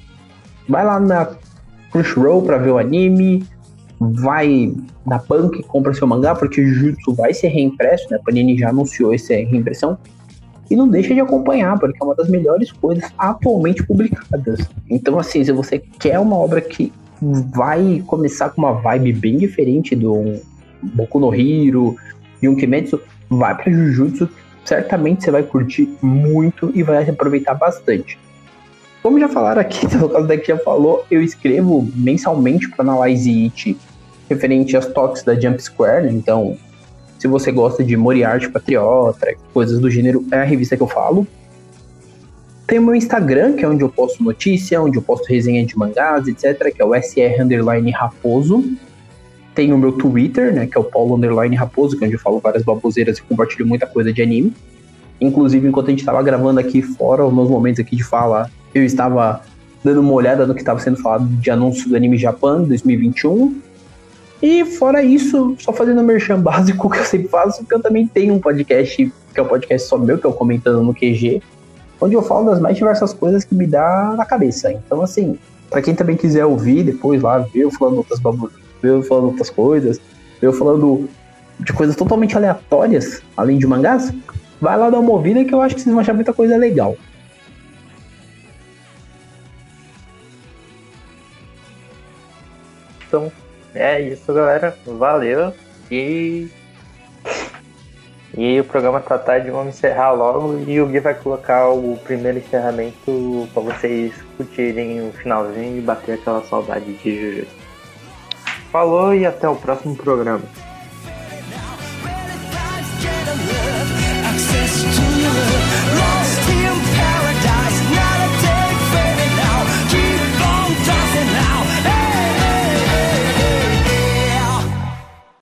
[0.68, 1.30] vai lá na
[1.90, 3.46] Crunchyroll pra ver o anime,
[4.00, 4.74] vai
[5.06, 8.18] na Punk, compra seu mangá, porque Jujutsu vai ser reimpresso, né?
[8.24, 9.98] Panini já anunciou essa reimpressão.
[10.70, 14.60] E não deixa de acompanhar, porque é uma das melhores coisas atualmente publicadas.
[14.88, 19.94] Então, assim, se você quer uma obra que vai começar com uma vibe bem diferente
[19.94, 20.40] do
[20.82, 21.96] Boku no Hero
[22.42, 24.28] e um Kimetsu, vai para Jujutsu,
[24.64, 28.18] certamente você vai curtir muito e vai aproveitar bastante.
[29.04, 33.76] Como já falaram aqui, caso daqui já falou, eu escrevo mensalmente para Analyze It
[34.30, 36.10] referente às toques da Jump Square, né?
[36.10, 36.56] Então,
[37.18, 41.26] se você gosta de Moriarty Patriota, coisas do gênero, é a revista que eu falo.
[42.66, 45.76] Tem o meu Instagram, que é onde eu posto notícia, onde eu posto resenha de
[45.76, 48.64] mangás, etc., que é o SR Underline Raposo.
[49.54, 52.20] Tem o meu Twitter, né, que é o Paulo Underline Raposo, que é onde eu
[52.20, 54.54] falo várias baboseiras e compartilho muita coisa de anime.
[55.20, 58.84] Inclusive, enquanto a gente estava gravando aqui fora, os meus momentos aqui de fala, eu
[58.84, 59.42] estava
[59.82, 63.60] dando uma olhada no que estava sendo falado de anúncio do Anime Japan 2021.
[64.42, 68.06] E fora isso, só fazendo o merchan básico que eu sempre faço, porque eu também
[68.06, 71.42] tenho um podcast, que é um podcast só meu, que é o Comentando no QG,
[72.00, 74.72] onde eu falo das mais diversas coisas que me dá na cabeça.
[74.72, 75.38] Então, assim,
[75.70, 79.50] para quem também quiser ouvir depois lá, ver eu falando outras ver eu falando outras
[79.50, 80.00] coisas,
[80.40, 81.08] ver eu falando
[81.60, 84.12] de coisas totalmente aleatórias, além de mangás,
[84.60, 86.96] vai lá dar uma ouvida que eu acho que vocês vão achar muita coisa legal.
[93.14, 93.32] Então,
[93.72, 94.76] é isso, galera.
[94.84, 95.52] Valeu.
[95.88, 96.48] E.
[98.36, 100.58] E o programa tá tarde, vamos encerrar logo.
[100.66, 106.14] E o Gui vai colocar o primeiro encerramento pra vocês curtirem o finalzinho e bater
[106.14, 107.54] aquela saudade de Jujutsu.
[108.72, 110.42] Falou e até o próximo programa.